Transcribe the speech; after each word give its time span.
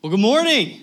Well, 0.00 0.10
good 0.10 0.20
morning. 0.20 0.80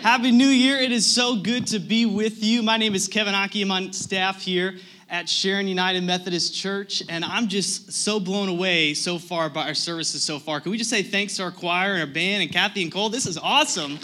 Happy 0.00 0.30
New 0.30 0.48
Year. 0.48 0.78
It 0.78 0.90
is 0.90 1.04
so 1.04 1.36
good 1.36 1.66
to 1.66 1.78
be 1.78 2.06
with 2.06 2.42
you. 2.42 2.62
My 2.62 2.78
name 2.78 2.94
is 2.94 3.06
Kevin 3.06 3.34
Aki. 3.34 3.60
I'm 3.60 3.70
on 3.70 3.92
staff 3.92 4.40
here 4.40 4.78
at 5.10 5.28
Sharon 5.28 5.68
United 5.68 6.02
Methodist 6.02 6.54
Church, 6.54 7.02
and 7.10 7.26
I'm 7.26 7.46
just 7.46 7.92
so 7.92 8.18
blown 8.18 8.48
away 8.48 8.94
so 8.94 9.18
far 9.18 9.50
by 9.50 9.66
our 9.66 9.74
services 9.74 10.22
so 10.22 10.38
far. 10.38 10.62
Can 10.62 10.72
we 10.72 10.78
just 10.78 10.88
say 10.88 11.02
thanks 11.02 11.36
to 11.36 11.42
our 11.42 11.50
choir 11.50 11.92
and 11.92 12.00
our 12.00 12.06
band 12.06 12.42
and 12.42 12.50
Kathy 12.50 12.82
and 12.82 12.90
Cole? 12.90 13.10
This 13.10 13.26
is 13.26 13.36
awesome. 13.36 13.98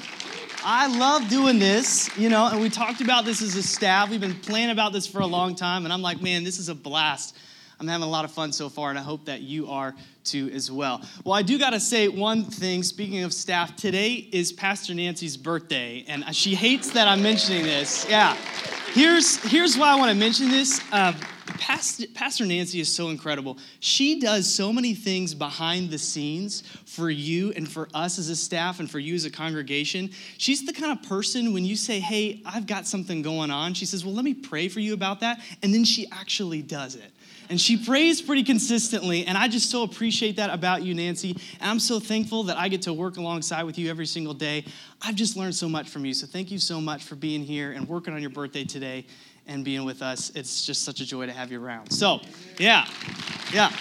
I 0.63 0.95
love 0.99 1.31
doing 1.31 1.59
this, 1.59 2.15
you 2.19 2.29
know, 2.29 2.49
and 2.49 2.61
we 2.61 2.69
talked 2.69 3.01
about 3.01 3.25
this 3.25 3.41
as 3.41 3.57
a 3.57 3.63
staff. 3.63 4.11
We've 4.11 4.21
been 4.21 4.35
planning 4.35 4.73
about 4.73 4.93
this 4.93 5.07
for 5.07 5.21
a 5.21 5.27
long 5.27 5.55
time, 5.55 5.85
and 5.85 5.93
I'm 5.93 6.03
like, 6.03 6.21
man, 6.21 6.45
this 6.45 6.59
is 6.59 6.69
a 6.69 6.75
blast. 6.75 7.35
I'm 7.81 7.87
having 7.87 8.07
a 8.07 8.11
lot 8.11 8.25
of 8.25 8.33
fun 8.33 8.51
so 8.51 8.69
far, 8.69 8.91
and 8.91 8.99
I 8.99 9.03
hope 9.03 9.27
that 9.27 9.41
you 9.41 9.71
are 9.71 9.95
too 10.25 10.51
as 10.53 10.71
well. 10.71 11.01
Well, 11.25 11.35
I 11.35 11.43
do 11.43 11.59
got 11.59 11.71
to 11.71 11.81
say 11.81 12.09
one 12.09 12.45
thing. 12.45 12.83
Speaking 12.83 13.23
of 13.23 13.33
staff, 13.33 13.77
today 13.77 14.15
is 14.15 14.53
Pastor 14.53 14.95
Nancy's 14.95 15.37
birthday, 15.37 16.05
and 16.09 16.25
she 16.35 16.57
hates 16.57 16.91
that 16.91 17.07
I'm 17.07 17.23
mentioning 17.23 17.63
this. 17.63 18.05
Yeah. 18.09 18.37
Here's, 18.93 19.37
here's 19.45 19.77
why 19.77 19.93
I 19.93 19.97
want 19.97 20.11
to 20.11 20.17
mention 20.17 20.49
this. 20.49 20.81
Uh, 20.91 21.13
Pastor, 21.59 22.07
Pastor 22.15 22.45
Nancy 22.45 22.81
is 22.81 22.93
so 22.93 23.11
incredible. 23.11 23.59
She 23.81 24.21
does 24.21 24.53
so 24.53 24.73
many 24.73 24.95
things 24.95 25.35
behind 25.35 25.91
the 25.91 25.99
scenes 25.99 26.63
for 26.85 27.11
you 27.11 27.53
and 27.53 27.69
for 27.69 27.89
us 27.95 28.19
as 28.19 28.29
a 28.29 28.37
staff 28.37 28.81
and 28.81 28.91
for 28.91 28.99
you 28.99 29.15
as 29.15 29.25
a 29.25 29.31
congregation. 29.31 30.11
She's 30.37 30.67
the 30.67 30.73
kind 30.73 30.93
of 30.93 31.09
person 31.09 31.53
when 31.53 31.65
you 31.65 31.77
say, 31.77 32.01
Hey, 32.01 32.43
I've 32.45 32.67
got 32.67 32.87
something 32.87 33.23
going 33.23 33.51
on, 33.51 33.75
she 33.75 33.87
says, 33.87 34.05
Well, 34.05 34.15
let 34.15 34.25
me 34.25 34.35
pray 34.35 34.69
for 34.69 34.81
you 34.81 34.95
about 34.95 35.21
that. 35.21 35.41
And 35.63 35.73
then 35.73 35.85
she 35.85 36.07
actually 36.11 36.63
does 36.63 36.95
it. 36.95 37.13
And 37.51 37.61
she 37.61 37.83
prays 37.83 38.21
pretty 38.21 38.43
consistently. 38.43 39.27
And 39.27 39.39
I 39.39 39.49
just 39.49 39.71
so 39.71 39.83
appreciate 39.83 40.37
that 40.37 40.51
about 40.51 40.83
you, 40.83 40.95
Nancy. 40.95 41.31
And 41.61 41.71
I'm 41.71 41.81
so 41.81 41.99
thankful 41.99 42.45
that 42.45 42.59
I 42.59 42.69
get 42.69 42.83
to 42.83 42.93
work 42.93 43.17
alongside 43.17 43.63
with 43.63 43.79
you 43.79 43.89
every 43.89 44.07
single 44.07 44.35
day. 44.35 44.65
I've 45.01 45.15
just 45.15 45.37
learned 45.37 45.55
so 45.55 45.69
much 45.69 45.89
from 45.89 46.05
you. 46.05 46.13
So 46.13 46.27
thank 46.27 46.51
you 46.51 46.59
so 46.59 46.81
much 46.81 47.05
for 47.05 47.15
being 47.15 47.43
here 47.43 47.73
and 47.73 47.89
working 47.89 48.13
on 48.13 48.21
your 48.21 48.31
birthday 48.31 48.65
today 48.65 49.07
and 49.47 49.65
being 49.65 49.85
with 49.85 50.03
us. 50.03 50.31
It's 50.35 50.67
just 50.67 50.85
such 50.85 51.01
a 51.01 51.07
joy 51.07 51.27
to 51.27 51.33
have 51.33 51.51
you 51.51 51.65
around. 51.65 51.91
So, 51.91 52.21
yeah, 52.59 52.87
yeah. 53.53 53.73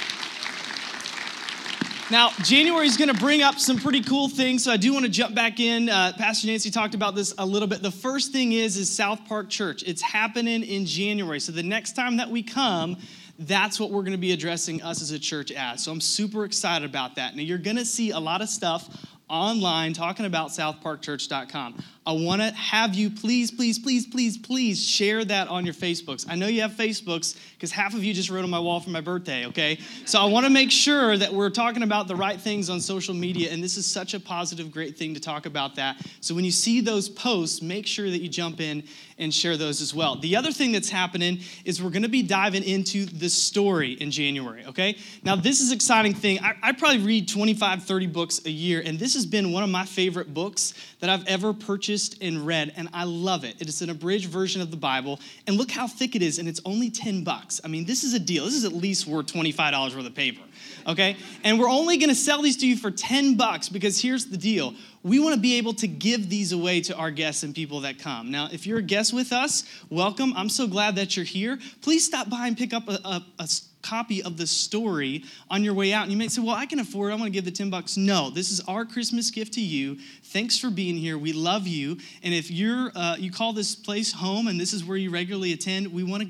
Now, 2.09 2.29
January 2.41 2.87
is 2.87 2.95
going 2.95 3.09
to 3.09 3.19
bring 3.19 3.41
up 3.41 3.59
some 3.59 3.77
pretty 3.77 4.01
cool 4.01 4.29
things, 4.29 4.63
so 4.63 4.71
I 4.71 4.77
do 4.77 4.93
want 4.93 5.03
to 5.03 5.11
jump 5.11 5.35
back 5.35 5.59
in. 5.59 5.89
Uh, 5.89 6.13
Pastor 6.17 6.47
Nancy 6.47 6.71
talked 6.71 6.95
about 6.95 7.15
this 7.15 7.33
a 7.37 7.45
little 7.45 7.67
bit. 7.67 7.81
The 7.81 7.91
first 7.91 8.31
thing 8.31 8.53
is 8.53 8.77
is 8.77 8.89
South 8.89 9.19
Park 9.27 9.49
Church. 9.49 9.83
It's 9.85 10.01
happening 10.01 10.63
in 10.63 10.85
January. 10.85 11.41
So 11.41 11.51
the 11.51 11.63
next 11.63 11.97
time 11.97 12.15
that 12.15 12.29
we 12.29 12.43
come, 12.43 12.95
that's 13.39 13.79
what 13.79 13.91
we're 13.91 14.01
going 14.01 14.13
to 14.13 14.17
be 14.17 14.31
addressing 14.31 14.81
us 14.81 15.01
as 15.01 15.11
a 15.11 15.19
church 15.19 15.51
as. 15.51 15.83
So 15.83 15.91
I'm 15.91 16.01
super 16.01 16.45
excited 16.45 16.89
about 16.89 17.15
that. 17.15 17.35
Now, 17.35 17.43
you're 17.43 17.57
going 17.57 17.77
to 17.77 17.85
see 17.85 18.11
a 18.11 18.19
lot 18.19 18.41
of 18.41 18.49
stuff 18.49 18.89
online 19.29 19.93
talking 19.93 20.25
about 20.25 20.49
southparkchurch.com. 20.49 21.83
I 22.07 22.13
want 22.13 22.41
to 22.41 22.51
have 22.51 22.95
you 22.95 23.09
please, 23.09 23.51
please, 23.51 23.77
please, 23.77 24.07
please, 24.07 24.37
please 24.37 24.81
share 24.81 25.25
that 25.25 25.49
on 25.49 25.65
your 25.65 25.73
Facebooks. 25.73 26.25
I 26.29 26.35
know 26.35 26.47
you 26.47 26.61
have 26.61 26.71
Facebooks 26.71 27.37
because 27.55 27.69
half 27.69 27.93
of 27.93 28.01
you 28.01 28.13
just 28.13 28.29
wrote 28.29 28.45
on 28.45 28.49
my 28.49 28.61
wall 28.61 28.79
for 28.79 28.91
my 28.91 29.01
birthday, 29.01 29.45
okay? 29.47 29.77
So 30.05 30.17
I 30.17 30.23
want 30.23 30.45
to 30.45 30.49
make 30.49 30.71
sure 30.71 31.17
that 31.17 31.33
we're 31.33 31.49
talking 31.49 31.83
about 31.83 32.07
the 32.07 32.15
right 32.15 32.39
things 32.39 32.69
on 32.69 32.79
social 32.79 33.13
media, 33.13 33.51
and 33.51 33.61
this 33.61 33.75
is 33.75 33.85
such 33.85 34.13
a 34.13 34.21
positive, 34.21 34.71
great 34.71 34.97
thing 34.97 35.15
to 35.15 35.19
talk 35.19 35.45
about 35.45 35.75
that. 35.75 35.97
So 36.21 36.33
when 36.33 36.45
you 36.45 36.51
see 36.51 36.79
those 36.79 37.09
posts, 37.09 37.61
make 37.61 37.85
sure 37.85 38.09
that 38.09 38.21
you 38.21 38.29
jump 38.29 38.61
in 38.61 38.83
and 39.17 39.33
share 39.33 39.57
those 39.57 39.81
as 39.81 39.93
well. 39.93 40.15
The 40.15 40.37
other 40.37 40.51
thing 40.53 40.71
that's 40.71 40.89
happening 40.89 41.39
is 41.65 41.83
we're 41.83 41.89
going 41.89 42.03
to 42.03 42.09
be 42.09 42.21
diving 42.21 42.63
into 42.63 43.05
the 43.05 43.29
story 43.29 43.93
in 43.93 44.11
January, 44.11 44.63
okay? 44.67 44.95
Now, 45.23 45.35
this 45.35 45.59
is 45.59 45.73
exciting 45.73 46.13
thing. 46.13 46.39
I, 46.39 46.53
I 46.61 46.71
probably 46.71 46.99
read 46.99 47.27
25, 47.27 47.83
30 47.83 48.07
books 48.07 48.45
a 48.45 48.51
year, 48.51 48.81
and 48.85 48.97
this 48.97 49.13
has 49.15 49.25
been 49.25 49.51
one 49.51 49.63
of 49.63 49.69
my 49.69 49.83
favorite 49.83 50.33
books 50.33 50.73
that 50.99 51.09
I've 51.09 51.27
ever 51.27 51.51
purchased 51.51 51.96
and 52.21 52.45
read, 52.45 52.73
and 52.75 52.89
I 52.93 53.03
love 53.03 53.43
it. 53.43 53.55
It 53.59 53.67
is 53.67 53.81
an 53.81 53.89
abridged 53.89 54.29
version 54.29 54.61
of 54.61 54.71
the 54.71 54.77
Bible, 54.77 55.19
and 55.45 55.57
look 55.57 55.71
how 55.71 55.87
thick 55.87 56.15
it 56.15 56.21
is, 56.21 56.39
and 56.39 56.47
it's 56.47 56.61
only 56.65 56.89
10 56.89 57.23
bucks. 57.23 57.59
I 57.63 57.67
mean, 57.67 57.85
this 57.85 58.03
is 58.03 58.13
a 58.13 58.19
deal. 58.19 58.45
This 58.45 58.55
is 58.55 58.65
at 58.65 58.73
least 58.73 59.07
worth 59.07 59.27
$25 59.27 59.95
worth 59.95 60.05
of 60.05 60.15
paper, 60.15 60.41
okay? 60.87 61.17
And 61.43 61.59
we're 61.59 61.69
only 61.69 61.97
gonna 61.97 62.15
sell 62.15 62.41
these 62.41 62.57
to 62.57 62.67
you 62.67 62.77
for 62.77 62.91
10 62.91 63.35
bucks 63.35 63.69
because 63.69 64.01
here's 64.01 64.25
the 64.25 64.37
deal 64.37 64.73
we 65.03 65.19
want 65.19 65.35
to 65.35 65.39
be 65.39 65.57
able 65.57 65.73
to 65.73 65.87
give 65.87 66.29
these 66.29 66.51
away 66.51 66.81
to 66.81 66.95
our 66.95 67.11
guests 67.11 67.43
and 67.43 67.55
people 67.55 67.81
that 67.81 67.97
come. 67.97 68.29
Now, 68.29 68.49
if 68.51 68.67
you're 68.67 68.79
a 68.79 68.83
guest 68.83 69.13
with 69.13 69.31
us, 69.31 69.63
welcome. 69.89 70.33
I'm 70.35 70.49
so 70.49 70.67
glad 70.67 70.95
that 70.97 71.15
you're 71.15 71.25
here. 71.25 71.59
Please 71.81 72.05
stop 72.05 72.29
by 72.29 72.47
and 72.47 72.57
pick 72.57 72.73
up 72.73 72.89
a, 72.89 72.99
a, 73.05 73.25
a 73.39 73.47
copy 73.81 74.21
of 74.23 74.37
the 74.37 74.47
story 74.47 75.23
on 75.49 75.63
your 75.63 75.73
way 75.73 75.93
out. 75.93 76.03
And 76.03 76.11
you 76.11 76.17
may 76.17 76.27
say, 76.27 76.41
Well, 76.41 76.55
I 76.55 76.65
can 76.65 76.79
afford 76.79 77.09
it. 77.09 77.13
I'm 77.13 77.19
going 77.19 77.31
to 77.31 77.35
give 77.35 77.45
the 77.45 77.51
10 77.51 77.69
bucks. 77.69 77.97
No, 77.97 78.29
this 78.29 78.51
is 78.51 78.59
our 78.61 78.85
Christmas 78.85 79.31
gift 79.31 79.53
to 79.53 79.61
you. 79.61 79.97
Thanks 80.25 80.57
for 80.57 80.69
being 80.69 80.95
here. 80.95 81.17
We 81.17 81.33
love 81.33 81.67
you. 81.67 81.97
And 82.23 82.33
if 82.33 82.51
you're, 82.51 82.91
uh, 82.95 83.15
you 83.17 83.31
call 83.31 83.53
this 83.53 83.75
place 83.75 84.11
home 84.13 84.47
and 84.47 84.59
this 84.59 84.73
is 84.73 84.83
where 84.83 84.97
you 84.97 85.09
regularly 85.09 85.53
attend, 85.53 85.91
we 85.91 86.03
want 86.03 86.23
to 86.23 86.29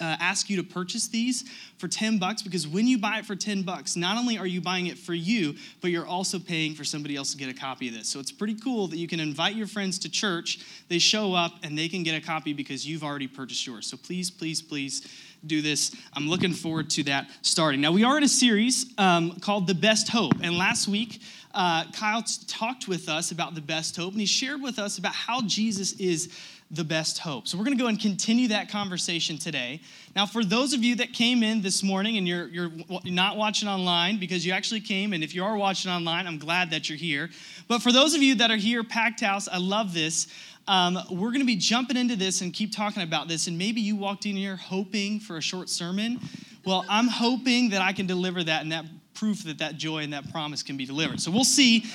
uh, 0.00 0.16
ask 0.20 0.50
you 0.50 0.56
to 0.56 0.62
purchase 0.62 1.08
these 1.08 1.44
for 1.78 1.88
10 1.88 2.18
bucks 2.18 2.42
because 2.42 2.66
when 2.66 2.86
you 2.86 2.98
buy 2.98 3.18
it 3.18 3.26
for 3.26 3.36
10 3.36 3.62
bucks, 3.62 3.96
not 3.96 4.16
only 4.16 4.38
are 4.38 4.46
you 4.46 4.60
buying 4.60 4.86
it 4.86 4.98
for 4.98 5.14
you, 5.14 5.54
but 5.80 5.90
you're 5.90 6.06
also 6.06 6.38
paying 6.38 6.74
for 6.74 6.84
somebody 6.84 7.16
else 7.16 7.32
to 7.32 7.38
get 7.38 7.48
a 7.48 7.54
copy 7.54 7.88
of 7.88 7.94
this. 7.94 8.08
So 8.08 8.20
it's 8.20 8.32
pretty 8.32 8.54
cool 8.54 8.88
that 8.88 8.96
you 8.96 9.08
can 9.08 9.20
invite 9.20 9.54
your 9.54 9.66
friends 9.66 9.98
to 10.00 10.10
church, 10.10 10.60
they 10.88 10.98
show 10.98 11.34
up, 11.34 11.54
and 11.62 11.76
they 11.76 11.88
can 11.88 12.02
get 12.02 12.14
a 12.14 12.24
copy 12.24 12.52
because 12.52 12.86
you've 12.86 13.04
already 13.04 13.28
purchased 13.28 13.66
yours. 13.66 13.86
So 13.86 13.96
please, 13.96 14.30
please, 14.30 14.62
please 14.62 15.06
do 15.46 15.62
this. 15.62 15.94
I'm 16.12 16.28
looking 16.28 16.52
forward 16.52 16.90
to 16.90 17.02
that 17.04 17.30
starting. 17.42 17.80
Now, 17.80 17.92
we 17.92 18.04
are 18.04 18.16
in 18.16 18.24
a 18.24 18.28
series 18.28 18.86
um, 18.98 19.38
called 19.40 19.66
The 19.66 19.74
Best 19.74 20.08
Hope. 20.08 20.34
And 20.42 20.58
last 20.58 20.88
week, 20.88 21.20
uh, 21.54 21.84
Kyle 21.92 22.24
talked 22.46 22.88
with 22.88 23.08
us 23.08 23.30
about 23.30 23.54
the 23.54 23.60
best 23.60 23.96
hope, 23.96 24.12
and 24.12 24.20
he 24.20 24.26
shared 24.26 24.62
with 24.62 24.78
us 24.78 24.98
about 24.98 25.14
how 25.14 25.42
Jesus 25.42 25.92
is 25.92 26.28
the 26.70 26.84
best 26.84 27.18
hope. 27.18 27.48
So 27.48 27.56
we're 27.56 27.64
going 27.64 27.76
to 27.78 27.82
go 27.82 27.88
and 27.88 27.98
continue 27.98 28.48
that 28.48 28.68
conversation 28.68 29.38
today. 29.38 29.80
Now, 30.14 30.26
for 30.26 30.44
those 30.44 30.74
of 30.74 30.84
you 30.84 30.96
that 30.96 31.14
came 31.14 31.42
in 31.42 31.62
this 31.62 31.82
morning 31.82 32.18
and 32.18 32.28
you're, 32.28 32.48
you're 32.48 32.70
not 33.04 33.38
watching 33.38 33.68
online 33.68 34.20
because 34.20 34.44
you 34.44 34.52
actually 34.52 34.80
came, 34.80 35.14
and 35.14 35.24
if 35.24 35.34
you 35.34 35.42
are 35.42 35.56
watching 35.56 35.90
online, 35.90 36.26
I'm 36.26 36.38
glad 36.38 36.70
that 36.72 36.90
you're 36.90 36.98
here. 36.98 37.30
But 37.68 37.80
for 37.80 37.90
those 37.90 38.14
of 38.14 38.22
you 38.22 38.34
that 38.36 38.50
are 38.50 38.56
here, 38.56 38.84
packed 38.84 39.20
house, 39.20 39.48
I 39.48 39.56
love 39.58 39.94
this. 39.94 40.26
Um, 40.68 40.98
we're 41.10 41.30
going 41.30 41.40
to 41.40 41.46
be 41.46 41.56
jumping 41.56 41.96
into 41.96 42.14
this 42.14 42.42
and 42.42 42.52
keep 42.52 42.72
talking 42.72 43.02
about 43.02 43.26
this. 43.26 43.46
And 43.46 43.56
maybe 43.56 43.80
you 43.80 43.96
walked 43.96 44.26
in 44.26 44.36
here 44.36 44.56
hoping 44.56 45.18
for 45.18 45.38
a 45.38 45.40
short 45.40 45.68
sermon. 45.68 46.20
Well, 46.64 46.84
I'm 46.88 47.08
hoping 47.08 47.70
that 47.70 47.80
I 47.80 47.94
can 47.94 48.06
deliver 48.06 48.44
that 48.44 48.62
and 48.62 48.70
that 48.72 48.84
proof 49.14 49.42
that 49.44 49.58
that 49.58 49.76
joy 49.76 49.98
and 50.02 50.12
that 50.12 50.30
promise 50.30 50.62
can 50.62 50.76
be 50.76 50.84
delivered. 50.86 51.20
So 51.20 51.30
we'll 51.30 51.42
see 51.42 51.86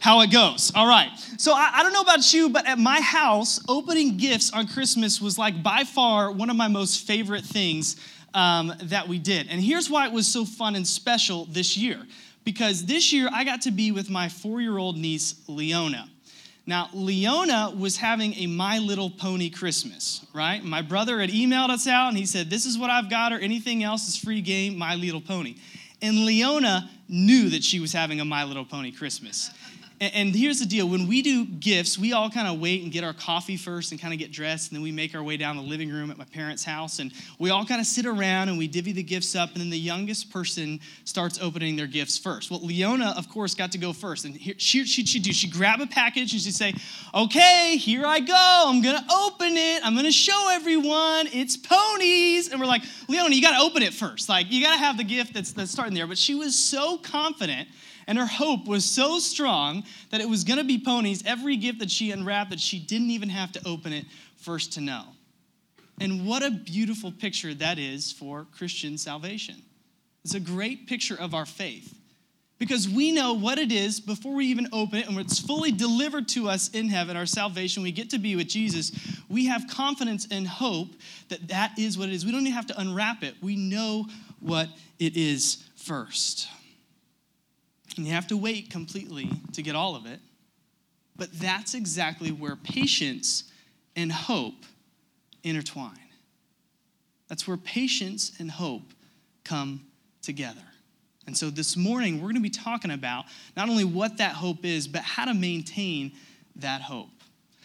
how 0.00 0.20
it 0.20 0.30
goes. 0.30 0.72
All 0.74 0.86
right. 0.86 1.10
So 1.36 1.52
I, 1.52 1.72
I, 1.74 1.82
don't 1.82 1.92
know 1.92 2.00
about 2.00 2.32
you, 2.32 2.48
but 2.48 2.66
at 2.66 2.78
my 2.78 3.00
house, 3.00 3.60
opening 3.68 4.16
gifts 4.16 4.52
on 4.52 4.66
Christmas 4.66 5.20
was 5.20 5.36
like 5.36 5.62
by 5.62 5.84
far 5.84 6.30
one 6.30 6.48
of 6.48 6.56
my 6.56 6.68
most 6.68 7.06
favorite 7.06 7.44
things 7.44 7.96
um, 8.32 8.72
that 8.84 9.08
we 9.08 9.18
did. 9.18 9.48
And 9.50 9.60
here's 9.60 9.90
why 9.90 10.06
it 10.06 10.12
was 10.12 10.26
so 10.26 10.44
fun 10.44 10.74
and 10.76 10.86
special 10.86 11.46
this 11.46 11.76
year. 11.76 12.00
Because 12.44 12.84
this 12.84 13.12
year 13.12 13.28
I 13.32 13.44
got 13.44 13.62
to 13.62 13.70
be 13.70 13.92
with 13.92 14.08
my 14.08 14.28
four 14.28 14.60
year 14.60 14.78
old 14.78 14.96
niece, 14.96 15.34
Leona. 15.48 16.08
Now, 16.66 16.88
Leona 16.94 17.74
was 17.76 17.98
having 17.98 18.34
a 18.34 18.46
My 18.46 18.78
Little 18.78 19.10
Pony 19.10 19.50
Christmas, 19.50 20.26
right? 20.32 20.64
My 20.64 20.80
brother 20.80 21.20
had 21.20 21.28
emailed 21.28 21.68
us 21.68 21.86
out 21.86 22.08
and 22.08 22.16
he 22.16 22.24
said, 22.24 22.48
This 22.48 22.64
is 22.64 22.78
what 22.78 22.88
I've 22.88 23.10
got, 23.10 23.32
or 23.32 23.38
anything 23.38 23.82
else 23.82 24.08
is 24.08 24.16
free 24.16 24.40
game, 24.40 24.78
My 24.78 24.94
Little 24.94 25.20
Pony. 25.20 25.56
And 26.00 26.24
Leona 26.24 26.90
knew 27.08 27.50
that 27.50 27.62
she 27.62 27.80
was 27.80 27.92
having 27.92 28.20
a 28.20 28.24
My 28.24 28.44
Little 28.44 28.64
Pony 28.64 28.92
Christmas. 28.92 29.50
And 30.00 30.34
here's 30.34 30.58
the 30.58 30.66
deal 30.66 30.88
when 30.88 31.06
we 31.06 31.22
do 31.22 31.46
gifts, 31.46 31.96
we 31.96 32.12
all 32.12 32.28
kind 32.28 32.48
of 32.48 32.58
wait 32.58 32.82
and 32.82 32.90
get 32.90 33.04
our 33.04 33.12
coffee 33.12 33.56
first 33.56 33.92
and 33.92 34.00
kind 34.00 34.12
of 34.12 34.18
get 34.18 34.32
dressed, 34.32 34.70
and 34.70 34.76
then 34.76 34.82
we 34.82 34.90
make 34.90 35.14
our 35.14 35.22
way 35.22 35.36
down 35.36 35.56
the 35.56 35.62
living 35.62 35.88
room 35.88 36.10
at 36.10 36.18
my 36.18 36.24
parents' 36.24 36.64
house. 36.64 36.98
And 36.98 37.12
we 37.38 37.50
all 37.50 37.64
kind 37.64 37.80
of 37.80 37.86
sit 37.86 38.04
around 38.04 38.48
and 38.48 38.58
we 38.58 38.66
divvy 38.66 38.90
the 38.90 39.04
gifts 39.04 39.36
up, 39.36 39.52
and 39.52 39.60
then 39.60 39.70
the 39.70 39.78
youngest 39.78 40.32
person 40.32 40.80
starts 41.04 41.38
opening 41.40 41.76
their 41.76 41.86
gifts 41.86 42.18
first. 42.18 42.50
Well, 42.50 42.60
Leona, 42.60 43.14
of 43.16 43.28
course, 43.28 43.54
got 43.54 43.70
to 43.72 43.78
go 43.78 43.92
first. 43.92 44.24
And 44.24 44.34
here, 44.34 44.54
she, 44.58 44.84
she, 44.84 45.06
she'd 45.06 45.22
do, 45.22 45.32
she'd 45.32 45.52
grab 45.52 45.80
a 45.80 45.86
package 45.86 46.32
and 46.32 46.42
she'd 46.42 46.54
say, 46.54 46.74
Okay, 47.14 47.76
here 47.76 48.04
I 48.04 48.18
go. 48.18 48.64
I'm 48.66 48.82
going 48.82 48.96
to 48.96 49.14
open 49.14 49.56
it. 49.56 49.86
I'm 49.86 49.94
going 49.94 50.06
to 50.06 50.12
show 50.12 50.50
everyone 50.52 51.28
it's 51.32 51.56
ponies. 51.56 52.50
And 52.50 52.60
we're 52.60 52.66
like, 52.66 52.82
Leona, 53.08 53.32
you 53.32 53.42
got 53.42 53.56
to 53.56 53.64
open 53.64 53.82
it 53.82 53.94
first. 53.94 54.28
Like, 54.28 54.50
you 54.50 54.60
got 54.60 54.72
to 54.72 54.78
have 54.78 54.96
the 54.96 55.04
gift 55.04 55.34
that's, 55.34 55.52
that's 55.52 55.70
starting 55.70 55.94
there. 55.94 56.08
But 56.08 56.18
she 56.18 56.34
was 56.34 56.56
so 56.56 56.98
confident 56.98 57.68
and 58.06 58.18
her 58.18 58.26
hope 58.26 58.66
was 58.66 58.84
so 58.84 59.18
strong 59.18 59.84
that 60.10 60.20
it 60.20 60.28
was 60.28 60.44
going 60.44 60.58
to 60.58 60.64
be 60.64 60.78
ponies, 60.78 61.22
every 61.26 61.56
gift 61.56 61.78
that 61.78 61.90
she 61.90 62.10
unwrapped, 62.10 62.50
that 62.50 62.60
she 62.60 62.78
didn't 62.78 63.10
even 63.10 63.28
have 63.28 63.52
to 63.52 63.66
open 63.66 63.92
it 63.92 64.04
first 64.36 64.72
to 64.74 64.80
know. 64.80 65.04
And 66.00 66.26
what 66.26 66.42
a 66.42 66.50
beautiful 66.50 67.12
picture 67.12 67.54
that 67.54 67.78
is 67.78 68.10
for 68.12 68.46
Christian 68.56 68.98
salvation. 68.98 69.62
It's 70.24 70.34
a 70.34 70.40
great 70.40 70.86
picture 70.86 71.16
of 71.18 71.34
our 71.34 71.46
faith 71.46 71.94
because 72.58 72.88
we 72.88 73.12
know 73.12 73.34
what 73.34 73.58
it 73.58 73.72
is 73.72 74.00
before 74.00 74.34
we 74.34 74.46
even 74.46 74.68
open 74.72 74.98
it 74.98 75.06
and 75.06 75.16
when 75.16 75.24
it's 75.24 75.40
fully 75.40 75.72
delivered 75.72 76.28
to 76.28 76.48
us 76.48 76.70
in 76.70 76.88
heaven 76.88 77.16
our 77.16 77.26
salvation 77.26 77.82
we 77.82 77.92
get 77.92 78.10
to 78.10 78.18
be 78.18 78.36
with 78.36 78.46
jesus 78.46 78.92
we 79.28 79.46
have 79.46 79.66
confidence 79.68 80.26
and 80.30 80.46
hope 80.46 80.88
that 81.28 81.46
that 81.48 81.76
is 81.78 81.98
what 81.98 82.08
it 82.08 82.14
is 82.14 82.24
we 82.24 82.32
don't 82.32 82.42
even 82.42 82.52
have 82.52 82.66
to 82.66 82.80
unwrap 82.80 83.22
it 83.22 83.34
we 83.42 83.56
know 83.56 84.06
what 84.40 84.68
it 84.98 85.16
is 85.16 85.64
first 85.76 86.48
and 87.96 88.06
you 88.06 88.12
have 88.12 88.26
to 88.28 88.36
wait 88.36 88.70
completely 88.70 89.30
to 89.52 89.62
get 89.62 89.74
all 89.74 89.96
of 89.96 90.06
it. 90.06 90.20
But 91.16 91.32
that's 91.32 91.74
exactly 91.74 92.30
where 92.30 92.56
patience 92.56 93.44
and 93.94 94.10
hope 94.10 94.64
intertwine. 95.42 95.98
That's 97.28 97.46
where 97.46 97.56
patience 97.56 98.32
and 98.38 98.50
hope 98.50 98.92
come 99.44 99.86
together. 100.22 100.62
And 101.26 101.36
so 101.36 101.50
this 101.50 101.76
morning, 101.76 102.16
we're 102.16 102.24
going 102.24 102.34
to 102.36 102.40
be 102.40 102.50
talking 102.50 102.90
about 102.90 103.24
not 103.56 103.68
only 103.68 103.84
what 103.84 104.18
that 104.18 104.34
hope 104.34 104.64
is, 104.64 104.86
but 104.86 105.02
how 105.02 105.24
to 105.24 105.34
maintain 105.34 106.12
that 106.56 106.82
hope. 106.82 107.08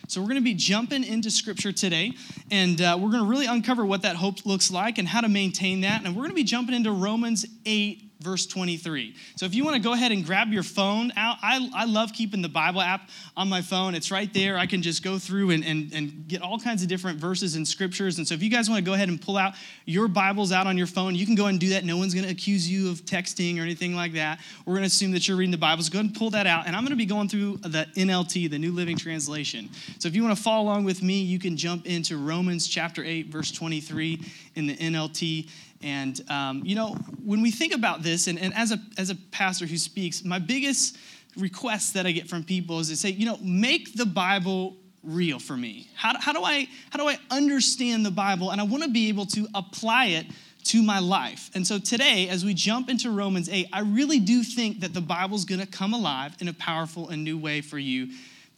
So, 0.07 0.21
we're 0.21 0.27
going 0.27 0.37
to 0.37 0.41
be 0.41 0.55
jumping 0.55 1.03
into 1.03 1.29
scripture 1.29 1.71
today, 1.71 2.13
and 2.49 2.81
uh, 2.81 2.97
we're 2.99 3.11
going 3.11 3.21
to 3.21 3.29
really 3.29 3.45
uncover 3.45 3.85
what 3.85 4.01
that 4.03 4.15
hope 4.15 4.43
looks 4.43 4.71
like 4.71 4.97
and 4.97 5.07
how 5.07 5.21
to 5.21 5.27
maintain 5.27 5.81
that. 5.81 6.03
And 6.03 6.15
we're 6.15 6.21
going 6.21 6.31
to 6.31 6.35
be 6.35 6.43
jumping 6.43 6.73
into 6.73 6.91
Romans 6.91 7.45
8, 7.65 8.08
verse 8.19 8.45
23. 8.45 9.15
So 9.37 9.45
if 9.45 9.55
you 9.55 9.63
want 9.63 9.75
to 9.75 9.81
go 9.81 9.93
ahead 9.93 10.11
and 10.11 10.25
grab 10.25 10.49
your 10.49 10.63
phone 10.63 11.13
out, 11.15 11.37
I, 11.41 11.69
I 11.73 11.85
love 11.85 12.11
keeping 12.11 12.41
the 12.41 12.49
Bible 12.49 12.81
app 12.81 13.09
on 13.37 13.47
my 13.47 13.61
phone. 13.61 13.95
It's 13.95 14.11
right 14.11 14.33
there. 14.33 14.57
I 14.57 14.65
can 14.65 14.81
just 14.81 15.03
go 15.03 15.17
through 15.17 15.51
and, 15.51 15.63
and, 15.63 15.93
and 15.93 16.27
get 16.27 16.41
all 16.41 16.59
kinds 16.59 16.83
of 16.83 16.89
different 16.89 17.17
verses 17.17 17.55
and 17.55 17.65
scriptures. 17.65 18.17
And 18.17 18.27
so 18.27 18.33
if 18.35 18.43
you 18.43 18.49
guys 18.49 18.69
want 18.69 18.79
to 18.79 18.85
go 18.85 18.93
ahead 18.93 19.07
and 19.07 19.21
pull 19.21 19.37
out 19.37 19.53
your 19.85 20.09
Bibles 20.09 20.51
out 20.51 20.67
on 20.67 20.77
your 20.77 20.87
phone, 20.87 21.15
you 21.15 21.25
can 21.25 21.35
go 21.35 21.45
and 21.45 21.59
do 21.59 21.69
that. 21.69 21.85
No 21.85 21.95
one's 21.95 22.13
going 22.13 22.25
to 22.25 22.31
accuse 22.31 22.69
you 22.69 22.89
of 22.89 23.05
texting 23.05 23.57
or 23.57 23.61
anything 23.61 23.95
like 23.95 24.13
that. 24.13 24.39
We're 24.65 24.73
going 24.73 24.83
to 24.83 24.87
assume 24.87 25.11
that 25.11 25.27
you're 25.27 25.37
reading 25.37 25.51
the 25.51 25.57
Bibles. 25.57 25.87
Go 25.87 25.99
ahead 25.99 26.07
and 26.07 26.15
pull 26.15 26.29
that 26.31 26.45
out. 26.45 26.67
And 26.67 26.75
I'm 26.75 26.83
going 26.83 26.91
to 26.91 26.97
be 26.97 27.05
going 27.05 27.29
through 27.29 27.57
the 27.57 27.87
NLT, 27.95 28.49
the 28.49 28.59
New 28.59 28.73
Living 28.73 28.97
Translation. 28.97 29.69
So 29.97 30.09
if 30.09 30.15
you 30.15 30.23
want 30.23 30.35
to 30.35 30.43
follow 30.43 30.63
along 30.63 30.83
with 30.83 31.01
me, 31.01 31.21
you 31.21 31.39
can 31.39 31.55
jump 31.55 31.85
into 31.85 32.17
Romans 32.17 32.67
chapter 32.67 33.03
8, 33.03 33.27
verse 33.27 33.51
23 33.51 34.21
in 34.55 34.67
the 34.67 34.75
NLT. 34.75 35.49
And, 35.81 36.19
um, 36.29 36.63
you 36.65 36.75
know, 36.75 36.95
when 37.23 37.41
we 37.41 37.51
think 37.51 37.73
about 37.73 38.03
this, 38.03 38.27
and, 38.27 38.37
and 38.39 38.53
as, 38.53 38.71
a, 38.71 38.79
as 38.97 39.09
a 39.09 39.15
pastor 39.15 39.65
who 39.65 39.77
speaks, 39.77 40.23
my 40.23 40.39
biggest 40.39 40.97
request 41.37 41.93
that 41.93 42.05
I 42.05 42.11
get 42.11 42.27
from 42.27 42.43
people 42.43 42.79
is 42.79 42.89
to 42.89 42.97
say, 42.97 43.09
you 43.09 43.25
know, 43.25 43.37
make 43.41 43.95
the 43.95 44.05
Bible 44.05 44.75
real 45.03 45.39
for 45.39 45.55
me. 45.55 45.87
How, 45.95 46.19
how, 46.19 46.33
do, 46.33 46.43
I, 46.43 46.67
how 46.89 46.99
do 46.99 47.07
I 47.07 47.17
understand 47.31 48.05
the 48.05 48.11
Bible? 48.11 48.51
And 48.51 48.59
I 48.59 48.65
want 48.65 48.83
to 48.83 48.89
be 48.89 49.09
able 49.09 49.25
to 49.27 49.47
apply 49.55 50.07
it 50.07 50.25
to 50.65 50.83
my 50.83 50.99
life. 50.99 51.49
And 51.55 51.65
so 51.65 51.79
today, 51.79 52.27
as 52.27 52.43
we 52.43 52.53
jump 52.53 52.89
into 52.89 53.09
Romans 53.09 53.47
8, 53.49 53.67
I 53.71 53.81
really 53.81 54.19
do 54.19 54.43
think 54.43 54.81
that 54.81 54.93
the 54.93 55.01
Bible's 55.01 55.45
going 55.45 55.61
to 55.61 55.67
come 55.67 55.93
alive 55.93 56.35
in 56.39 56.47
a 56.49 56.53
powerful 56.53 57.09
and 57.09 57.23
new 57.23 57.37
way 57.37 57.61
for 57.61 57.79
you 57.79 58.09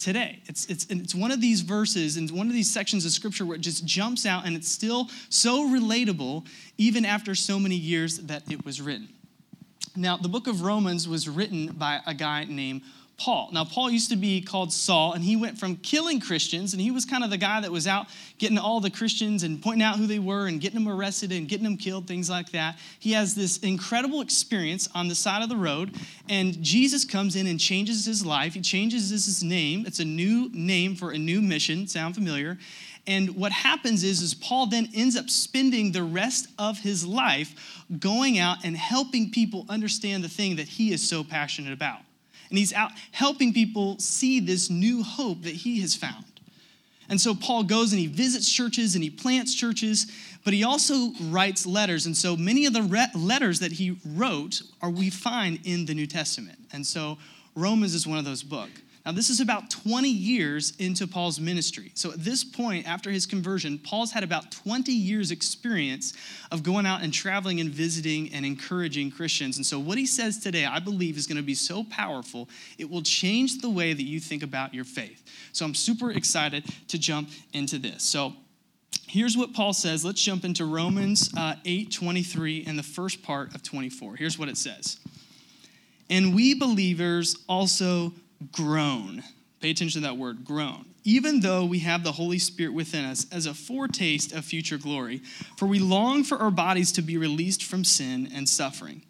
today. 0.02 0.40
It's, 0.46 0.66
it's, 0.66 0.86
it's 0.90 1.14
one 1.14 1.30
of 1.30 1.40
these 1.40 1.60
verses 1.60 2.16
and 2.16 2.30
one 2.30 2.48
of 2.48 2.52
these 2.52 2.70
sections 2.70 3.04
of 3.04 3.12
scripture 3.12 3.46
where 3.46 3.56
it 3.56 3.60
just 3.60 3.84
jumps 3.84 4.26
out 4.26 4.44
and 4.44 4.56
it's 4.56 4.68
still 4.68 5.08
so 5.28 5.68
relatable 5.68 6.46
even 6.76 7.04
after 7.04 7.34
so 7.34 7.58
many 7.58 7.76
years 7.76 8.18
that 8.18 8.50
it 8.50 8.64
was 8.64 8.80
written. 8.80 9.08
Now, 9.94 10.16
the 10.16 10.28
book 10.28 10.46
of 10.46 10.62
Romans 10.62 11.06
was 11.06 11.28
written 11.28 11.66
by 11.68 12.00
a 12.06 12.14
guy 12.14 12.44
named 12.44 12.82
Paul. 13.18 13.50
Now, 13.52 13.64
Paul 13.64 13.90
used 13.90 14.10
to 14.10 14.16
be 14.16 14.40
called 14.40 14.72
Saul, 14.72 15.12
and 15.12 15.22
he 15.22 15.36
went 15.36 15.58
from 15.58 15.76
killing 15.76 16.18
Christians, 16.18 16.72
and 16.72 16.82
he 16.82 16.90
was 16.90 17.04
kind 17.04 17.22
of 17.22 17.30
the 17.30 17.36
guy 17.36 17.60
that 17.60 17.70
was 17.70 17.86
out 17.86 18.06
getting 18.38 18.58
all 18.58 18.80
the 18.80 18.90
Christians 18.90 19.42
and 19.44 19.62
pointing 19.62 19.82
out 19.82 19.96
who 19.96 20.06
they 20.06 20.18
were 20.18 20.46
and 20.48 20.60
getting 20.60 20.82
them 20.82 20.92
arrested 20.92 21.30
and 21.30 21.48
getting 21.48 21.64
them 21.64 21.76
killed, 21.76 22.08
things 22.08 22.28
like 22.28 22.50
that. 22.50 22.76
He 22.98 23.12
has 23.12 23.34
this 23.34 23.58
incredible 23.58 24.20
experience 24.20 24.88
on 24.94 25.08
the 25.08 25.14
side 25.14 25.42
of 25.42 25.48
the 25.48 25.56
road, 25.56 25.94
and 26.28 26.60
Jesus 26.62 27.04
comes 27.04 27.36
in 27.36 27.46
and 27.46 27.60
changes 27.60 28.04
his 28.04 28.26
life. 28.26 28.54
He 28.54 28.60
changes 28.60 29.10
his 29.10 29.42
name. 29.42 29.84
It's 29.86 30.00
a 30.00 30.04
new 30.04 30.50
name 30.52 30.96
for 30.96 31.12
a 31.12 31.18
new 31.18 31.40
mission. 31.40 31.86
Sound 31.86 32.14
familiar? 32.14 32.58
And 33.06 33.36
what 33.36 33.52
happens 33.52 34.04
is, 34.04 34.22
is 34.22 34.34
Paul 34.34 34.66
then 34.66 34.88
ends 34.94 35.16
up 35.16 35.28
spending 35.28 35.92
the 35.92 36.04
rest 36.04 36.48
of 36.58 36.78
his 36.78 37.04
life 37.04 37.84
going 37.98 38.38
out 38.38 38.58
and 38.64 38.76
helping 38.76 39.30
people 39.30 39.66
understand 39.68 40.22
the 40.22 40.28
thing 40.28 40.56
that 40.56 40.68
he 40.68 40.92
is 40.92 41.08
so 41.08 41.24
passionate 41.24 41.72
about 41.72 42.00
and 42.52 42.58
he's 42.58 42.74
out 42.74 42.92
helping 43.12 43.54
people 43.54 43.98
see 43.98 44.38
this 44.38 44.68
new 44.68 45.02
hope 45.02 45.40
that 45.44 45.54
he 45.54 45.80
has 45.80 45.94
found. 45.96 46.26
And 47.08 47.18
so 47.18 47.34
Paul 47.34 47.64
goes 47.64 47.92
and 47.92 47.98
he 47.98 48.06
visits 48.06 48.50
churches 48.50 48.94
and 48.94 49.02
he 49.02 49.08
plants 49.08 49.54
churches, 49.54 50.06
but 50.44 50.52
he 50.52 50.62
also 50.62 51.12
writes 51.22 51.64
letters. 51.64 52.04
And 52.04 52.14
so 52.14 52.36
many 52.36 52.66
of 52.66 52.74
the 52.74 52.82
re- 52.82 53.06
letters 53.14 53.60
that 53.60 53.72
he 53.72 53.98
wrote 54.04 54.60
are 54.82 54.90
we 54.90 55.08
find 55.08 55.60
in 55.64 55.86
the 55.86 55.94
New 55.94 56.06
Testament. 56.06 56.58
And 56.74 56.86
so 56.86 57.16
Romans 57.56 57.94
is 57.94 58.06
one 58.06 58.18
of 58.18 58.26
those 58.26 58.42
books. 58.42 58.82
Now, 59.04 59.10
this 59.10 59.30
is 59.30 59.40
about 59.40 59.68
20 59.68 60.08
years 60.08 60.74
into 60.78 61.08
Paul's 61.08 61.40
ministry. 61.40 61.90
So, 61.94 62.12
at 62.12 62.22
this 62.22 62.44
point, 62.44 62.86
after 62.86 63.10
his 63.10 63.26
conversion, 63.26 63.78
Paul's 63.78 64.12
had 64.12 64.22
about 64.22 64.52
20 64.52 64.92
years' 64.92 65.32
experience 65.32 66.14
of 66.52 66.62
going 66.62 66.86
out 66.86 67.02
and 67.02 67.12
traveling 67.12 67.58
and 67.58 67.70
visiting 67.70 68.32
and 68.32 68.46
encouraging 68.46 69.10
Christians. 69.10 69.56
And 69.56 69.66
so, 69.66 69.80
what 69.80 69.98
he 69.98 70.06
says 70.06 70.38
today, 70.38 70.66
I 70.66 70.78
believe, 70.78 71.16
is 71.16 71.26
going 71.26 71.36
to 71.36 71.42
be 71.42 71.56
so 71.56 71.82
powerful, 71.84 72.48
it 72.78 72.88
will 72.88 73.02
change 73.02 73.60
the 73.60 73.70
way 73.70 73.92
that 73.92 74.04
you 74.04 74.20
think 74.20 74.44
about 74.44 74.72
your 74.72 74.84
faith. 74.84 75.24
So, 75.52 75.64
I'm 75.64 75.74
super 75.74 76.12
excited 76.12 76.64
to 76.86 76.96
jump 76.96 77.28
into 77.52 77.78
this. 77.78 78.04
So, 78.04 78.34
here's 79.08 79.36
what 79.36 79.52
Paul 79.52 79.72
says. 79.72 80.04
Let's 80.04 80.22
jump 80.22 80.44
into 80.44 80.64
Romans 80.64 81.28
uh, 81.36 81.56
8 81.64 81.90
23 81.90 82.66
and 82.68 82.78
the 82.78 82.84
first 82.84 83.24
part 83.24 83.52
of 83.52 83.64
24. 83.64 84.14
Here's 84.14 84.38
what 84.38 84.48
it 84.48 84.56
says. 84.56 85.00
And 86.08 86.34
we 86.34 86.54
believers 86.54 87.36
also 87.48 88.12
groan. 88.50 89.22
Pay 89.60 89.70
attention 89.70 90.02
to 90.02 90.08
that 90.08 90.16
word, 90.16 90.44
groan. 90.44 90.86
Even 91.04 91.40
though 91.40 91.64
we 91.64 91.80
have 91.80 92.02
the 92.02 92.12
Holy 92.12 92.38
Spirit 92.38 92.74
within 92.74 93.04
us 93.04 93.26
as 93.32 93.46
a 93.46 93.54
foretaste 93.54 94.32
of 94.32 94.44
future 94.44 94.78
glory, 94.78 95.22
for 95.56 95.66
we 95.66 95.78
long 95.78 96.24
for 96.24 96.38
our 96.38 96.50
bodies 96.50 96.92
to 96.92 97.02
be 97.02 97.16
released 97.16 97.62
from 97.64 97.84
sin 97.84 98.28
and 98.34 98.48
suffering. 98.48 99.02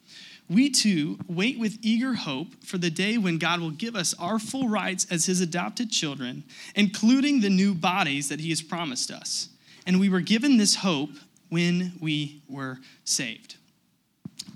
We 0.48 0.68
too 0.68 1.18
wait 1.28 1.58
with 1.58 1.78
eager 1.80 2.14
hope 2.14 2.62
for 2.62 2.76
the 2.76 2.90
day 2.90 3.16
when 3.16 3.38
God 3.38 3.60
will 3.60 3.70
give 3.70 3.96
us 3.96 4.14
our 4.18 4.38
full 4.38 4.68
rights 4.68 5.06
as 5.10 5.24
His 5.24 5.40
adopted 5.40 5.90
children, 5.90 6.44
including 6.74 7.40
the 7.40 7.48
new 7.48 7.72
bodies 7.74 8.28
that 8.28 8.40
He 8.40 8.50
has 8.50 8.60
promised 8.60 9.10
us. 9.10 9.48
And 9.86 9.98
we 9.98 10.10
were 10.10 10.20
given 10.20 10.58
this 10.58 10.76
hope 10.76 11.10
when 11.48 11.92
we 12.00 12.42
were 12.48 12.78
saved. 13.04 13.56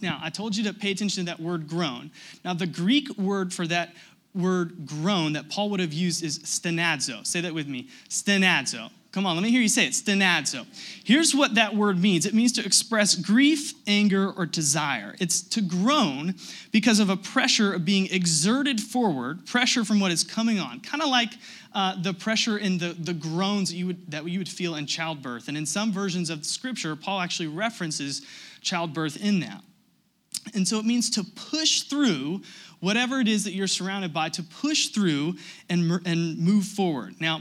Now, 0.01 0.19
I 0.23 0.31
told 0.31 0.57
you 0.57 0.65
to 0.65 0.75
pay 0.75 0.91
attention 0.91 1.25
to 1.25 1.31
that 1.31 1.41
word 1.41 1.69
groan. 1.69 2.11
Now, 2.45 2.55
the 2.55 2.67
Greek 2.67 3.17
word 3.17 3.55
for 3.55 3.67
that 3.67 3.95
word 4.37 4.87
groan 4.87 5.33
that 5.35 5.49
Paul 5.49 5.71
would 5.71 5.81
have 5.81 5.93
used 5.93 6.23
is 6.23 6.39
stenadzo. 6.41 7.27
Say 7.27 7.41
that 7.41 7.55
with 7.55 7.69
me 7.69 7.89
stenadzo. 8.09 8.91
Come 9.17 9.25
on, 9.25 9.35
let 9.35 9.43
me 9.43 9.51
hear 9.51 9.63
you 9.63 9.69
say 9.69 9.87
it 9.87 9.93
stenadzo. 9.93 10.67
Here's 11.03 11.35
what 11.35 11.55
that 11.55 11.75
word 11.75 11.99
means 11.99 12.27
it 12.27 12.35
means 12.35 12.53
to 12.53 12.67
express 12.67 13.15
grief, 13.15 13.73
anger, 13.87 14.31
or 14.31 14.45
desire. 14.45 15.15
It's 15.19 15.41
to 15.41 15.63
groan 15.63 16.35
because 16.71 17.01
of 17.01 17.09
a 17.09 17.17
pressure 17.17 17.73
of 17.73 17.87
being 17.87 18.09
exerted 18.13 18.79
forward, 18.79 19.47
pressure 19.47 19.87
from 19.87 20.01
what 20.01 20.13
is 20.13 20.23
coming 20.23 20.59
on, 20.59 20.81
kind 20.81 21.03
of 21.03 21.09
like 21.09 21.33
uh, 21.73 21.95
the 22.03 22.13
pressure 22.13 22.59
in 22.59 22.77
the, 22.77 22.95
the 22.99 23.15
groans 23.15 23.71
that 23.71 23.77
you, 23.77 23.87
would, 23.87 24.11
that 24.11 24.29
you 24.29 24.39
would 24.39 24.51
feel 24.51 24.75
in 24.75 24.85
childbirth. 24.85 25.49
And 25.49 25.57
in 25.57 25.65
some 25.65 25.93
versions 25.93 26.29
of 26.29 26.45
scripture, 26.45 26.95
Paul 26.95 27.21
actually 27.21 27.49
references 27.49 28.21
childbirth 28.61 29.17
in 29.17 29.41
that. 29.41 29.63
And 30.55 30.67
so 30.67 30.79
it 30.79 30.85
means 30.85 31.11
to 31.11 31.25
push 31.25 31.83
through 31.83 32.43
whatever 32.87 33.19
it 33.19 33.27
is 33.27 33.43
that 33.43 33.53
you're 33.53 33.67
surrounded 33.67 34.15
by, 34.15 34.29
to 34.29 34.45
push 34.45 34.91
through 34.91 35.35
and, 35.69 36.01
and 36.07 36.39
move 36.39 36.65
forward. 36.65 37.17
Now, 37.21 37.41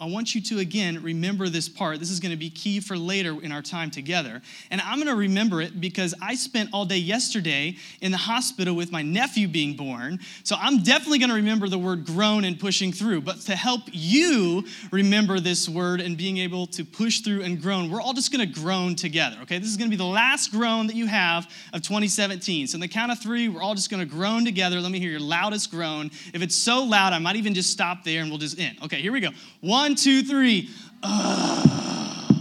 I 0.00 0.06
want 0.06 0.34
you 0.34 0.40
to 0.42 0.58
again 0.58 1.02
remember 1.02 1.48
this 1.48 1.68
part. 1.68 1.98
This 2.00 2.10
is 2.10 2.20
going 2.20 2.30
to 2.30 2.36
be 2.36 2.50
key 2.50 2.80
for 2.80 2.96
later 2.96 3.40
in 3.42 3.50
our 3.50 3.62
time 3.62 3.90
together. 3.90 4.42
And 4.70 4.80
I'm 4.82 4.96
going 4.96 5.08
to 5.08 5.14
remember 5.14 5.62
it 5.62 5.80
because 5.80 6.14
I 6.20 6.34
spent 6.34 6.70
all 6.72 6.84
day 6.84 6.98
yesterday 6.98 7.76
in 8.00 8.12
the 8.12 8.18
hospital 8.18 8.74
with 8.74 8.92
my 8.92 9.02
nephew 9.02 9.48
being 9.48 9.74
born. 9.74 10.18
So 10.44 10.56
I'm 10.58 10.82
definitely 10.82 11.18
going 11.18 11.30
to 11.30 11.36
remember 11.36 11.68
the 11.68 11.78
word 11.78 12.04
groan 12.04 12.44
and 12.44 12.60
pushing 12.60 12.92
through. 12.92 13.22
But 13.22 13.40
to 13.42 13.56
help 13.56 13.82
you 13.92 14.64
remember 14.92 15.40
this 15.40 15.68
word 15.68 16.00
and 16.00 16.16
being 16.16 16.38
able 16.38 16.66
to 16.68 16.84
push 16.84 17.20
through 17.20 17.42
and 17.42 17.60
groan, 17.60 17.90
we're 17.90 18.02
all 18.02 18.12
just 18.12 18.32
going 18.32 18.46
to 18.46 18.60
groan 18.60 18.96
together. 18.96 19.38
Okay? 19.42 19.58
This 19.58 19.68
is 19.68 19.76
going 19.76 19.90
to 19.90 19.96
be 19.96 19.98
the 19.98 20.04
last 20.04 20.50
groan 20.50 20.86
that 20.88 20.96
you 20.96 21.06
have 21.06 21.50
of 21.72 21.82
2017. 21.82 22.66
So 22.66 22.76
in 22.76 22.80
the 22.80 22.88
count 22.88 23.12
of 23.12 23.18
three, 23.18 23.48
we're 23.48 23.62
all 23.62 23.74
just 23.74 23.90
going 23.90 24.06
to 24.06 24.06
groan 24.06 24.44
together. 24.44 24.80
Let 24.80 24.92
me 24.92 25.00
hear 25.00 25.10
your 25.10 25.20
loudest 25.20 25.70
groan. 25.70 26.10
If 26.34 26.42
it's 26.42 26.54
so 26.54 26.84
loud, 26.84 27.12
I 27.12 27.18
might 27.18 27.36
even 27.36 27.54
just 27.54 27.70
stop 27.70 28.04
there 28.04 28.20
and 28.20 28.30
we'll 28.30 28.38
just 28.38 28.58
end. 28.58 28.78
Okay, 28.82 29.00
here 29.00 29.12
we 29.12 29.20
go. 29.20 29.30
One, 29.60 29.85
one, 29.86 29.94
two, 29.94 30.24
three. 30.24 30.68
Uh. 31.00 32.32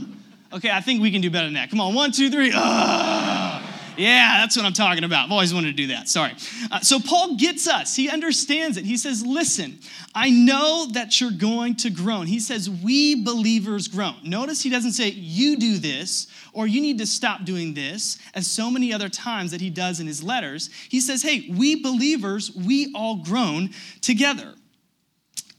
Okay, 0.51 0.71
I 0.71 0.81
think 0.81 0.99
we 0.99 1.11
can 1.11 1.21
do 1.21 1.29
better 1.29 1.45
than 1.45 1.53
that. 1.53 1.69
Come 1.69 1.79
on, 1.79 1.93
one, 1.93 2.11
two, 2.11 2.31
three. 2.31 2.51
Uh. 2.51 3.61
Yeah, 3.97 4.39
that's 4.39 4.57
what 4.57 4.65
I'm 4.65 4.73
talking 4.73 5.03
about. 5.03 5.25
I've 5.25 5.31
always 5.31 5.53
wanted 5.53 5.67
to 5.67 5.73
do 5.73 5.87
that. 5.87 6.09
Sorry. 6.09 6.33
Uh, 6.71 6.79
so 6.79 6.99
Paul 6.99 7.35
gets 7.35 7.67
us. 7.67 7.95
He 7.95 8.09
understands 8.09 8.77
it. 8.77 8.83
He 8.83 8.97
says, 8.97 9.23
Listen, 9.23 9.77
I 10.15 10.31
know 10.31 10.87
that 10.93 11.21
you're 11.21 11.29
going 11.29 11.75
to 11.77 11.91
groan. 11.91 12.25
He 12.25 12.39
says, 12.39 12.67
We 12.67 13.23
believers 13.23 13.87
groan. 13.87 14.15
Notice 14.23 14.63
he 14.63 14.71
doesn't 14.71 14.93
say, 14.93 15.09
You 15.09 15.55
do 15.55 15.77
this 15.77 16.25
or 16.51 16.65
you 16.65 16.81
need 16.81 16.97
to 16.97 17.05
stop 17.05 17.45
doing 17.45 17.75
this, 17.75 18.17
as 18.33 18.47
so 18.47 18.71
many 18.71 18.91
other 18.91 19.07
times 19.07 19.51
that 19.51 19.61
he 19.61 19.69
does 19.69 19.99
in 19.99 20.07
his 20.07 20.23
letters. 20.23 20.71
He 20.89 20.99
says, 20.99 21.21
Hey, 21.21 21.47
we 21.55 21.81
believers, 21.81 22.51
we 22.55 22.91
all 22.95 23.17
groan 23.17 23.69
together. 24.01 24.55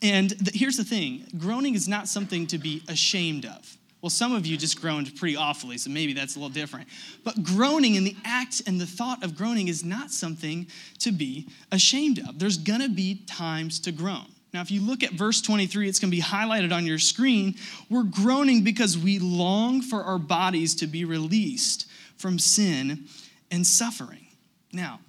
And 0.06 0.30
the, 0.30 0.52
here's 0.54 0.76
the 0.76 0.84
thing 0.84 1.26
groaning 1.36 1.74
is 1.74 1.88
not 1.88 2.08
something 2.08 2.46
to 2.48 2.58
be 2.58 2.82
ashamed 2.88 3.44
of. 3.44 3.76
Well, 4.02 4.10
some 4.10 4.34
of 4.34 4.46
you 4.46 4.56
just 4.56 4.80
groaned 4.80 5.16
pretty 5.16 5.36
awfully, 5.36 5.78
so 5.78 5.90
maybe 5.90 6.12
that's 6.12 6.36
a 6.36 6.38
little 6.38 6.52
different. 6.52 6.86
But 7.24 7.42
groaning 7.42 7.96
and 7.96 8.06
the 8.06 8.14
act 8.24 8.62
and 8.66 8.80
the 8.80 8.86
thought 8.86 9.24
of 9.24 9.36
groaning 9.36 9.68
is 9.68 9.84
not 9.84 10.10
something 10.10 10.68
to 11.00 11.10
be 11.10 11.48
ashamed 11.72 12.20
of. 12.20 12.38
There's 12.38 12.58
gonna 12.58 12.88
be 12.88 13.22
times 13.26 13.80
to 13.80 13.92
groan. 13.92 14.26
Now, 14.52 14.62
if 14.62 14.70
you 14.70 14.80
look 14.80 15.02
at 15.02 15.12
verse 15.12 15.42
23, 15.42 15.86
it's 15.86 15.98
going 15.98 16.10
to 16.10 16.16
be 16.16 16.22
highlighted 16.22 16.72
on 16.72 16.86
your 16.86 16.98
screen. 16.98 17.56
We're 17.90 18.04
groaning 18.04 18.64
because 18.64 18.96
we 18.96 19.18
long 19.18 19.82
for 19.82 20.02
our 20.02 20.18
bodies 20.18 20.74
to 20.76 20.86
be 20.86 21.04
released 21.04 21.86
from 22.16 22.38
sin 22.38 23.04
and 23.50 23.66
suffering. 23.66 24.28
Now, 24.72 25.00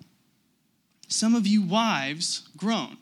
some 1.07 1.33
of 1.33 1.47
you 1.47 1.61
wives 1.61 2.49
groan. 2.57 2.97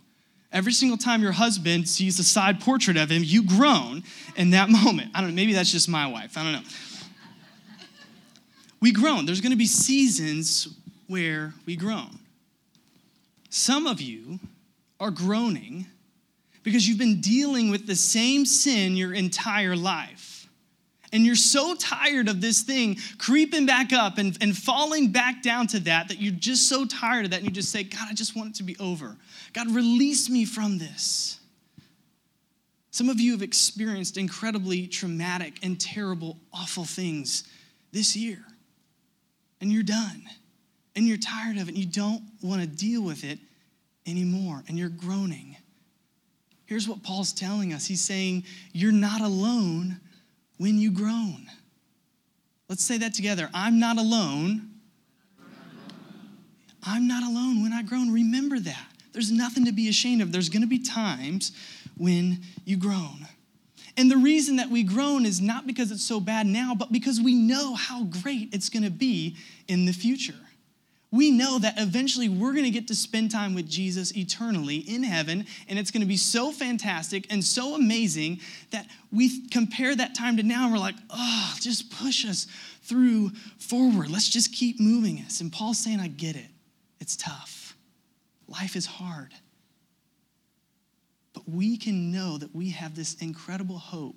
Every 0.55 0.71
single 0.71 0.97
time 0.97 1.21
your 1.21 1.33
husband 1.33 1.89
sees 1.89 2.17
a 2.17 2.24
side 2.24 2.62
portrait 2.62 2.95
of 2.95 3.12
him, 3.12 3.24
you 3.25 3.43
groan 3.43 4.03
in 4.38 4.51
that 4.51 4.69
moment. 4.85 5.12
I 5.13 5.19
don't 5.19 5.31
know, 5.31 5.35
maybe 5.35 5.51
that's 5.53 5.71
just 5.71 5.89
my 5.89 6.07
wife. 6.07 6.38
I 6.38 6.43
don't 6.43 6.53
know. 6.53 6.69
We 8.79 8.93
groan. 8.93 9.25
There's 9.25 9.41
going 9.41 9.51
to 9.51 9.57
be 9.57 9.65
seasons 9.65 10.69
where 11.07 11.53
we 11.65 11.75
groan. 11.75 12.19
Some 13.50 13.85
of 13.85 14.00
you 14.00 14.39
are 15.00 15.12
groaning 15.12 15.88
because 16.63 16.88
you've 16.88 16.97
been 16.97 17.19
dealing 17.19 17.69
with 17.69 17.85
the 17.85 17.95
same 17.95 18.45
sin 18.45 18.95
your 18.95 19.13
entire 19.13 19.75
life 19.75 20.14
and 21.13 21.25
you're 21.25 21.35
so 21.35 21.75
tired 21.75 22.27
of 22.27 22.41
this 22.41 22.62
thing 22.62 22.97
creeping 23.17 23.65
back 23.65 23.93
up 23.93 24.17
and, 24.17 24.38
and 24.41 24.55
falling 24.55 25.12
back 25.12 25.41
down 25.41 25.67
to 25.67 25.79
that 25.81 26.09
that 26.09 26.19
you're 26.19 26.33
just 26.33 26.67
so 26.67 26.85
tired 26.85 27.25
of 27.25 27.31
that 27.31 27.38
and 27.38 27.45
you 27.45 27.51
just 27.51 27.71
say, 27.71 27.83
God, 27.83 28.07
I 28.09 28.13
just 28.13 28.35
want 28.35 28.50
it 28.50 28.55
to 28.55 28.63
be 28.63 28.75
over. 28.79 29.15
God, 29.53 29.71
release 29.71 30.29
me 30.29 30.45
from 30.45 30.77
this. 30.77 31.39
Some 32.91 33.09
of 33.09 33.19
you 33.19 33.33
have 33.33 33.41
experienced 33.41 34.17
incredibly 34.17 34.88
traumatic 34.88 35.59
and 35.63 35.79
terrible, 35.79 36.38
awful 36.53 36.85
things 36.85 37.43
this 37.91 38.15
year, 38.15 38.39
and 39.59 39.69
you're 39.69 39.83
done, 39.83 40.24
and 40.95 41.05
you're 41.05 41.17
tired 41.17 41.57
of 41.57 41.63
it, 41.63 41.75
and 41.75 41.77
you 41.77 41.85
don't 41.85 42.21
want 42.41 42.62
to 42.62 42.67
deal 42.67 43.01
with 43.01 43.25
it 43.25 43.39
anymore, 44.05 44.63
and 44.69 44.79
you're 44.79 44.88
groaning. 44.88 45.57
Here's 46.65 46.88
what 46.88 47.03
Paul's 47.03 47.33
telling 47.33 47.74
us 47.74 47.85
He's 47.85 48.00
saying, 48.00 48.45
You're 48.71 48.93
not 48.93 49.19
alone 49.19 50.00
when 50.57 50.77
you 50.77 50.91
groan. 50.91 51.47
Let's 52.69 52.83
say 52.83 52.97
that 53.00 53.13
together. 53.13 53.50
I'm 53.53 53.79
not 53.79 53.97
alone. 53.97 54.69
I'm 56.83 57.07
not 57.07 57.24
alone 57.24 57.62
when 57.63 57.74
I 57.74 57.81
groan. 57.83 58.12
Remember 58.12 58.59
that. 58.59 58.88
There's 59.12 59.31
nothing 59.31 59.65
to 59.65 59.71
be 59.71 59.88
ashamed 59.88 60.21
of. 60.21 60.31
There's 60.31 60.50
going 60.50 60.62
to 60.62 60.67
be 60.67 60.79
times 60.79 61.51
when 61.97 62.41
you 62.65 62.77
groan. 62.77 63.27
And 63.97 64.12
the 64.12 64.17
reason 64.17 64.57
that 64.57 64.69
we 64.69 64.83
groan 64.83 65.25
is 65.25 65.39
not 65.39 65.65
because 65.65 65.91
it's 65.91 66.03
so 66.03 66.19
bad 66.19 66.45
now, 66.45 66.75
but 66.75 66.91
because 66.91 67.21
we 67.21 67.33
know 67.33 67.75
how 67.75 68.03
great 68.03 68.53
it's 68.53 68.69
going 68.69 68.83
to 68.83 68.91
be 68.91 69.38
in 69.67 69.85
the 69.85 69.93
future 69.93 70.35
we 71.15 71.31
know 71.31 71.57
that 71.60 71.79
eventually 71.79 72.27
we're 72.27 72.51
going 72.51 72.65
to 72.65 72.72
get 72.72 72.88
to 72.89 72.95
spend 72.95 73.31
time 73.31 73.55
with 73.55 73.69
Jesus 73.69 74.15
eternally 74.15 74.77
in 74.77 75.03
heaven, 75.03 75.45
and 75.69 75.79
it's 75.79 75.91
going 75.91 76.01
to 76.01 76.07
be 76.07 76.17
so 76.17 76.51
fantastic 76.51 77.25
and 77.29 77.43
so 77.43 77.75
amazing 77.75 78.39
that 78.72 78.88
we 79.12 79.48
compare 79.48 79.95
that 79.95 80.13
time 80.15 80.38
to 80.38 80.43
now 80.43 80.65
and 80.65 80.74
we're 80.74 80.79
like, 80.79 80.95
oh, 81.10 81.55
just 81.62 81.89
push 81.91 82.25
us 82.25 82.48
through 82.84 83.31
forward. 83.57 84.10
Let's 84.10 84.29
just 84.29 84.53
keep 84.53 84.79
moving 84.79 85.19
us. 85.19 85.41
And 85.41 85.51
Paul's 85.51 85.79
saying, 85.79 86.00
I 86.00 86.07
get 86.07 86.36
it. 86.36 86.48
It's 87.00 87.15
tough. 87.15 87.75
Life 88.48 88.75
is 88.75 88.86
hard. 88.86 89.34
But 91.34 91.48
we 91.48 91.77
can 91.77 92.12
know 92.12 92.38
that 92.38 92.53
we 92.53 92.72
have 92.72 92.95
this 92.95 93.15
incredible 93.15 93.77
hope 93.77 94.15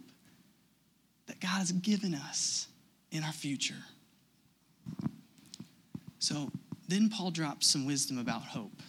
that 1.26 1.40
God 1.40 1.58
has 1.58 1.72
given 1.72 2.14
us 2.14 2.66
in 3.10 3.22
our 3.22 3.32
future. 3.32 3.74
So, 6.18 6.50
then 6.88 7.10
Paul 7.10 7.30
drops 7.30 7.66
some 7.66 7.86
wisdom 7.86 8.18
about 8.18 8.42
hope. 8.42 8.82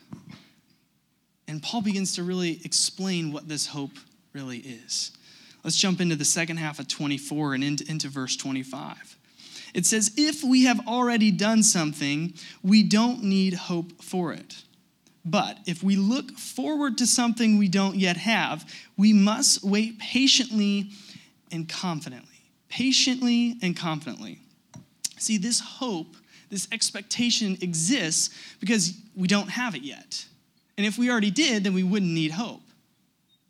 And 1.48 1.62
Paul 1.62 1.82
begins 1.82 2.16
to 2.16 2.24
really 2.24 2.62
explain 2.64 3.32
what 3.32 3.48
this 3.48 3.68
hope 3.68 3.92
really 4.34 4.60
is. 4.60 5.12
Let's 5.64 5.76
jump 5.76 6.00
into 6.00 6.16
the 6.16 6.26
second 6.26 6.58
half 6.58 6.80
of 6.80 6.88
24 6.88 7.56
and 7.56 7.64
into, 7.64 7.90
into 7.90 8.08
verse 8.08 8.36
25. 8.38 9.18
It 9.74 9.86
says, 9.86 10.14
If 10.16 10.44
we 10.44 10.64
have 10.64 10.88
already 10.88 11.32
done 11.32 11.64
something, 11.64 12.34
we 12.64 12.84
don't 12.84 13.24
need 13.24 13.54
hope 13.54 14.02
for 14.02 14.32
it. 14.32 14.64
But 15.26 15.60
if 15.66 15.84
we 15.84 15.96
look 15.96 16.32
forward 16.32 16.98
to 17.00 17.08
something 17.08 17.58
we 17.58 17.68
don't 17.68 17.96
yet 17.96 18.18
have, 18.18 18.72
we 18.98 19.12
must 19.12 19.64
wait 19.64 20.00
patiently 20.00 20.92
and 21.52 21.68
confidently. 21.68 22.28
Patiently 22.70 23.58
and 23.62 23.76
confidently. 23.76 24.40
See, 25.18 25.38
this 25.38 25.60
hope 25.60 26.16
this 26.50 26.68
expectation 26.72 27.58
exists 27.62 28.30
because 28.60 28.94
we 29.16 29.28
don't 29.28 29.50
have 29.50 29.76
it 29.76 29.84
yet. 29.84 30.26
And 30.78 30.86
if 30.86 30.98
we 30.98 31.10
already 31.12 31.32
did, 31.32 31.64
then 31.64 31.74
we 31.74 31.84
wouldn't 31.84 32.12
need 32.12 32.32
hope, 32.32 32.62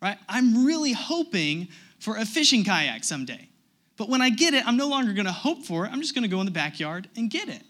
right? 0.01 0.17
I'm 0.27 0.65
really 0.65 0.93
hoping 0.93 1.67
for 1.99 2.17
a 2.17 2.25
fishing 2.25 2.63
kayak 2.63 3.03
someday. 3.03 3.47
But 3.97 4.09
when 4.09 4.21
I 4.21 4.29
get 4.29 4.53
it, 4.53 4.65
I'm 4.65 4.77
no 4.77 4.87
longer 4.87 5.13
gonna 5.13 5.31
hope 5.31 5.65
for 5.65 5.85
it. 5.85 5.91
I'm 5.91 6.01
just 6.01 6.15
gonna 6.15 6.27
go 6.27 6.39
in 6.39 6.45
the 6.45 6.51
backyard 6.51 7.09
and 7.15 7.29
get 7.29 7.49
it. 7.49 7.63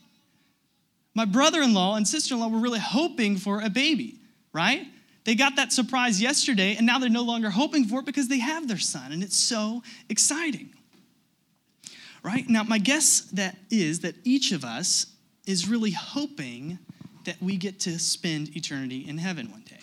My 1.16 1.26
brother 1.26 1.62
in 1.62 1.74
law 1.74 1.96
and 1.96 2.08
sister 2.08 2.36
in 2.36 2.40
law 2.40 2.48
were 2.48 2.60
really 2.60 2.80
hoping 2.80 3.38
for 3.38 3.62
a 3.62 3.70
baby, 3.70 4.20
right? 4.54 4.88
They 5.26 5.36
got 5.36 5.58
that 5.58 5.74
surprise 5.74 6.22
yesterday, 6.22 6.76
and 6.76 6.86
now 6.86 6.98
they're 6.98 7.10
no 7.10 7.24
longer 7.24 7.50
hoping 7.50 7.86
for 7.86 8.00
it 8.00 8.06
because 8.06 8.28
they 8.28 8.40
have 8.40 8.68
their 8.68 8.78
son, 8.78 9.12
and 9.12 9.22
it's 9.22 9.36
so 9.36 9.84
exciting. 10.08 10.74
Right? 12.24 12.48
Now, 12.50 12.64
my 12.64 12.78
guess 12.78 13.22
that 13.34 13.58
is 13.70 14.02
that 14.02 14.16
each 14.24 14.52
of 14.52 14.66
us 14.66 15.08
is 15.50 15.68
really 15.68 15.90
hoping 15.90 16.78
that 17.26 17.42
we 17.42 17.58
get 17.58 17.80
to 17.80 17.98
spend 17.98 18.56
eternity 18.56 19.10
in 19.10 19.18
heaven 19.18 19.50
one 19.50 19.64
day. 19.64 19.80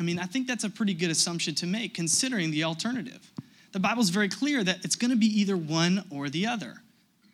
I 0.00 0.02
mean, 0.02 0.18
I 0.18 0.24
think 0.24 0.48
that's 0.48 0.64
a 0.64 0.70
pretty 0.70 0.92
good 0.92 1.10
assumption 1.10 1.54
to 1.56 1.66
make 1.66 1.94
considering 1.94 2.50
the 2.50 2.64
alternative. 2.64 3.30
The 3.70 3.78
Bible's 3.78 4.08
very 4.08 4.28
clear 4.28 4.64
that 4.64 4.84
it's 4.84 4.96
going 4.96 5.12
to 5.12 5.16
be 5.16 5.26
either 5.40 5.56
one 5.56 6.04
or 6.10 6.28
the 6.28 6.48
other. 6.48 6.74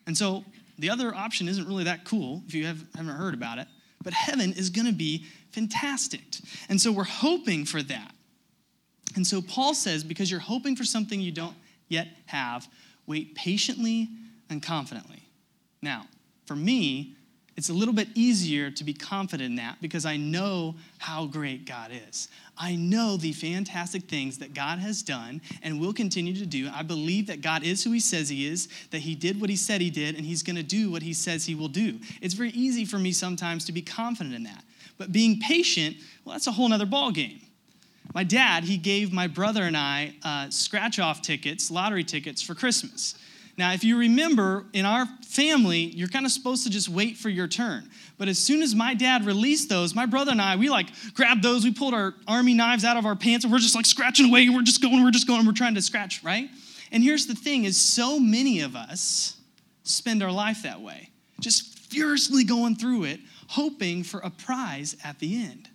And 0.06 0.16
so 0.16 0.44
the 0.78 0.90
other 0.90 1.14
option 1.14 1.48
isn't 1.48 1.66
really 1.66 1.84
that 1.84 2.04
cool 2.04 2.42
if 2.46 2.54
you 2.54 2.66
have, 2.66 2.84
haven't 2.94 3.14
heard 3.14 3.32
about 3.32 3.58
it, 3.58 3.66
but 4.02 4.12
heaven 4.12 4.52
is 4.52 4.68
going 4.68 4.86
to 4.86 4.92
be 4.92 5.24
fantastic. 5.52 6.20
And 6.68 6.78
so 6.78 6.92
we're 6.92 7.04
hoping 7.04 7.64
for 7.64 7.82
that. 7.82 8.14
And 9.14 9.26
so 9.26 9.40
Paul 9.40 9.72
says, 9.72 10.04
because 10.04 10.30
you're 10.30 10.38
hoping 10.40 10.76
for 10.76 10.84
something 10.84 11.18
you 11.18 11.32
don't 11.32 11.56
yet 11.88 12.08
have, 12.26 12.68
wait 13.06 13.34
patiently 13.34 14.10
and 14.50 14.62
confidently. 14.62 15.22
Now, 15.80 16.04
for 16.46 16.56
me, 16.56 17.16
it's 17.56 17.70
a 17.70 17.72
little 17.72 17.94
bit 17.94 18.08
easier 18.14 18.70
to 18.70 18.84
be 18.84 18.92
confident 18.92 19.50
in 19.50 19.56
that 19.56 19.78
because 19.80 20.04
I 20.04 20.18
know 20.18 20.74
how 20.98 21.24
great 21.24 21.64
God 21.64 21.90
is. 22.08 22.28
I 22.58 22.76
know 22.76 23.16
the 23.16 23.32
fantastic 23.32 24.04
things 24.04 24.38
that 24.38 24.52
God 24.52 24.78
has 24.78 25.02
done 25.02 25.40
and 25.62 25.80
will 25.80 25.94
continue 25.94 26.34
to 26.36 26.44
do. 26.44 26.70
I 26.74 26.82
believe 26.82 27.26
that 27.28 27.40
God 27.40 27.64
is 27.64 27.82
who 27.82 27.92
He 27.92 28.00
says 28.00 28.28
He 28.28 28.46
is, 28.46 28.68
that 28.90 28.98
He 28.98 29.14
did 29.14 29.40
what 29.40 29.48
He 29.48 29.56
said 29.56 29.80
He 29.80 29.90
did, 29.90 30.16
and 30.16 30.24
He's 30.24 30.42
going 30.42 30.56
to 30.56 30.62
do 30.62 30.90
what 30.90 31.02
He 31.02 31.14
says 31.14 31.46
He 31.46 31.54
will 31.54 31.68
do. 31.68 31.98
It's 32.20 32.34
very 32.34 32.50
easy 32.50 32.84
for 32.84 32.98
me 32.98 33.12
sometimes 33.12 33.64
to 33.66 33.72
be 33.72 33.82
confident 33.82 34.34
in 34.34 34.42
that. 34.44 34.62
But 34.98 35.12
being 35.12 35.40
patient, 35.40 35.96
well, 36.24 36.34
that's 36.34 36.46
a 36.46 36.52
whole 36.52 36.72
other 36.72 36.86
ballgame. 36.86 37.40
My 38.14 38.24
dad, 38.24 38.64
he 38.64 38.78
gave 38.78 39.12
my 39.12 39.26
brother 39.26 39.62
and 39.62 39.76
I 39.76 40.14
uh, 40.22 40.48
scratch 40.48 40.98
off 40.98 41.20
tickets, 41.20 41.70
lottery 41.70 42.04
tickets 42.04 42.40
for 42.40 42.54
Christmas. 42.54 43.14
Now, 43.58 43.72
if 43.72 43.84
you 43.84 43.98
remember, 43.98 44.66
in 44.74 44.84
our 44.84 45.06
family, 45.24 45.78
you're 45.78 46.08
kind 46.08 46.26
of 46.26 46.32
supposed 46.32 46.64
to 46.64 46.70
just 46.70 46.90
wait 46.90 47.16
for 47.16 47.30
your 47.30 47.48
turn. 47.48 47.88
But 48.18 48.28
as 48.28 48.38
soon 48.38 48.62
as 48.62 48.74
my 48.74 48.92
dad 48.92 49.24
released 49.24 49.70
those, 49.70 49.94
my 49.94 50.04
brother 50.04 50.32
and 50.32 50.42
I, 50.42 50.56
we 50.56 50.68
like 50.68 50.88
grabbed 51.14 51.42
those, 51.42 51.64
we 51.64 51.72
pulled 51.72 51.94
our 51.94 52.14
army 52.28 52.52
knives 52.52 52.84
out 52.84 52.98
of 52.98 53.06
our 53.06 53.16
pants, 53.16 53.44
and 53.44 53.52
we're 53.52 53.58
just 53.58 53.74
like 53.74 53.86
scratching 53.86 54.28
away. 54.28 54.48
We're 54.50 54.62
just 54.62 54.82
going, 54.82 55.02
we're 55.02 55.10
just 55.10 55.26
going, 55.26 55.46
we're 55.46 55.52
trying 55.52 55.74
to 55.74 55.82
scratch, 55.82 56.22
right? 56.22 56.50
And 56.92 57.02
here's 57.02 57.26
the 57.26 57.34
thing 57.34 57.64
is 57.64 57.80
so 57.80 58.20
many 58.20 58.60
of 58.60 58.76
us 58.76 59.38
spend 59.84 60.22
our 60.22 60.32
life 60.32 60.62
that 60.64 60.80
way, 60.80 61.10
just 61.40 61.78
furiously 61.78 62.44
going 62.44 62.76
through 62.76 63.04
it, 63.04 63.20
hoping 63.48 64.02
for 64.02 64.20
a 64.20 64.30
prize 64.30 64.96
at 65.02 65.18
the 65.18 65.42
end. 65.42 65.68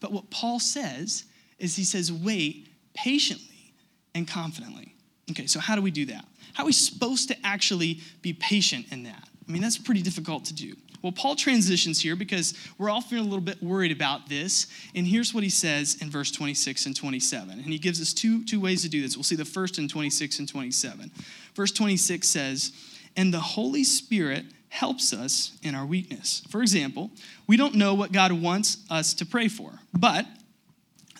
But 0.00 0.10
what 0.10 0.30
Paul 0.30 0.58
says 0.58 1.24
is 1.58 1.76
he 1.76 1.84
says, 1.84 2.12
wait 2.12 2.68
patiently 2.94 3.74
and 4.14 4.26
confidently. 4.26 4.96
Okay, 5.30 5.46
so 5.46 5.60
how 5.60 5.76
do 5.76 5.82
we 5.82 5.90
do 5.90 6.06
that? 6.06 6.24
How 6.54 6.64
are 6.64 6.66
we 6.66 6.72
supposed 6.72 7.28
to 7.28 7.36
actually 7.44 8.00
be 8.20 8.32
patient 8.32 8.86
in 8.90 9.04
that? 9.04 9.28
I 9.48 9.52
mean, 9.52 9.62
that's 9.62 9.78
pretty 9.78 10.02
difficult 10.02 10.44
to 10.46 10.54
do. 10.54 10.74
Well, 11.02 11.12
Paul 11.12 11.34
transitions 11.34 12.00
here 12.00 12.14
because 12.14 12.54
we're 12.78 12.88
all 12.88 13.00
feeling 13.00 13.26
a 13.26 13.28
little 13.28 13.44
bit 13.44 13.60
worried 13.60 13.90
about 13.90 14.28
this. 14.28 14.68
And 14.94 15.04
here's 15.04 15.34
what 15.34 15.42
he 15.42 15.50
says 15.50 15.98
in 16.00 16.10
verse 16.10 16.30
26 16.30 16.86
and 16.86 16.94
27. 16.94 17.50
And 17.50 17.64
he 17.64 17.78
gives 17.78 18.00
us 18.00 18.12
two, 18.12 18.44
two 18.44 18.60
ways 18.60 18.82
to 18.82 18.88
do 18.88 19.02
this. 19.02 19.16
We'll 19.16 19.24
see 19.24 19.34
the 19.34 19.44
first 19.44 19.78
in 19.78 19.88
26 19.88 20.38
and 20.38 20.48
27. 20.48 21.10
Verse 21.54 21.72
26 21.72 22.28
says, 22.28 22.72
And 23.16 23.34
the 23.34 23.40
Holy 23.40 23.82
Spirit 23.82 24.44
helps 24.68 25.12
us 25.12 25.58
in 25.62 25.74
our 25.74 25.84
weakness. 25.84 26.42
For 26.48 26.62
example, 26.62 27.10
we 27.48 27.56
don't 27.56 27.74
know 27.74 27.94
what 27.94 28.12
God 28.12 28.32
wants 28.32 28.78
us 28.88 29.12
to 29.14 29.26
pray 29.26 29.48
for, 29.48 29.72
but 29.92 30.24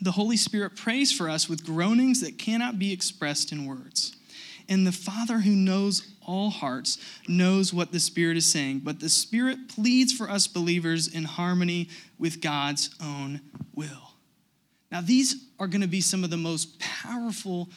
the 0.03 0.13
Holy 0.13 0.37
Spirit 0.37 0.75
prays 0.75 1.13
for 1.13 1.31
us 1.31 1.49
with 1.49 1.65
groanings 1.65 2.21
that 2.21 2.37
cannot 2.37 2.79
be 2.79 2.93
expressed 2.93 3.53
in 3.53 3.67
words. 3.67 4.17
And 4.69 4.87
the 4.87 4.93
Father 4.93 5.39
who 5.39 5.53
knows 5.53 6.15
all 6.27 6.51
hearts 6.51 6.99
knows 7.29 7.73
what 7.73 7.93
the 7.93 8.01
Spirit 8.01 8.37
is 8.37 8.47
saying, 8.47 8.81
but 8.81 8.99
the 8.99 9.09
Spirit 9.09 9.69
pleads 9.69 10.13
for 10.13 10.29
us 10.29 10.49
believers 10.49 11.07
in 11.07 11.25
harmony 11.25 11.89
with 12.19 12.41
God's 12.41 12.91
own 13.01 13.41
will. 13.75 14.15
Now, 14.91 15.01
these 15.01 15.47
are 15.59 15.69
going 15.69 15.81
to 15.83 15.89
be 15.89 16.01
some 16.01 16.25
of 16.25 16.31
the 16.31 16.37
most 16.37 16.81
powerful 16.81 17.71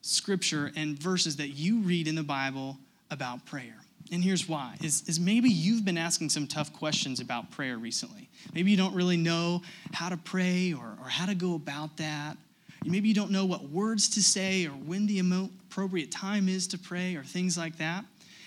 scripture 0.00 0.72
and 0.74 0.98
verses 0.98 1.36
that 1.36 1.48
you 1.48 1.80
read 1.80 2.08
in 2.08 2.14
the 2.14 2.22
Bible 2.22 2.76
about 3.10 3.46
prayer. 3.46 3.76
And 4.10 4.24
here's 4.24 4.48
why 4.48 4.76
is, 4.82 5.06
is 5.06 5.20
maybe 5.20 5.50
you've 5.50 5.84
been 5.84 5.98
asking 5.98 6.30
some 6.30 6.46
tough 6.46 6.72
questions 6.72 7.20
about 7.20 7.50
prayer 7.50 7.76
recently. 7.76 8.28
Maybe 8.54 8.70
you 8.70 8.76
don't 8.76 8.94
really 8.94 9.16
know 9.16 9.62
how 9.92 10.08
to 10.08 10.16
pray 10.16 10.72
or, 10.72 10.96
or 11.02 11.08
how 11.08 11.26
to 11.26 11.34
go 11.34 11.54
about 11.54 11.96
that. 11.98 12.36
Maybe 12.84 13.08
you 13.08 13.14
don't 13.14 13.30
know 13.30 13.44
what 13.44 13.68
words 13.68 14.08
to 14.10 14.22
say 14.22 14.66
or 14.66 14.70
when 14.70 15.06
the 15.06 15.18
appropriate 15.18 16.10
time 16.10 16.48
is 16.48 16.66
to 16.68 16.78
pray 16.78 17.16
or 17.16 17.24
things 17.24 17.58
like 17.58 17.76
that. 17.78 18.04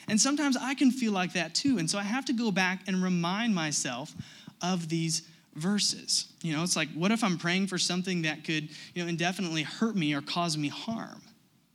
And 0.07 0.19
sometimes 0.19 0.57
I 0.57 0.73
can 0.73 0.89
feel 0.89 1.11
like 1.11 1.33
that 1.33 1.53
too. 1.53 1.77
And 1.77 1.89
so 1.89 1.99
I 1.99 2.03
have 2.03 2.25
to 2.25 2.33
go 2.33 2.51
back 2.51 2.87
and 2.87 3.03
remind 3.03 3.53
myself 3.53 4.13
of 4.61 4.89
these 4.89 5.23
verses. 5.55 6.27
You 6.41 6.55
know, 6.55 6.63
it's 6.63 6.75
like, 6.75 6.89
what 6.93 7.11
if 7.11 7.23
I'm 7.23 7.37
praying 7.37 7.67
for 7.67 7.77
something 7.77 8.23
that 8.23 8.43
could, 8.43 8.69
you 8.93 9.03
know, 9.03 9.07
indefinitely 9.07 9.63
hurt 9.63 9.95
me 9.95 10.13
or 10.13 10.21
cause 10.21 10.57
me 10.57 10.69
harm? 10.69 11.21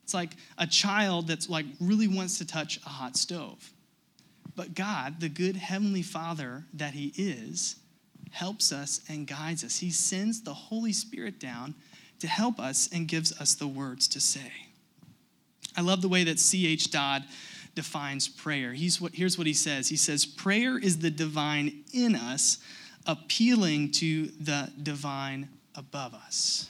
It's 0.02 0.14
like 0.14 0.32
a 0.58 0.66
child 0.66 1.28
that's 1.28 1.48
like 1.48 1.66
really 1.80 2.08
wants 2.08 2.38
to 2.38 2.46
touch 2.46 2.78
a 2.86 2.88
hot 2.88 3.16
stove. 3.16 3.72
But 4.54 4.74
God, 4.74 5.20
the 5.20 5.28
good 5.28 5.56
heavenly 5.56 6.02
Father 6.02 6.64
that 6.74 6.94
He 6.94 7.12
is, 7.16 7.76
helps 8.30 8.72
us 8.72 9.00
and 9.08 9.26
guides 9.26 9.64
us. 9.64 9.78
He 9.78 9.90
sends 9.90 10.42
the 10.42 10.54
Holy 10.54 10.92
Spirit 10.92 11.40
down 11.40 11.74
to 12.20 12.28
help 12.28 12.58
us 12.58 12.88
and 12.92 13.08
gives 13.08 13.38
us 13.40 13.54
the 13.54 13.66
words 13.66 14.08
to 14.08 14.20
say. 14.20 14.52
I 15.76 15.82
love 15.82 16.02
the 16.02 16.08
way 16.08 16.24
that 16.24 16.38
C.H. 16.38 16.90
Dodd 16.90 17.24
defines 17.74 18.26
prayer. 18.26 18.72
He's 18.72 19.00
what, 19.00 19.14
here's 19.14 19.36
what 19.36 19.46
he 19.46 19.52
says 19.52 19.88
He 19.88 19.96
says, 19.96 20.24
Prayer 20.24 20.78
is 20.78 20.98
the 20.98 21.10
divine 21.10 21.84
in 21.92 22.14
us 22.14 22.58
appealing 23.06 23.92
to 23.92 24.26
the 24.40 24.72
divine 24.82 25.48
above 25.74 26.14
us. 26.14 26.68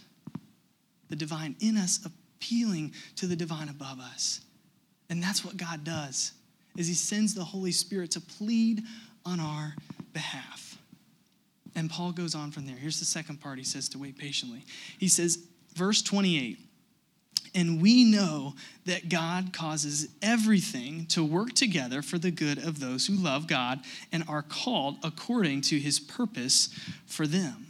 The 1.09 1.17
divine 1.17 1.55
in 1.61 1.77
us 1.77 2.01
appealing 2.05 2.93
to 3.17 3.27
the 3.27 3.37
divine 3.37 3.69
above 3.69 4.01
us. 4.01 4.41
And 5.09 5.23
that's 5.23 5.45
what 5.45 5.57
God 5.57 5.85
does 5.85 6.33
is 6.77 6.87
he 6.87 6.95
sends 6.95 7.35
the 7.35 7.45
Holy 7.45 7.73
Spirit 7.73 8.11
to 8.13 8.21
plead 8.21 8.83
on 9.25 9.41
our 9.41 9.75
behalf. 10.13 10.79
And 11.75 11.91
Paul 11.91 12.13
goes 12.13 12.35
on 12.35 12.51
from 12.51 12.67
there. 12.67 12.77
Here's 12.77 12.99
the 12.99 13.05
second 13.05 13.41
part 13.41 13.59
he 13.59 13.65
says 13.65 13.89
to 13.91 13.99
wait 13.99 14.17
patiently. 14.17 14.65
He 14.99 15.09
says, 15.09 15.39
verse 15.75 16.01
28 16.01 16.59
And 17.55 17.83
we 17.83 18.05
know 18.05 18.55
that 18.87 19.11
God 19.11 19.53
causes 19.53 20.09
everything 20.23 21.07
to 21.09 21.23
work 21.23 21.53
together 21.53 22.01
for 22.01 22.19
the 22.19 22.31
good 22.31 22.59
of 22.59 22.81
those 22.81 23.07
who 23.07 23.15
love 23.15 23.47
God 23.47 23.81
and 24.11 24.25
are 24.27 24.43
called 24.43 24.97
according 25.03 25.61
to 25.63 25.79
his 25.79 26.01
purpose 26.01 26.71
for 27.05 27.27
them. 27.27 27.67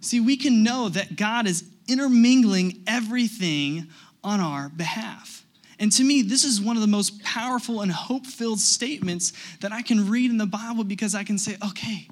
See, 0.00 0.20
we 0.20 0.36
can 0.36 0.62
know 0.62 0.88
that 0.90 1.16
God 1.16 1.46
is 1.46 1.64
intermingling 1.88 2.82
everything 2.86 3.88
on 4.22 4.40
our 4.40 4.68
behalf. 4.68 5.44
And 5.80 5.90
to 5.92 6.04
me, 6.04 6.20
this 6.20 6.44
is 6.44 6.60
one 6.60 6.76
of 6.76 6.82
the 6.82 6.86
most 6.86 7.22
powerful 7.24 7.80
and 7.80 7.90
hope 7.90 8.26
filled 8.26 8.60
statements 8.60 9.32
that 9.60 9.72
I 9.72 9.80
can 9.80 10.10
read 10.10 10.30
in 10.30 10.36
the 10.36 10.46
Bible 10.46 10.84
because 10.84 11.14
I 11.14 11.24
can 11.24 11.38
say, 11.38 11.56
okay, 11.66 12.06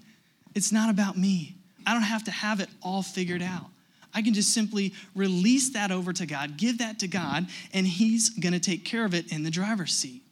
it's 0.55 0.73
not 0.73 0.89
about 0.89 1.19
me. 1.19 1.55
I 1.87 1.93
don't 1.93 2.03
have 2.03 2.25
to 2.25 2.31
have 2.31 2.61
it 2.61 2.71
all 2.83 3.03
figured 3.03 3.43
out. 3.43 3.67
I 4.15 4.23
can 4.23 4.33
just 4.33 4.55
simply 4.55 4.95
release 5.15 5.71
that 5.75 5.93
over 5.93 6.15
to 6.15 6.25
God, 6.25 6.57
give 6.57 6.79
that 6.79 6.99
to 7.01 7.09
God, 7.09 7.47
and 7.75 7.87
He's 7.87 8.31
gonna 8.31 8.59
take 8.59 8.87
care 8.87 9.05
of 9.05 9.15
it 9.15 9.31
in 9.31 9.43
the 9.43 9.51
driver's 9.51 9.95
seat. 9.95 10.23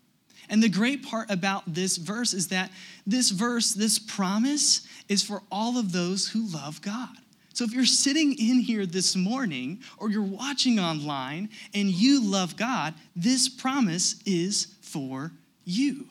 And 0.49 0.63
the 0.63 0.69
great 0.71 1.05
part 1.05 1.31
about 1.31 1.63
this 1.67 1.99
verse 1.99 2.33
is 2.33 2.49
that 2.49 2.71
this 3.07 3.31
verse, 3.31 3.75
this 3.75 3.99
promise, 3.99 4.87
is 5.09 5.23
for 5.23 5.43
all 5.53 5.77
of 5.77 5.93
those 5.93 6.29
who 6.29 6.47
love 6.49 6.81
God. 6.81 7.17
So 7.57 7.65
if 7.65 7.73
you're 7.73 7.87
sitting 7.87 8.35
in 8.35 8.61
here 8.61 8.85
this 8.85 9.17
morning 9.17 9.81
or 9.97 10.11
you're 10.11 10.23
watching 10.23 10.79
online 10.79 11.49
and 11.73 11.89
you 11.89 12.23
love 12.23 12.55
God, 12.55 12.93
this 13.17 13.49
promise 13.49 14.21
is 14.27 14.75
for 14.83 15.33
you. 15.65 16.05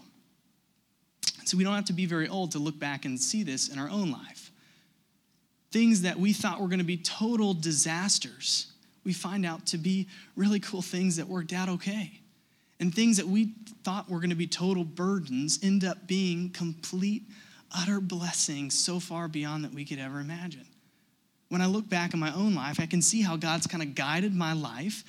So 1.45 1.55
we 1.55 1.63
don't 1.63 1.75
have 1.75 1.85
to 1.85 1.93
be 1.93 2.07
very 2.07 2.27
old 2.27 2.53
to 2.53 2.57
look 2.57 2.79
back 2.79 3.05
and 3.05 3.19
see 3.19 3.43
this 3.43 3.67
in 3.67 3.77
our 3.77 3.87
own 3.87 4.09
life. 4.09 4.49
Things 5.71 6.01
that 6.01 6.17
we 6.17 6.33
thought 6.33 6.59
were 6.59 6.67
going 6.67 6.79
to 6.79 6.83
be 6.83 6.97
total 6.97 7.53
disasters, 7.53 8.73
we 9.03 9.13
find 9.13 9.45
out 9.45 9.67
to 9.67 9.77
be 9.77 10.07
really 10.35 10.59
cool 10.59 10.81
things 10.81 11.17
that 11.17 11.27
worked 11.27 11.53
out 11.53 11.69
okay. 11.69 12.21
And 12.79 12.91
things 12.91 13.17
that 13.17 13.27
we 13.27 13.53
thought 13.83 14.09
were 14.09 14.17
going 14.17 14.31
to 14.31 14.35
be 14.35 14.47
total 14.47 14.83
burdens 14.83 15.59
end 15.61 15.85
up 15.85 16.07
being 16.07 16.49
complete, 16.49 17.21
utter 17.71 18.01
blessings 18.01 18.73
so 18.73 18.99
far 18.99 19.27
beyond 19.27 19.63
that 19.63 19.75
we 19.75 19.85
could 19.85 19.99
ever 19.99 20.19
imagine 20.19 20.65
when 21.55 21.61
I 21.61 21.67
look 21.67 21.87
back 21.87 22.13
in 22.13 22.19
my 22.19 22.33
own 22.33 22.53
life, 22.53 22.81
I 22.81 22.85
can 22.85 23.01
see 23.01 23.21
how 23.21 23.37
God's 23.37 23.65
kind 23.65 23.81
of 23.81 23.95
guided 23.95 24.35
my 24.35 24.51
life 24.51 25.05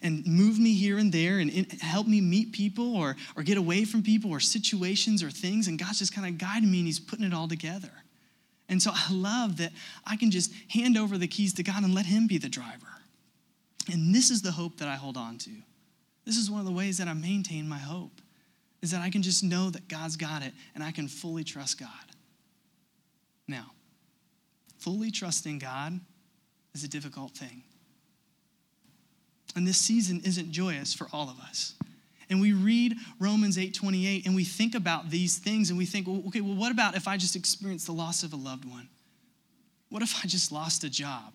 and 0.00 0.26
moved 0.26 0.58
me 0.58 0.72
here 0.72 0.96
and 0.96 1.12
there 1.12 1.40
and 1.40 1.50
helped 1.82 2.08
me 2.08 2.22
meet 2.22 2.52
people 2.52 2.96
or, 2.96 3.16
or 3.36 3.42
get 3.42 3.58
away 3.58 3.84
from 3.84 4.02
people 4.02 4.30
or 4.30 4.40
situations 4.40 5.22
or 5.22 5.30
things. 5.30 5.68
And 5.68 5.78
God's 5.78 5.98
just 5.98 6.14
kind 6.14 6.26
of 6.26 6.38
guiding 6.38 6.70
me 6.70 6.78
and 6.78 6.86
He's 6.86 6.98
putting 6.98 7.26
it 7.26 7.34
all 7.34 7.48
together. 7.48 7.90
And 8.70 8.80
so 8.80 8.92
I 8.94 9.12
love 9.12 9.58
that 9.58 9.72
I 10.06 10.16
can 10.16 10.30
just 10.30 10.50
hand 10.70 10.96
over 10.96 11.18
the 11.18 11.28
keys 11.28 11.52
to 11.52 11.62
God 11.62 11.82
and 11.82 11.94
let 11.94 12.06
Him 12.06 12.26
be 12.26 12.38
the 12.38 12.48
driver. 12.48 12.88
And 13.92 14.14
this 14.14 14.30
is 14.30 14.40
the 14.40 14.52
hope 14.52 14.78
that 14.78 14.88
I 14.88 14.94
hold 14.94 15.18
on 15.18 15.36
to. 15.36 15.50
This 16.24 16.38
is 16.38 16.50
one 16.50 16.60
of 16.60 16.66
the 16.66 16.72
ways 16.72 16.96
that 16.96 17.08
I 17.08 17.12
maintain 17.12 17.68
my 17.68 17.76
hope, 17.76 18.22
is 18.80 18.90
that 18.92 19.02
I 19.02 19.10
can 19.10 19.20
just 19.20 19.44
know 19.44 19.68
that 19.68 19.86
God's 19.86 20.16
got 20.16 20.42
it 20.42 20.54
and 20.74 20.82
I 20.82 20.92
can 20.92 21.08
fully 21.08 21.44
trust 21.44 21.78
God. 21.78 21.90
Now, 23.46 23.72
fully 24.80 25.10
trusting 25.10 25.58
God 25.58 26.00
is 26.74 26.84
a 26.84 26.88
difficult 26.88 27.32
thing. 27.32 27.62
And 29.56 29.66
this 29.66 29.78
season 29.78 30.20
isn't 30.24 30.52
joyous 30.52 30.94
for 30.94 31.08
all 31.12 31.28
of 31.28 31.38
us. 31.40 31.74
And 32.28 32.40
we 32.40 32.52
read 32.52 32.94
Romans 33.18 33.58
8:28 33.58 34.24
and 34.24 34.36
we 34.36 34.44
think 34.44 34.76
about 34.76 35.10
these 35.10 35.38
things 35.38 35.70
and 35.70 35.78
we 35.78 35.86
think, 35.86 36.06
well, 36.06 36.22
okay, 36.28 36.40
well, 36.40 36.54
what 36.54 36.70
about 36.70 36.94
if 36.94 37.08
I 37.08 37.16
just 37.16 37.34
experienced 37.34 37.86
the 37.86 37.92
loss 37.92 38.22
of 38.22 38.32
a 38.32 38.36
loved 38.36 38.64
one? 38.64 38.88
What 39.88 40.02
if 40.02 40.24
I 40.24 40.28
just 40.28 40.52
lost 40.52 40.84
a 40.84 40.90
job? 40.90 41.32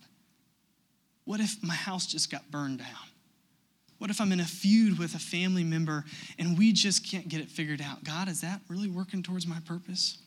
What 1.25 1.41
if 1.41 1.61
my 1.61 1.75
house 1.75 2.05
just 2.05 2.31
got 2.31 2.49
burned 2.49 2.79
down? 2.79 3.09
What 3.97 4.09
if 4.09 4.21
I'm 4.21 4.31
in 4.31 4.39
a 4.39 4.45
feud 4.45 4.97
with 4.97 5.15
a 5.15 5.19
family 5.19 5.63
member 5.63 6.05
and 6.37 6.57
we 6.57 6.71
just 6.71 7.05
can't 7.05 7.27
get 7.27 7.41
it 7.41 7.49
figured 7.49 7.81
out? 7.81 8.03
God, 8.03 8.29
is 8.29 8.41
that 8.41 8.61
really 8.69 8.89
working 8.89 9.23
towards 9.23 9.45
my 9.45 9.59
purpose? 9.65 10.17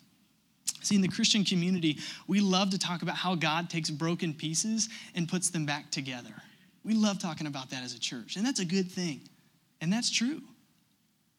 See, 0.83 0.95
in 0.95 1.01
the 1.01 1.09
Christian 1.09 1.45
community, 1.45 1.99
we 2.27 2.41
love 2.41 2.71
to 2.71 2.79
talk 2.79 3.03
about 3.03 3.17
how 3.17 3.35
God 3.35 3.69
takes 3.69 3.91
broken 3.91 4.33
pieces 4.33 4.89
and 5.15 5.29
puts 5.29 5.51
them 5.51 5.67
back 5.67 5.91
together. 5.91 6.35
We 6.85 6.95
love 6.95 7.19
talking 7.19 7.47
about 7.47 7.71
that 7.71 7.83
as 7.83 7.95
a 7.95 7.99
church, 7.99 8.37
and 8.37 8.47
that's 8.47 8.61
a 8.61 8.65
good 8.65 8.91
thing, 8.91 9.21
and 9.81 9.93
that's 9.93 10.11
true. 10.11 10.41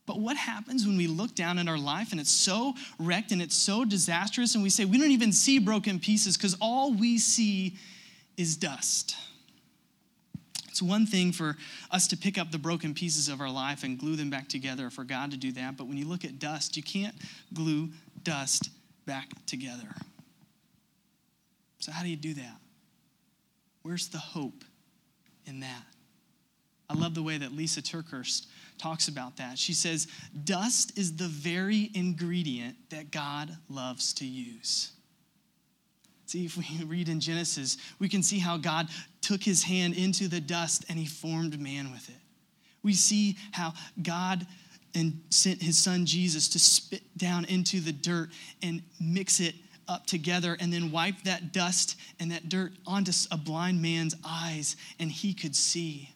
But 0.06 0.20
what 0.20 0.38
happens 0.38 0.86
when 0.86 0.98
we 0.98 1.08
look 1.08 1.36
down 1.36 1.60
in 1.60 1.68
our 1.68 1.78
life 1.78 2.12
and 2.12 2.20
it's 2.20 2.32
so 2.32 2.74
wrecked 2.98 3.32
and 3.32 3.42
it's 3.42 3.56
so 3.56 3.86
disastrous, 3.86 4.56
and 4.56 4.64
we 4.64 4.70
say 4.70 4.84
we 4.86 4.98
don't 4.98 5.12
even 5.12 5.32
see 5.32 5.60
broken 5.60 6.00
pieces 6.00 6.36
because 6.36 6.58
all 6.60 6.94
we 6.94 7.18
see 7.18 7.78
is 8.38 8.58
dust? 8.58 9.16
It's 10.68 10.82
one 10.82 11.06
thing 11.06 11.32
for 11.32 11.58
us 11.92 12.08
to 12.08 12.18
pick 12.18 12.38
up 12.38 12.52
the 12.52 12.58
broken 12.58 12.94
pieces 12.94 13.30
of 13.30 13.42
our 13.42 13.52
life 13.52 13.84
and 13.84 14.00
glue 14.00 14.16
them 14.16 14.30
back 14.30 14.48
together, 14.50 14.90
for 14.90 15.04
God 15.04 15.32
to 15.32 15.38
do 15.38 15.52
that. 15.52 15.78
But 15.78 15.88
when 15.88 15.98
you 15.98 16.08
look 16.08 16.26
at 16.26 16.40
dust, 16.40 16.76
you 16.76 16.84
can't 16.84 17.16
glue 17.54 17.90
dust 18.24 18.70
back 19.10 19.28
together. 19.48 19.90
So, 21.80 21.92
how 21.92 22.04
do 22.04 22.10
you 22.10 22.16
do 22.16 22.36
that? 22.36 22.58
Where's 23.82 24.08
the 24.08 24.20
hope 24.20 24.64
in 25.48 25.62
that? 25.62 25.84
I 26.88 26.94
love 26.94 27.16
the 27.16 27.24
way 27.24 27.40
that 27.40 27.50
Lysa 27.50 27.82
TerKeurst 27.82 28.46
talks 28.78 29.08
about 29.08 29.38
that. 29.38 29.58
She 29.58 29.74
says, 29.74 30.08
Dust 30.44 30.96
is 30.96 31.16
the 31.16 31.28
very 31.28 31.90
ingredient 31.96 32.78
that 32.92 33.10
God 33.10 33.50
loves 33.68 34.14
to 34.14 34.26
use. 34.26 34.92
See, 36.28 36.46
if 36.46 36.56
we 36.56 36.66
read 36.86 37.10
in 37.10 37.20
Genesis, 37.20 37.78
we 37.98 38.10
can 38.10 38.22
see 38.22 38.38
how 38.38 38.58
God 38.58 38.90
took 39.22 39.42
his 39.42 39.64
hand 39.64 39.96
into 39.96 40.28
the 40.28 40.40
dust 40.40 40.86
and 40.88 41.00
he 41.00 41.08
formed 41.08 41.60
man 41.60 41.92
with 41.92 42.08
it. 42.10 42.22
We 42.84 42.94
see 42.94 43.38
how 43.54 43.74
God 44.04 44.46
and 44.96 45.22
sent 45.30 45.62
his 45.62 45.78
son 45.78 46.06
Jesus 46.06 46.48
to 46.50 46.60
spit 46.60 47.04
down 47.18 47.46
into 47.46 47.80
the 47.80 47.92
dirt 47.92 48.30
and 48.62 48.82
mix 49.00 49.40
it 49.40 49.56
up 49.88 50.06
together 50.06 50.56
and 50.60 50.72
then 50.72 50.92
wipe 50.92 51.24
that 51.24 51.52
dust 51.52 51.98
and 52.20 52.32
that 52.32 52.50
dirt 52.50 52.72
onto 52.86 53.12
a 53.32 53.38
blind 53.38 53.82
man's 53.82 54.16
eyes 54.24 54.76
and 55.00 55.12
he 55.12 55.34
could 55.34 55.56
see. 55.56 56.14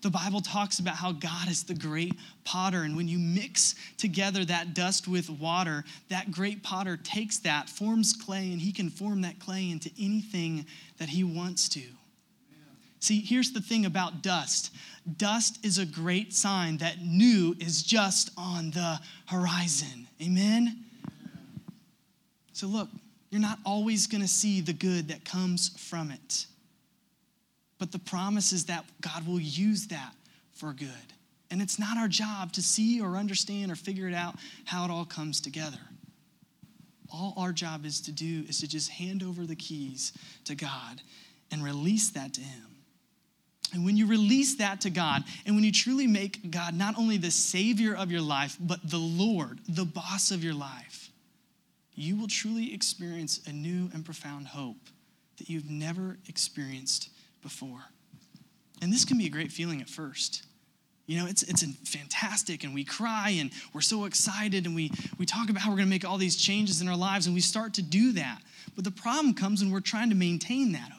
The 0.00 0.10
Bible 0.10 0.40
talks 0.40 0.78
about 0.78 0.94
how 0.94 1.10
God 1.12 1.48
is 1.48 1.64
the 1.64 1.74
great 1.74 2.14
potter. 2.44 2.82
And 2.82 2.96
when 2.96 3.08
you 3.08 3.18
mix 3.18 3.74
together 3.96 4.44
that 4.44 4.74
dust 4.74 5.08
with 5.08 5.28
water, 5.28 5.84
that 6.08 6.30
great 6.30 6.62
potter 6.62 6.96
takes 6.96 7.38
that, 7.38 7.68
forms 7.68 8.12
clay, 8.12 8.52
and 8.52 8.60
he 8.60 8.70
can 8.70 8.90
form 8.90 9.22
that 9.22 9.40
clay 9.40 9.70
into 9.70 9.90
anything 10.00 10.66
that 10.98 11.08
he 11.08 11.24
wants 11.24 11.68
to. 11.70 11.82
See, 13.00 13.20
here's 13.20 13.52
the 13.52 13.60
thing 13.60 13.86
about 13.86 14.22
dust 14.22 14.72
dust 15.16 15.64
is 15.64 15.78
a 15.78 15.86
great 15.86 16.34
sign 16.34 16.76
that 16.78 17.00
new 17.00 17.56
is 17.58 17.82
just 17.82 18.30
on 18.36 18.70
the 18.72 19.00
horizon. 19.26 20.06
Amen? 20.22 20.84
So, 22.52 22.66
look, 22.66 22.88
you're 23.30 23.40
not 23.40 23.58
always 23.64 24.06
going 24.06 24.20
to 24.20 24.28
see 24.28 24.60
the 24.60 24.72
good 24.72 25.08
that 25.08 25.24
comes 25.24 25.68
from 25.78 26.10
it. 26.10 26.46
But 27.78 27.92
the 27.92 27.98
promise 27.98 28.52
is 28.52 28.64
that 28.66 28.84
God 29.00 29.26
will 29.26 29.40
use 29.40 29.86
that 29.86 30.12
for 30.52 30.72
good. 30.72 30.88
And 31.50 31.62
it's 31.62 31.78
not 31.78 31.96
our 31.96 32.08
job 32.08 32.52
to 32.54 32.62
see 32.62 33.00
or 33.00 33.16
understand 33.16 33.70
or 33.70 33.76
figure 33.76 34.08
it 34.08 34.14
out 34.14 34.36
how 34.64 34.84
it 34.84 34.90
all 34.90 35.04
comes 35.04 35.40
together. 35.40 35.78
All 37.10 37.32
our 37.38 37.52
job 37.52 37.86
is 37.86 38.00
to 38.02 38.12
do 38.12 38.44
is 38.48 38.60
to 38.60 38.68
just 38.68 38.90
hand 38.90 39.22
over 39.22 39.46
the 39.46 39.56
keys 39.56 40.12
to 40.44 40.54
God 40.54 41.00
and 41.50 41.64
release 41.64 42.10
that 42.10 42.34
to 42.34 42.40
Him. 42.42 42.67
And 43.72 43.84
when 43.84 43.96
you 43.96 44.06
release 44.06 44.56
that 44.56 44.80
to 44.82 44.90
God, 44.90 45.24
and 45.44 45.54
when 45.54 45.64
you 45.64 45.72
truly 45.72 46.06
make 46.06 46.50
God 46.50 46.74
not 46.74 46.98
only 46.98 47.18
the 47.18 47.30
Savior 47.30 47.94
of 47.94 48.10
your 48.10 48.22
life, 48.22 48.56
but 48.58 48.80
the 48.88 48.98
Lord, 48.98 49.60
the 49.68 49.84
boss 49.84 50.30
of 50.30 50.42
your 50.42 50.54
life, 50.54 51.10
you 51.94 52.16
will 52.16 52.28
truly 52.28 52.72
experience 52.72 53.40
a 53.46 53.52
new 53.52 53.90
and 53.92 54.04
profound 54.04 54.46
hope 54.46 54.88
that 55.38 55.48
you've 55.48 55.68
never 55.68 56.16
experienced 56.28 57.10
before. 57.42 57.80
And 58.80 58.92
this 58.92 59.04
can 59.04 59.18
be 59.18 59.26
a 59.26 59.30
great 59.30 59.52
feeling 59.52 59.80
at 59.80 59.88
first. 59.88 60.44
You 61.06 61.18
know, 61.18 61.26
it's, 61.26 61.42
it's 61.42 61.64
fantastic, 61.88 62.64
and 62.64 62.74
we 62.74 62.84
cry, 62.84 63.30
and 63.38 63.50
we're 63.72 63.80
so 63.80 64.04
excited, 64.04 64.66
and 64.66 64.74
we, 64.74 64.92
we 65.18 65.24
talk 65.24 65.48
about 65.48 65.62
how 65.62 65.70
we're 65.70 65.76
going 65.76 65.88
to 65.88 65.90
make 65.90 66.04
all 66.04 66.18
these 66.18 66.36
changes 66.36 66.82
in 66.82 66.88
our 66.88 66.96
lives, 66.96 67.26
and 67.26 67.34
we 67.34 67.40
start 67.40 67.74
to 67.74 67.82
do 67.82 68.12
that. 68.12 68.40
But 68.74 68.84
the 68.84 68.90
problem 68.90 69.32
comes 69.34 69.62
when 69.62 69.72
we're 69.72 69.80
trying 69.80 70.10
to 70.10 70.14
maintain 70.14 70.72
that 70.72 70.92
hope. 70.92 70.97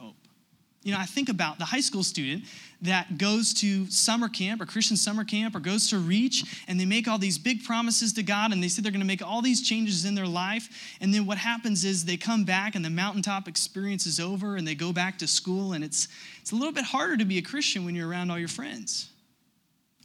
You 0.84 0.94
know, 0.94 1.00
I 1.00 1.06
think 1.06 1.28
about 1.28 1.60
the 1.60 1.66
high 1.66 1.82
school 1.82 2.04
student 2.04 2.46
that 2.82 3.18
goes 3.18 3.54
to 3.56 3.86
summer 3.88 4.30
camp 4.30 4.62
or 4.62 4.66
Christian 4.66 4.96
summer 4.96 5.26
camp 5.26 5.54
or 5.54 5.60
goes 5.60 5.90
to 5.90 5.98
Reach 5.98 6.64
and 6.70 6.80
they 6.80 6.86
make 6.86 7.06
all 7.06 7.18
these 7.18 7.38
big 7.38 7.66
promises 7.66 8.14
to 8.14 8.24
God 8.24 8.54
and 8.54 8.64
they 8.64 8.70
say 8.70 8.82
they're 8.82 8.92
going 8.92 9.02
to 9.02 9.08
make 9.08 9.22
all 9.22 9.42
these 9.42 9.62
changes 9.62 10.06
in 10.06 10.16
their 10.16 10.28
life. 10.28 10.96
And 11.02 11.14
then 11.14 11.26
what 11.26 11.38
happens 11.38 11.84
is 11.84 12.06
they 12.06 12.16
come 12.16 12.46
back 12.46 12.76
and 12.76 12.86
the 12.86 12.90
mountaintop 12.90 13.50
experience 13.50 14.06
is 14.06 14.22
over 14.22 14.56
and 14.56 14.66
they 14.66 14.76
go 14.76 14.94
back 14.94 15.18
to 15.20 15.28
school 15.28 15.74
and 15.74 15.84
it's, 15.84 16.08
it's 16.42 16.54
a 16.54 16.56
little 16.56 16.72
bit 16.72 16.86
harder 16.86 17.18
to 17.18 17.26
be 17.26 17.38
a 17.38 17.42
Christian 17.42 17.84
when 17.84 17.94
you're 17.94 18.08
around 18.08 18.32
all 18.32 18.40
your 18.40 18.48
friends. 18.48 19.10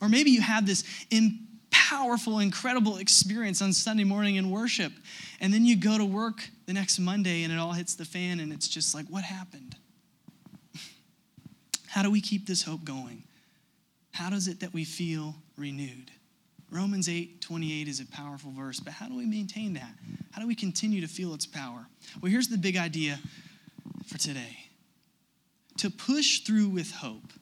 Or 0.03 0.09
maybe 0.09 0.33
you 0.33 0.41
have 0.41 0.67
this 0.67 0.83
powerful, 1.71 2.41
incredible 2.41 2.97
experience 2.97 3.63
on 3.63 3.73
Sunday 3.73 4.05
morning 4.05 4.37
in 4.37 4.51
worship 4.51 4.93
and 5.41 5.55
then 5.55 5.65
you 5.65 5.77
go 5.77 5.97
to 5.97 6.05
work 6.05 6.49
the 6.67 6.73
next 6.73 6.99
Monday 6.99 7.45
and 7.45 7.53
it 7.53 7.61
all 7.61 7.73
hits 7.73 7.95
the 7.95 8.05
fan 8.05 8.41
and 8.41 8.53
it's 8.53 8.67
just 8.67 8.93
like, 8.93 9.07
what 9.07 9.23
happened? 9.23 9.77
How 11.94 12.02
do 12.02 12.11
we 12.11 12.20
keep 12.20 12.48
this 12.48 12.64
hope 12.64 12.83
going? 12.83 13.22
How 14.11 14.28
does 14.28 14.48
it 14.48 14.59
that 14.59 14.74
we 14.74 14.83
feel 14.83 15.37
renewed? 15.57 16.11
Romans 16.68 17.09
8 17.09 17.40
28 17.40 17.87
is 17.87 18.00
a 18.00 18.07
powerful 18.07 18.50
verse, 18.50 18.80
but 18.80 18.92
how 18.92 19.07
do 19.07 19.14
we 19.14 19.26
maintain 19.26 19.74
that? 19.74 19.92
How 20.33 20.42
do 20.42 20.48
we 20.48 20.57
continue 20.57 21.00
to 21.02 21.07
feel 21.07 21.33
its 21.35 21.46
power? 21.46 21.87
Well, 22.20 22.33
here's 22.33 22.48
the 22.48 22.59
big 22.59 22.76
idea 22.76 23.20
for 24.09 24.18
today 24.18 24.59
to 25.76 25.88
push 25.88 26.40
through 26.40 26.70
with 26.70 26.90
hope, 26.90 27.33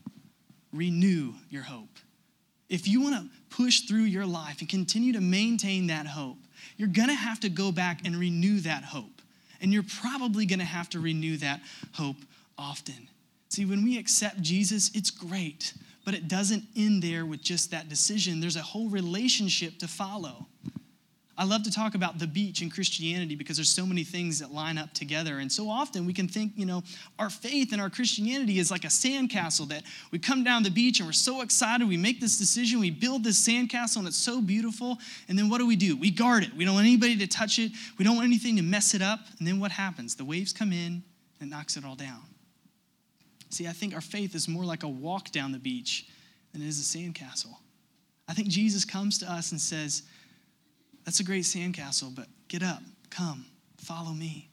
renew 0.71 1.33
your 1.49 1.63
hope. 1.63 1.99
If 2.69 2.87
you 2.87 3.01
want 3.01 3.15
to 3.15 3.57
push 3.57 3.87
through 3.89 4.03
your 4.03 4.27
life 4.27 4.61
and 4.61 4.69
continue 4.69 5.15
to 5.15 5.23
maintain 5.23 5.87
that 5.87 6.07
hope, 6.07 6.37
you're 6.77 6.89
going 6.89 7.09
to 7.09 7.15
have 7.15 7.41
to 7.41 7.49
go 7.49 7.73
back 7.73 8.01
and 8.05 8.15
renew 8.15 8.61
that 8.61 8.85
hope. 8.85 9.23
And 9.63 9.73
you're 9.73 9.83
probably 10.03 10.45
going 10.45 10.59
to 10.59 10.67
have 10.67 10.91
to 10.91 11.01
renew 11.01 11.39
that 11.39 11.63
hope 11.95 12.17
often. 12.59 13.09
See, 13.53 13.67
when 13.67 13.85
we 13.85 13.99
accept 13.99 14.41
Jesus, 14.41 14.91
it's 14.95 15.11
great, 15.11 15.75
but 16.07 16.15
it 16.15 16.27
doesn't 16.27 16.65
end 16.75 17.03
there 17.03 17.27
with 17.27 17.43
just 17.43 17.71
that 17.71 17.87
decision. 17.87 18.41
There's 18.41 18.57
a 18.57 18.63
whole 18.63 18.89
relationship 18.89 19.79
to 19.81 19.89
follow. 19.89 20.47
I 21.37 21.45
love 21.45 21.63
to 21.65 21.71
talk 21.71 21.95
about 21.95 22.19
the 22.19 22.27
beach 22.27 22.63
in 22.63 22.71
Christianity 22.71 23.35
because 23.35 23.59
there's 23.59 23.69
so 23.69 23.85
many 23.85 24.05
things 24.05 24.39
that 24.39 24.55
line 24.55 24.79
up 24.79 24.95
together. 24.95 25.41
And 25.41 25.53
so 25.53 25.69
often 25.69 26.07
we 26.07 26.15
can 26.15 26.29
think, 26.29 26.53
you 26.57 26.65
know, 26.65 26.83
our 27.19 27.29
faith 27.29 27.73
and 27.73 27.83
our 27.83 27.91
Christianity 27.91 28.59
is 28.59 28.71
like 28.71 28.85
a 28.85 28.89
sandcastle 28.89 29.69
that 29.69 29.83
we 30.11 30.19
come 30.19 30.43
down 30.43 30.63
the 30.63 30.71
beach 30.71 31.01
and 31.01 31.07
we're 31.07 31.13
so 31.13 31.43
excited. 31.43 31.87
We 31.87 31.99
make 31.99 32.23
this 32.23 32.39
decision, 32.39 32.81
we 32.81 32.91
build 32.91 33.23
this 33.23 33.47
sandcastle, 33.47 33.99
and 33.99 34.09
it's 34.09 34.17
so 34.17 34.41
beautiful. 34.41 34.97
And 35.29 35.39
then 35.39 35.51
what 35.51 35.59
do 35.59 35.67
we 35.67 35.77
do? 35.77 35.95
We 35.95 36.11
guard 36.11 36.43
it. 36.43 36.57
We 36.57 36.65
don't 36.65 36.73
want 36.73 36.87
anybody 36.87 37.19
to 37.19 37.27
touch 37.27 37.59
it, 37.59 37.73
we 37.99 38.05
don't 38.07 38.17
want 38.17 38.29
anything 38.29 38.57
to 38.57 38.63
mess 38.63 38.95
it 38.95 39.03
up. 39.03 39.21
And 39.39 39.47
then 39.47 39.61
what 39.61 39.73
happens? 39.73 40.15
The 40.15 40.25
waves 40.25 40.55
come 40.55 40.73
in 40.73 41.03
and 41.39 41.51
knocks 41.51 41.77
it 41.77 41.85
all 41.85 41.97
down. 41.97 42.32
See, 43.53 43.69
I 43.69 43.73
think 43.73 43.95
our 43.95 44.01
faith 44.01 44.35
is 44.35 44.49
more 44.49 44.65
like 44.65 44.83
a 44.83 44.89
walk 44.89 45.31
down 45.31 45.53
the 45.53 45.59
beach 45.59 46.07
than 46.53 46.63
it 46.63 46.69
is 46.69 46.81
a 46.81 46.99
sandcastle. 46.99 47.55
I 48.27 48.33
think 48.33 48.49
Jesus 48.49 48.87
comes 48.87 49.19
to 49.19 49.31
us 49.31 49.53
and 49.53 49.61
says, 49.61 50.05
That's 51.05 51.21
a 51.21 51.25
great 51.25 51.45
sandcastle, 51.45 52.15
but 52.15 52.29
get 52.49 52.63
up, 52.63 52.83
come, 53.11 53.45
follow 53.77 54.13
me. 54.13 54.49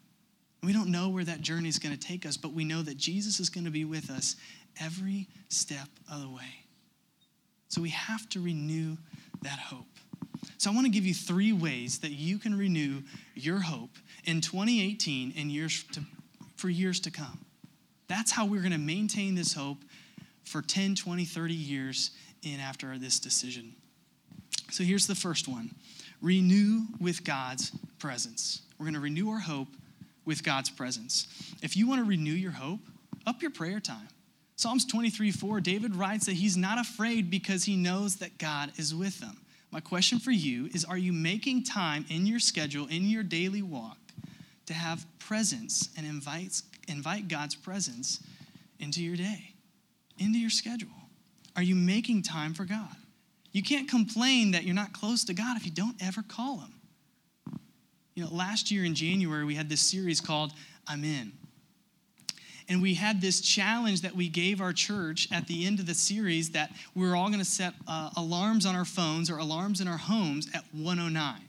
we 0.64 0.74
don't 0.74 0.92
know 0.92 1.08
where 1.08 1.24
that 1.24 1.40
journey 1.40 1.70
is 1.70 1.80
going 1.80 1.96
to 1.96 2.08
take 2.08 2.26
us, 2.26 2.36
but 2.36 2.52
we 2.52 2.66
know 2.66 2.82
that 2.82 2.98
Jesus 2.98 3.40
is 3.40 3.50
going 3.50 3.64
to 3.64 3.72
be 3.72 3.86
with 3.86 4.10
us 4.10 4.36
every 4.82 5.30
step 5.48 5.88
of 6.12 6.22
the 6.22 6.30
way. 6.30 6.66
So 7.70 7.82
we 7.82 7.92
have 7.92 8.28
to 8.30 8.42
renew 8.42 8.98
that 9.44 9.60
hope. 9.60 9.86
So 10.58 10.70
I 10.70 10.74
want 10.74 10.88
to 10.88 10.92
give 10.92 11.06
you 11.06 11.14
three 11.14 11.54
ways 11.54 12.00
that 12.00 12.12
you 12.12 12.38
can 12.38 12.58
renew 12.58 13.04
your 13.34 13.60
hope 13.60 13.92
in 14.26 14.42
2018 14.42 15.36
and 15.38 15.50
years 15.50 15.86
to, 15.94 16.02
for 16.58 16.68
years 16.68 17.00
to 17.02 17.12
come. 17.12 17.46
That's 18.10 18.32
how 18.32 18.46
we're 18.46 18.62
going 18.62 18.74
to 18.74 18.78
maintain 18.78 19.36
this 19.36 19.54
hope 19.54 19.78
for 20.44 20.62
10, 20.62 20.96
20, 20.96 21.24
30 21.24 21.54
years 21.54 22.12
in 22.44 22.60
after 22.60 22.98
this 22.98 23.20
decision. 23.20 23.74
So 24.72 24.84
here's 24.84 25.08
the 25.08 25.16
first 25.16 25.48
one 25.48 25.72
renew 26.22 26.82
with 27.00 27.24
God's 27.24 27.72
presence. 28.00 28.64
We're 28.78 28.86
going 28.86 28.96
to 28.96 29.00
renew 29.00 29.30
our 29.30 29.40
hope 29.40 29.70
with 30.26 30.44
God's 30.44 30.70
presence. 30.70 31.28
If 31.62 31.78
you 31.78 31.88
want 31.88 32.02
to 32.02 32.06
renew 32.06 32.34
your 32.34 32.52
hope, 32.52 32.80
up 33.26 33.42
your 33.42 33.52
prayer 33.52 33.80
time. 33.80 34.10
Psalms 34.56 34.86
23 34.86 35.32
4, 35.32 35.62
David 35.62 35.96
writes 35.96 36.26
that 36.26 36.34
he's 36.34 36.58
not 36.58 36.80
afraid 36.80 37.30
because 37.30 37.64
he 37.64 37.78
knows 37.78 38.18
that 38.18 38.38
God 38.38 38.72
is 38.78 38.94
with 38.94 39.22
him. 39.22 39.38
My 39.72 39.80
question 39.80 40.20
for 40.20 40.32
you 40.32 40.66
is 40.74 40.84
Are 40.84 40.98
you 40.98 41.14
making 41.14 41.64
time 41.64 42.06
in 42.10 42.26
your 42.26 42.40
schedule, 42.40 42.88
in 42.88 43.06
your 43.06 43.24
daily 43.24 43.62
walk, 43.62 43.98
to 44.66 44.74
have 44.74 45.06
presence 45.20 45.90
and 45.96 46.06
invites 46.06 46.64
invite 46.90 47.28
God's 47.28 47.56
presence 47.56 48.22
into 48.80 49.04
your 49.04 49.16
day, 49.16 49.54
into 50.18 50.40
your 50.40 50.50
schedule? 50.50 50.90
Are 51.56 51.64
you 51.64 51.76
making 51.76 52.24
time 52.24 52.54
for 52.54 52.66
God? 52.66 52.96
You 53.52 53.64
can't 53.64 53.90
complain 53.90 54.52
that 54.52 54.64
you're 54.64 54.76
not 54.76 54.94
close 54.94 55.24
to 55.26 55.34
God 55.34 55.58
if 55.58 55.66
you 55.66 55.72
don't 55.72 55.96
ever 56.02 56.22
call 56.22 56.60
Him. 56.60 56.74
You 58.16 58.24
know, 58.24 58.34
last 58.34 58.70
year 58.70 58.84
in 58.84 58.96
January, 58.96 59.46
we 59.46 59.56
had 59.56 59.70
this 59.70 59.82
series 59.82 60.22
called 60.22 60.54
I'm 60.88 61.04
In. 61.04 61.34
And 62.68 62.82
we 62.82 62.94
had 62.94 63.20
this 63.20 63.42
challenge 63.42 64.02
that 64.02 64.16
we 64.16 64.30
gave 64.30 64.62
our 64.62 64.74
church 64.74 65.28
at 65.32 65.48
the 65.48 65.66
end 65.66 65.80
of 65.80 65.88
the 65.88 65.96
series 65.96 66.52
that 66.52 66.72
we 66.94 67.08
are 67.08 67.16
all 67.16 67.28
going 67.28 67.40
to 67.40 67.46
set 67.46 67.74
uh, 67.88 68.12
alarms 68.16 68.66
on 68.66 68.76
our 68.76 68.86
phones 68.86 69.32
or 69.32 69.38
alarms 69.38 69.82
in 69.82 69.88
our 69.88 69.98
homes 69.98 70.48
at 70.54 70.64
109 70.74 71.49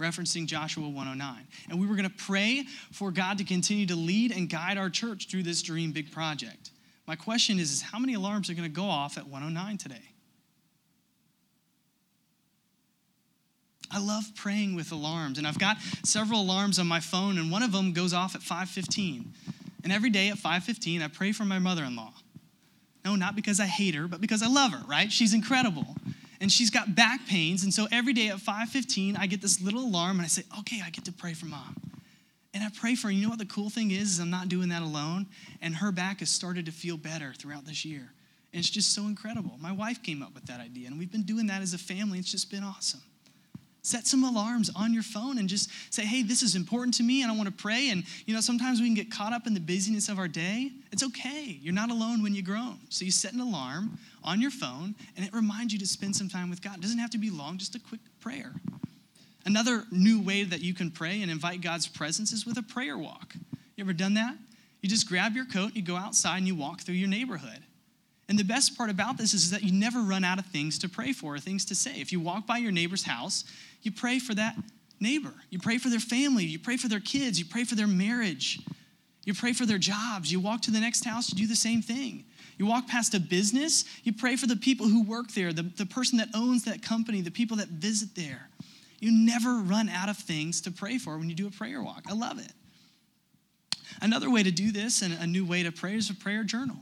referencing 0.00 0.46
Joshua 0.46 0.88
109. 0.88 1.46
And 1.68 1.78
we 1.78 1.86
were 1.86 1.94
going 1.94 2.08
to 2.08 2.16
pray 2.16 2.64
for 2.90 3.10
God 3.10 3.38
to 3.38 3.44
continue 3.44 3.86
to 3.86 3.96
lead 3.96 4.32
and 4.32 4.48
guide 4.48 4.78
our 4.78 4.90
church 4.90 5.28
through 5.30 5.44
this 5.44 5.62
Dream 5.62 5.92
Big 5.92 6.10
project. 6.10 6.70
My 7.06 7.16
question 7.16 7.58
is, 7.58 7.70
is 7.70 7.82
how 7.82 7.98
many 7.98 8.14
alarms 8.14 8.50
are 8.50 8.54
going 8.54 8.68
to 8.68 8.74
go 8.74 8.86
off 8.86 9.18
at 9.18 9.26
109 9.26 9.78
today? 9.78 10.02
I 13.90 13.98
love 13.98 14.24
praying 14.36 14.76
with 14.76 14.92
alarms, 14.92 15.36
and 15.38 15.46
I've 15.46 15.58
got 15.58 15.78
several 16.04 16.40
alarms 16.40 16.78
on 16.78 16.86
my 16.86 17.00
phone, 17.00 17.38
and 17.38 17.50
one 17.50 17.62
of 17.62 17.72
them 17.72 17.92
goes 17.92 18.12
off 18.12 18.36
at 18.36 18.40
5:15. 18.40 19.32
And 19.82 19.92
every 19.92 20.10
day 20.10 20.28
at 20.28 20.38
5:15, 20.38 21.02
I 21.02 21.08
pray 21.08 21.32
for 21.32 21.44
my 21.44 21.58
mother-in-law. 21.58 22.12
No, 23.04 23.16
not 23.16 23.34
because 23.34 23.58
I 23.58 23.66
hate 23.66 23.96
her, 23.96 24.06
but 24.06 24.20
because 24.20 24.42
I 24.42 24.46
love 24.46 24.72
her, 24.72 24.84
right? 24.86 25.10
She's 25.10 25.34
incredible 25.34 25.96
and 26.40 26.50
she's 26.50 26.70
got 26.70 26.94
back 26.94 27.26
pains. 27.26 27.64
And 27.64 27.72
so 27.72 27.86
every 27.92 28.12
day 28.12 28.28
at 28.28 28.40
5:15, 28.40 29.16
I 29.16 29.26
get 29.26 29.40
this 29.40 29.60
little 29.60 29.82
alarm 29.82 30.18
and 30.18 30.22
I 30.24 30.28
say, 30.28 30.44
"Okay, 30.60 30.80
I 30.82 30.90
get 30.90 31.04
to 31.04 31.12
pray 31.12 31.34
for 31.34 31.46
mom." 31.46 31.76
And 32.52 32.64
I 32.64 32.68
pray 32.70 32.96
for 32.96 33.08
her. 33.08 33.12
You 33.12 33.22
know 33.22 33.28
what 33.28 33.38
the 33.38 33.46
cool 33.46 33.70
thing 33.70 33.92
is, 33.92 34.14
is 34.14 34.18
I'm 34.18 34.30
not 34.30 34.48
doing 34.48 34.70
that 34.70 34.82
alone. 34.82 35.26
And 35.62 35.76
her 35.76 35.92
back 35.92 36.18
has 36.20 36.30
started 36.30 36.66
to 36.66 36.72
feel 36.72 36.96
better 36.96 37.32
throughout 37.32 37.64
this 37.64 37.84
year. 37.84 38.12
And 38.52 38.58
it's 38.58 38.70
just 38.70 38.92
so 38.92 39.06
incredible. 39.06 39.56
My 39.60 39.70
wife 39.70 40.02
came 40.02 40.22
up 40.22 40.34
with 40.34 40.46
that 40.46 40.58
idea, 40.58 40.88
and 40.88 40.98
we've 40.98 41.12
been 41.12 41.22
doing 41.22 41.46
that 41.46 41.62
as 41.62 41.74
a 41.74 41.78
family. 41.78 42.18
It's 42.18 42.30
just 42.30 42.50
been 42.50 42.64
awesome. 42.64 43.02
Set 43.82 44.06
some 44.06 44.24
alarms 44.24 44.68
on 44.76 44.92
your 44.92 45.02
phone 45.02 45.38
and 45.38 45.48
just 45.48 45.70
say, 45.90 46.04
hey, 46.04 46.22
this 46.22 46.42
is 46.42 46.54
important 46.54 46.94
to 46.94 47.02
me 47.02 47.22
and 47.22 47.30
I 47.30 47.34
want 47.34 47.48
to 47.48 47.54
pray. 47.54 47.88
And, 47.88 48.04
you 48.26 48.34
know, 48.34 48.42
sometimes 48.42 48.78
we 48.78 48.86
can 48.86 48.94
get 48.94 49.10
caught 49.10 49.32
up 49.32 49.46
in 49.46 49.54
the 49.54 49.60
busyness 49.60 50.10
of 50.10 50.18
our 50.18 50.28
day. 50.28 50.72
It's 50.92 51.02
okay. 51.02 51.58
You're 51.62 51.72
not 51.72 51.90
alone 51.90 52.22
when 52.22 52.34
you 52.34 52.42
groan. 52.42 52.78
So 52.90 53.06
you 53.06 53.10
set 53.10 53.32
an 53.32 53.40
alarm 53.40 53.98
on 54.22 54.40
your 54.40 54.50
phone 54.50 54.94
and 55.16 55.24
it 55.24 55.32
reminds 55.32 55.72
you 55.72 55.78
to 55.78 55.86
spend 55.86 56.16
some 56.16 56.28
time 56.28 56.50
with 56.50 56.62
God. 56.62 56.76
It 56.76 56.80
doesn't 56.82 56.98
have 56.98 57.10
to 57.10 57.18
be 57.18 57.30
long, 57.30 57.58
just 57.58 57.74
a 57.74 57.80
quick 57.80 58.00
prayer. 58.20 58.52
Another 59.46 59.84
new 59.90 60.20
way 60.20 60.44
that 60.44 60.60
you 60.60 60.74
can 60.74 60.90
pray 60.90 61.22
and 61.22 61.30
invite 61.30 61.60
God's 61.60 61.88
presence 61.88 62.32
is 62.32 62.44
with 62.44 62.58
a 62.58 62.62
prayer 62.62 62.98
walk. 62.98 63.34
You 63.76 63.84
ever 63.84 63.92
done 63.92 64.14
that? 64.14 64.34
You 64.82 64.88
just 64.88 65.08
grab 65.08 65.34
your 65.34 65.46
coat, 65.46 65.74
you 65.74 65.82
go 65.82 65.96
outside, 65.96 66.38
and 66.38 66.46
you 66.46 66.54
walk 66.54 66.82
through 66.82 66.94
your 66.94 67.08
neighborhood. 67.08 67.60
And 68.28 68.38
the 68.38 68.44
best 68.44 68.76
part 68.76 68.90
about 68.90 69.16
this 69.16 69.34
is 69.34 69.50
that 69.50 69.62
you 69.62 69.72
never 69.72 70.00
run 70.00 70.24
out 70.24 70.38
of 70.38 70.46
things 70.46 70.78
to 70.80 70.88
pray 70.88 71.12
for 71.12 71.34
or 71.34 71.38
things 71.38 71.64
to 71.66 71.74
say. 71.74 72.00
If 72.00 72.12
you 72.12 72.20
walk 72.20 72.46
by 72.46 72.58
your 72.58 72.70
neighbor's 72.70 73.02
house, 73.02 73.44
you 73.82 73.90
pray 73.90 74.18
for 74.18 74.34
that 74.34 74.56
neighbor. 75.00 75.32
You 75.50 75.58
pray 75.58 75.78
for 75.78 75.88
their 75.88 75.98
family. 75.98 76.44
You 76.44 76.58
pray 76.58 76.76
for 76.76 76.88
their 76.88 77.00
kids. 77.00 77.38
You 77.38 77.46
pray 77.46 77.64
for 77.64 77.74
their 77.74 77.88
marriage. 77.88 78.60
You 79.24 79.34
pray 79.34 79.52
for 79.52 79.66
their 79.66 79.78
jobs. 79.78 80.30
You 80.30 80.40
walk 80.40 80.62
to 80.62 80.70
the 80.70 80.80
next 80.80 81.04
house, 81.04 81.30
you 81.30 81.38
do 81.38 81.46
the 81.46 81.56
same 81.56 81.82
thing. 81.82 82.24
You 82.60 82.66
walk 82.66 82.88
past 82.88 83.14
a 83.14 83.20
business, 83.20 83.86
you 84.04 84.12
pray 84.12 84.36
for 84.36 84.46
the 84.46 84.54
people 84.54 84.86
who 84.86 85.02
work 85.02 85.32
there, 85.32 85.50
the, 85.50 85.62
the 85.62 85.86
person 85.86 86.18
that 86.18 86.28
owns 86.34 86.66
that 86.66 86.82
company, 86.82 87.22
the 87.22 87.30
people 87.30 87.56
that 87.56 87.68
visit 87.68 88.14
there. 88.14 88.50
You 88.98 89.10
never 89.10 89.54
run 89.60 89.88
out 89.88 90.10
of 90.10 90.18
things 90.18 90.60
to 90.60 90.70
pray 90.70 90.98
for 90.98 91.16
when 91.16 91.30
you 91.30 91.34
do 91.34 91.46
a 91.46 91.50
prayer 91.50 91.82
walk. 91.82 92.02
I 92.06 92.12
love 92.12 92.38
it. 92.38 92.52
Another 94.02 94.30
way 94.30 94.42
to 94.42 94.50
do 94.50 94.72
this 94.72 95.00
and 95.00 95.14
a 95.14 95.26
new 95.26 95.46
way 95.46 95.62
to 95.62 95.72
pray 95.72 95.94
is 95.94 96.10
a 96.10 96.14
prayer 96.14 96.44
journal. 96.44 96.76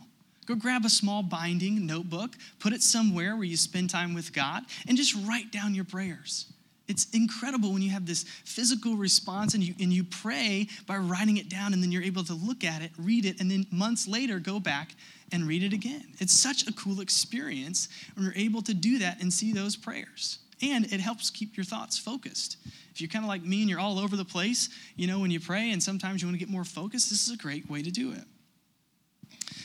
Go 0.46 0.56
grab 0.56 0.84
a 0.84 0.90
small 0.90 1.22
binding 1.22 1.86
notebook, 1.86 2.32
put 2.58 2.72
it 2.72 2.82
somewhere 2.82 3.36
where 3.36 3.44
you 3.44 3.56
spend 3.56 3.88
time 3.88 4.14
with 4.14 4.32
God, 4.32 4.64
and 4.88 4.96
just 4.96 5.14
write 5.28 5.52
down 5.52 5.76
your 5.76 5.84
prayers. 5.84 6.52
It's 6.88 7.06
incredible 7.10 7.72
when 7.72 7.82
you 7.82 7.90
have 7.90 8.04
this 8.04 8.24
physical 8.24 8.96
response 8.96 9.54
and 9.54 9.62
you, 9.62 9.74
and 9.78 9.92
you 9.92 10.02
pray 10.02 10.66
by 10.88 10.96
writing 10.96 11.36
it 11.36 11.48
down, 11.48 11.72
and 11.72 11.80
then 11.80 11.92
you're 11.92 12.02
able 12.02 12.24
to 12.24 12.34
look 12.34 12.64
at 12.64 12.82
it, 12.82 12.90
read 12.98 13.26
it, 13.26 13.40
and 13.40 13.48
then 13.48 13.64
months 13.70 14.08
later 14.08 14.40
go 14.40 14.58
back 14.58 14.96
and 15.32 15.46
read 15.46 15.62
it 15.62 15.72
again. 15.72 16.04
It's 16.18 16.32
such 16.32 16.66
a 16.66 16.72
cool 16.72 17.00
experience 17.00 17.88
when 18.14 18.24
you're 18.24 18.34
able 18.34 18.62
to 18.62 18.74
do 18.74 18.98
that 18.98 19.20
and 19.20 19.32
see 19.32 19.52
those 19.52 19.76
prayers. 19.76 20.38
And 20.60 20.92
it 20.92 21.00
helps 21.00 21.30
keep 21.30 21.56
your 21.56 21.64
thoughts 21.64 21.98
focused. 21.98 22.56
If 22.92 23.00
you're 23.00 23.08
kind 23.08 23.24
of 23.24 23.28
like 23.28 23.42
me 23.42 23.60
and 23.60 23.70
you're 23.70 23.78
all 23.78 23.98
over 23.98 24.16
the 24.16 24.24
place, 24.24 24.68
you 24.96 25.06
know, 25.06 25.20
when 25.20 25.30
you 25.30 25.38
pray 25.38 25.70
and 25.70 25.82
sometimes 25.82 26.20
you 26.20 26.28
want 26.28 26.34
to 26.34 26.44
get 26.44 26.50
more 26.50 26.64
focused, 26.64 27.10
this 27.10 27.28
is 27.28 27.32
a 27.32 27.36
great 27.36 27.70
way 27.70 27.82
to 27.82 27.90
do 27.90 28.12
it. 28.12 28.24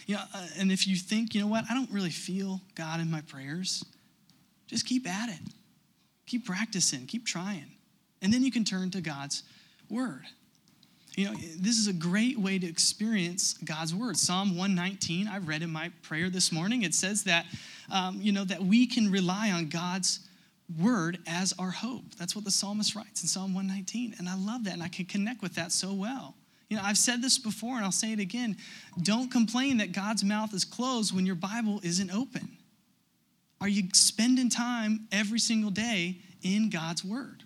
You 0.05 0.15
know, 0.15 0.21
uh, 0.33 0.47
and 0.59 0.71
if 0.71 0.87
you 0.87 0.95
think, 0.95 1.33
you 1.33 1.41
know 1.41 1.47
what, 1.47 1.65
I 1.69 1.73
don't 1.73 1.89
really 1.89 2.09
feel 2.09 2.61
God 2.75 2.99
in 2.99 3.09
my 3.09 3.21
prayers, 3.21 3.83
just 4.67 4.85
keep 4.85 5.07
at 5.07 5.29
it. 5.29 5.39
Keep 6.25 6.45
practicing, 6.45 7.05
keep 7.05 7.25
trying. 7.25 7.71
And 8.21 8.31
then 8.31 8.43
you 8.43 8.51
can 8.51 8.63
turn 8.63 8.91
to 8.91 9.01
God's 9.01 9.43
word. 9.89 10.23
You 11.15 11.25
know, 11.25 11.33
this 11.59 11.77
is 11.77 11.87
a 11.87 11.93
great 11.93 12.39
way 12.39 12.57
to 12.57 12.67
experience 12.67 13.53
God's 13.63 13.93
word. 13.93 14.17
Psalm 14.17 14.57
119, 14.57 15.27
I 15.27 15.37
read 15.37 15.61
in 15.61 15.69
my 15.69 15.91
prayer 16.01 16.31
this 16.31 16.51
morning. 16.51 16.81
It 16.81 16.95
says 16.95 17.23
that, 17.25 17.45
um, 17.91 18.19
you 18.19 18.31
know, 18.31 18.43
that 18.45 18.63
we 18.63 18.87
can 18.87 19.11
rely 19.11 19.51
on 19.51 19.69
God's 19.69 20.21
word 20.79 21.19
as 21.27 21.53
our 21.59 21.69
hope. 21.69 22.15
That's 22.17 22.35
what 22.35 22.45
the 22.45 22.51
psalmist 22.51 22.95
writes 22.95 23.21
in 23.21 23.27
Psalm 23.27 23.53
119. 23.53 24.15
And 24.17 24.27
I 24.27 24.35
love 24.35 24.63
that, 24.63 24.73
and 24.73 24.81
I 24.81 24.87
can 24.87 25.05
connect 25.05 25.43
with 25.43 25.53
that 25.55 25.71
so 25.71 25.93
well. 25.93 26.33
You 26.69 26.77
know, 26.77 26.83
I've 26.83 26.97
said 26.97 27.21
this 27.21 27.37
before, 27.37 27.75
and 27.75 27.85
I'll 27.85 27.91
say 27.91 28.13
it 28.13 28.19
again. 28.19 28.57
Don't 29.03 29.29
complain 29.29 29.77
that 29.77 29.91
God's 29.91 30.23
mouth 30.23 30.51
is 30.51 30.65
closed 30.65 31.15
when 31.15 31.27
your 31.27 31.35
Bible 31.35 31.79
isn't 31.83 32.09
open. 32.09 32.57
Are 33.61 33.67
you 33.67 33.83
spending 33.93 34.49
time 34.49 35.07
every 35.11 35.39
single 35.39 35.69
day 35.69 36.21
in 36.41 36.71
God's 36.71 37.05
word? 37.05 37.43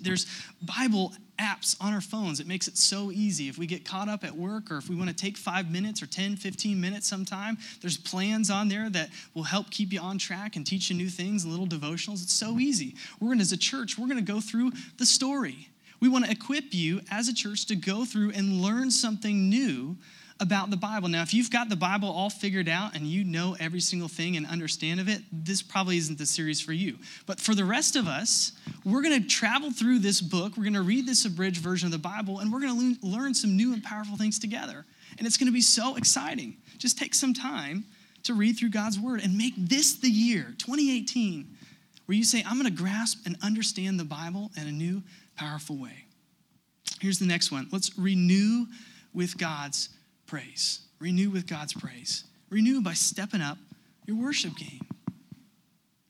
There's 0.00 0.26
Bible 0.62 1.12
apps 1.38 1.76
on 1.80 1.92
our 1.92 2.00
phones. 2.00 2.40
It 2.40 2.46
makes 2.46 2.68
it 2.68 2.76
so 2.76 3.10
easy. 3.10 3.48
If 3.48 3.58
we 3.58 3.66
get 3.66 3.84
caught 3.84 4.08
up 4.08 4.24
at 4.24 4.36
work 4.36 4.70
or 4.70 4.76
if 4.76 4.88
we 4.88 4.96
want 4.96 5.10
to 5.10 5.16
take 5.16 5.36
five 5.36 5.70
minutes 5.70 6.02
or 6.02 6.06
10, 6.06 6.36
15 6.36 6.80
minutes 6.80 7.08
sometime, 7.08 7.58
there's 7.80 7.96
plans 7.96 8.50
on 8.50 8.68
there 8.68 8.88
that 8.90 9.10
will 9.34 9.42
help 9.42 9.70
keep 9.70 9.92
you 9.92 10.00
on 10.00 10.18
track 10.18 10.56
and 10.56 10.66
teach 10.66 10.90
you 10.90 10.96
new 10.96 11.08
things 11.08 11.44
and 11.44 11.52
little 11.52 11.66
devotionals. 11.66 12.22
It's 12.22 12.32
so 12.32 12.58
easy. 12.58 12.94
We're 13.20 13.28
going 13.28 13.38
to, 13.38 13.42
as 13.42 13.52
a 13.52 13.56
church, 13.56 13.98
we're 13.98 14.08
going 14.08 14.24
to 14.24 14.32
go 14.32 14.40
through 14.40 14.72
the 14.98 15.06
story. 15.06 15.70
We 16.00 16.08
want 16.08 16.26
to 16.26 16.30
equip 16.30 16.74
you 16.74 17.00
as 17.10 17.28
a 17.28 17.34
church 17.34 17.66
to 17.66 17.76
go 17.76 18.04
through 18.04 18.32
and 18.32 18.60
learn 18.60 18.90
something 18.90 19.48
new 19.48 19.96
about 20.40 20.70
the 20.70 20.76
Bible. 20.76 21.08
Now, 21.08 21.22
if 21.22 21.32
you've 21.32 21.50
got 21.50 21.68
the 21.68 21.76
Bible 21.76 22.08
all 22.08 22.28
figured 22.28 22.68
out 22.68 22.96
and 22.96 23.06
you 23.06 23.22
know 23.24 23.56
every 23.60 23.80
single 23.80 24.08
thing 24.08 24.36
and 24.36 24.46
understand 24.46 24.98
of 25.00 25.08
it, 25.08 25.22
this 25.32 25.62
probably 25.62 25.96
isn't 25.96 26.18
the 26.18 26.26
series 26.26 26.60
for 26.60 26.72
you. 26.72 26.98
But 27.26 27.40
for 27.40 27.54
the 27.54 27.64
rest 27.64 27.94
of 27.94 28.08
us, 28.08 28.52
we're 28.84 29.02
going 29.02 29.22
to 29.22 29.28
travel 29.28 29.70
through 29.70 30.00
this 30.00 30.20
book, 30.20 30.56
we're 30.56 30.64
going 30.64 30.74
to 30.74 30.82
read 30.82 31.06
this 31.06 31.24
abridged 31.24 31.58
version 31.60 31.86
of 31.86 31.92
the 31.92 31.98
Bible, 31.98 32.40
and 32.40 32.52
we're 32.52 32.60
going 32.60 32.96
to 32.96 33.06
learn 33.06 33.32
some 33.34 33.56
new 33.56 33.72
and 33.72 33.82
powerful 33.82 34.16
things 34.16 34.38
together. 34.38 34.84
And 35.18 35.26
it's 35.26 35.36
going 35.36 35.46
to 35.46 35.52
be 35.52 35.60
so 35.60 35.96
exciting. 35.96 36.56
Just 36.78 36.98
take 36.98 37.14
some 37.14 37.32
time 37.32 37.84
to 38.24 38.34
read 38.34 38.58
through 38.58 38.70
God's 38.70 38.98
word 38.98 39.22
and 39.22 39.38
make 39.38 39.54
this 39.56 39.96
the 39.96 40.10
year, 40.10 40.54
2018, 40.58 41.46
where 42.06 42.16
you 42.16 42.24
say, 42.24 42.42
I'm 42.44 42.58
going 42.58 42.74
to 42.74 42.82
grasp 42.82 43.24
and 43.24 43.36
understand 43.42 44.00
the 44.00 44.04
Bible 44.04 44.50
in 44.60 44.66
a 44.66 44.72
new, 44.72 45.02
powerful 45.36 45.76
way. 45.76 46.04
Here's 47.00 47.18
the 47.18 47.26
next 47.26 47.52
one. 47.52 47.68
Let's 47.70 47.96
renew 47.98 48.66
with 49.12 49.38
God's 49.38 49.90
praise. 50.26 50.80
Renew 50.98 51.30
with 51.30 51.46
God's 51.46 51.72
praise. 51.72 52.24
Renew 52.50 52.80
by 52.80 52.94
stepping 52.94 53.40
up 53.40 53.58
your 54.06 54.16
worship 54.16 54.56
game. 54.56 54.80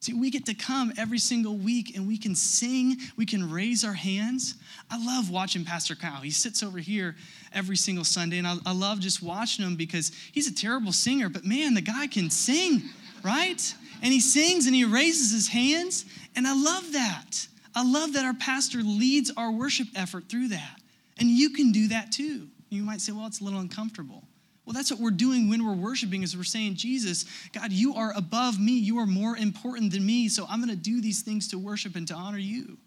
See, 0.05 0.13
we 0.13 0.31
get 0.31 0.45
to 0.47 0.55
come 0.55 0.93
every 0.99 1.19
single 1.19 1.57
week 1.57 1.97
and 1.97 2.07
we 2.07 2.19
can 2.19 2.35
sing, 2.35 2.99
we 3.17 3.25
can 3.25 3.51
raise 3.51 3.85
our 3.85 3.95
hands. 3.95 4.55
I 4.91 5.03
love 5.03 5.31
watching 5.31 5.65
Pastor 5.65 5.95
Kyle. 5.95 6.21
He 6.21 6.31
sits 6.31 6.63
over 6.63 6.79
here 6.79 7.17
every 7.55 7.77
single 7.77 8.05
Sunday, 8.05 8.37
and 8.37 8.47
I, 8.47 8.57
I, 8.67 8.75
love 8.75 9.01
just 9.01 9.23
watching 9.23 9.65
him 9.65 9.77
because 9.77 10.13
he's 10.33 10.47
a 10.47 10.55
terrible 10.55 10.93
singer, 10.93 11.31
but 11.31 11.47
man, 11.47 11.73
the 11.73 11.81
guy 11.81 12.07
can 12.07 12.29
sing, 12.29 12.83
right? 13.25 13.75
And 14.03 14.13
he 14.13 14.21
sings 14.21 14.67
and 14.67 14.75
he 14.75 14.85
raises 14.85 15.33
his 15.33 15.49
hands, 15.49 16.05
and 16.37 16.47
I 16.47 16.55
love 16.55 16.93
that. 16.93 17.47
I 17.75 17.83
love 17.91 18.13
that 18.13 18.27
our 18.27 18.35
pastor 18.35 18.83
leads 18.83 19.33
our 19.39 19.51
worship 19.51 19.89
effort 19.97 20.29
through 20.29 20.49
that. 20.49 20.81
And 21.19 21.31
you 21.31 21.51
can 21.51 21.73
do 21.73 21.89
that 21.89 22.13
too. 22.13 22.49
You 22.75 22.83
might 22.83 23.01
say, 23.01 23.13
well, 23.13 23.27
it's 23.27 23.41
a 23.41 23.45
little 23.45 23.61
uncomfortable. 23.61 24.25
Well, 24.65 24.73
that's 24.73 24.91
what 24.91 25.01
we're 25.01 25.11
doing 25.11 25.51
when 25.51 25.65
we're 25.65 25.75
worshiping 25.75 26.23
is 26.23 26.37
we're 26.37 26.43
saying, 26.43 26.77
Jesus, 26.77 27.27
God, 27.53 27.71
you 27.71 27.95
are 27.95 28.13
above 28.17 28.59
me. 28.59 28.79
You 28.79 28.99
are 28.99 29.07
more 29.07 29.37
important 29.37 29.93
than 29.93 30.05
me. 30.05 30.29
So 30.29 30.47
I'm 30.49 30.59
going 30.65 30.75
to 30.75 30.83
do 30.83 31.03
these 31.03 31.21
things 31.23 31.49
to 31.49 31.59
worship 31.59 31.97
and 31.97 32.09
to 32.09 32.15
honor 32.15 32.39
you. 32.39 32.79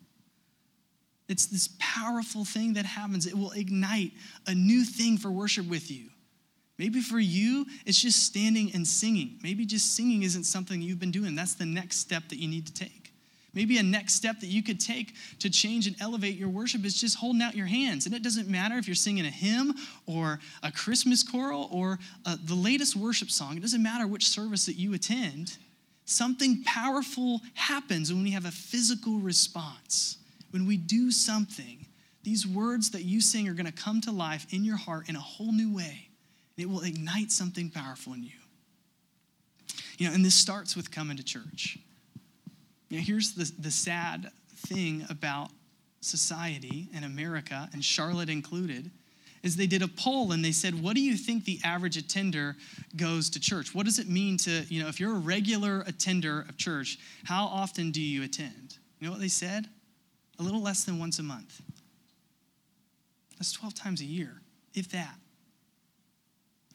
It's 1.28 1.46
this 1.46 1.70
powerful 1.78 2.46
thing 2.46 2.74
that 2.74 2.86
happens. 2.86 3.28
It 3.28 3.38
will 3.38 3.52
ignite 3.52 4.14
a 4.48 4.56
new 4.56 4.84
thing 4.84 5.18
for 5.18 5.30
worship 5.30 5.68
with 5.68 5.92
you. 5.92 6.10
Maybe 6.80 7.02
for 7.02 7.20
you, 7.20 7.66
it's 7.86 8.02
just 8.02 8.24
standing 8.24 8.72
and 8.74 8.88
singing. 8.88 9.40
Maybe 9.42 9.66
just 9.66 9.96
singing 9.96 10.24
isn't 10.24 10.46
something 10.46 10.82
you've 10.82 11.00
been 11.00 11.12
doing. 11.12 11.36
That's 11.36 11.56
the 11.56 11.66
next 11.66 11.98
step 11.98 12.24
that 12.30 12.38
you 12.38 12.48
need 12.48 12.68
to 12.68 12.74
take. 12.74 13.07
Maybe 13.58 13.80
a 13.80 13.84
next 13.84 14.14
step 14.14 14.40
that 14.42 14.50
you 14.50 14.62
could 14.62 14.80
take 14.80 15.16
to 15.40 15.50
change 15.50 15.88
and 15.88 15.96
elevate 16.00 16.38
your 16.38 16.48
worship 16.48 16.86
is 16.86 16.94
just 16.94 17.18
holding 17.18 17.42
out 17.42 17.56
your 17.56 17.66
hands. 17.66 18.06
And 18.06 18.14
it 18.14 18.22
doesn't 18.22 18.48
matter 18.48 18.78
if 18.78 18.88
you're 18.88 18.94
singing 18.94 19.26
a 19.26 19.32
hymn 19.32 19.74
or 20.06 20.40
a 20.62 20.72
Christmas 20.72 21.24
choral 21.24 21.68
or 21.72 21.98
uh, 22.24 22.38
the 22.46 22.54
latest 22.54 22.96
worship 22.96 23.32
song, 23.32 23.58
it 23.58 23.62
doesn't 23.62 23.82
matter 23.82 24.06
which 24.06 24.28
service 24.28 24.68
that 24.68 24.76
you 24.76 24.94
attend. 24.94 25.58
Something 26.06 26.64
powerful 26.66 27.42
happens 27.56 28.14
when 28.14 28.22
we 28.22 28.30
have 28.30 28.46
a 28.46 28.52
physical 28.52 29.18
response. 29.18 30.20
When 30.52 30.68
we 30.68 30.78
do 30.78 31.10
something, 31.10 31.88
these 32.22 32.46
words 32.46 32.92
that 32.92 33.06
you 33.06 33.22
sing 33.22 33.48
are 33.48 33.56
going 33.56 33.66
to 33.66 33.72
come 33.72 34.02
to 34.02 34.12
life 34.12 34.46
in 34.52 34.66
your 34.66 34.78
heart 34.78 35.10
in 35.10 35.16
a 35.16 35.20
whole 35.20 35.52
new 35.52 35.76
way. 35.76 36.10
It 36.58 36.70
will 36.70 36.82
ignite 36.82 37.32
something 37.32 37.72
powerful 37.72 38.14
in 38.14 38.22
you. 38.22 38.38
You 39.98 40.10
know, 40.10 40.14
and 40.14 40.24
this 40.24 40.36
starts 40.36 40.76
with 40.76 40.92
coming 40.92 41.18
to 41.18 41.24
church. 41.24 41.80
Know, 42.90 42.98
here's 43.00 43.34
the, 43.34 43.52
the 43.60 43.72
sad 43.72 44.32
thing 44.56 45.06
about 45.10 45.50
society 46.02 46.88
in 46.94 47.04
America, 47.04 47.70
and 47.74 47.84
Charlotte 47.84 48.30
included, 48.30 48.90
is 49.44 49.56
they 49.56 49.68
did 49.68 49.82
a 49.82 49.88
poll 49.88 50.32
and 50.32 50.44
they 50.44 50.52
said, 50.52 50.82
What 50.82 50.96
do 50.96 51.02
you 51.02 51.16
think 51.16 51.46
the 51.46 51.60
average 51.64 51.98
attender 51.98 52.56
goes 52.96 53.30
to 53.32 53.40
church? 53.40 53.74
What 53.74 53.86
does 53.86 54.00
it 54.00 54.08
mean 54.08 54.38
to, 54.38 54.64
you 54.68 54.82
know, 54.82 54.90
if 54.90 55.00
you're 55.00 55.16
a 55.16 55.20
regular 55.20 55.84
attender 55.86 56.46
of 56.50 56.58
church, 56.58 56.98
how 57.26 57.46
often 57.46 57.92
do 57.92 58.02
you 58.02 58.24
attend? 58.24 58.78
You 59.00 59.08
know 59.08 59.12
what 59.12 59.22
they 59.22 59.28
said? 59.28 59.68
A 60.40 60.44
little 60.44 60.62
less 60.62 60.84
than 60.84 61.00
once 61.00 61.20
a 61.20 61.24
month. 61.24 61.62
That's 63.38 63.52
12 63.52 63.76
times 63.76 64.02
a 64.02 64.06
year, 64.06 64.42
if 64.74 64.90
that. 64.90 65.16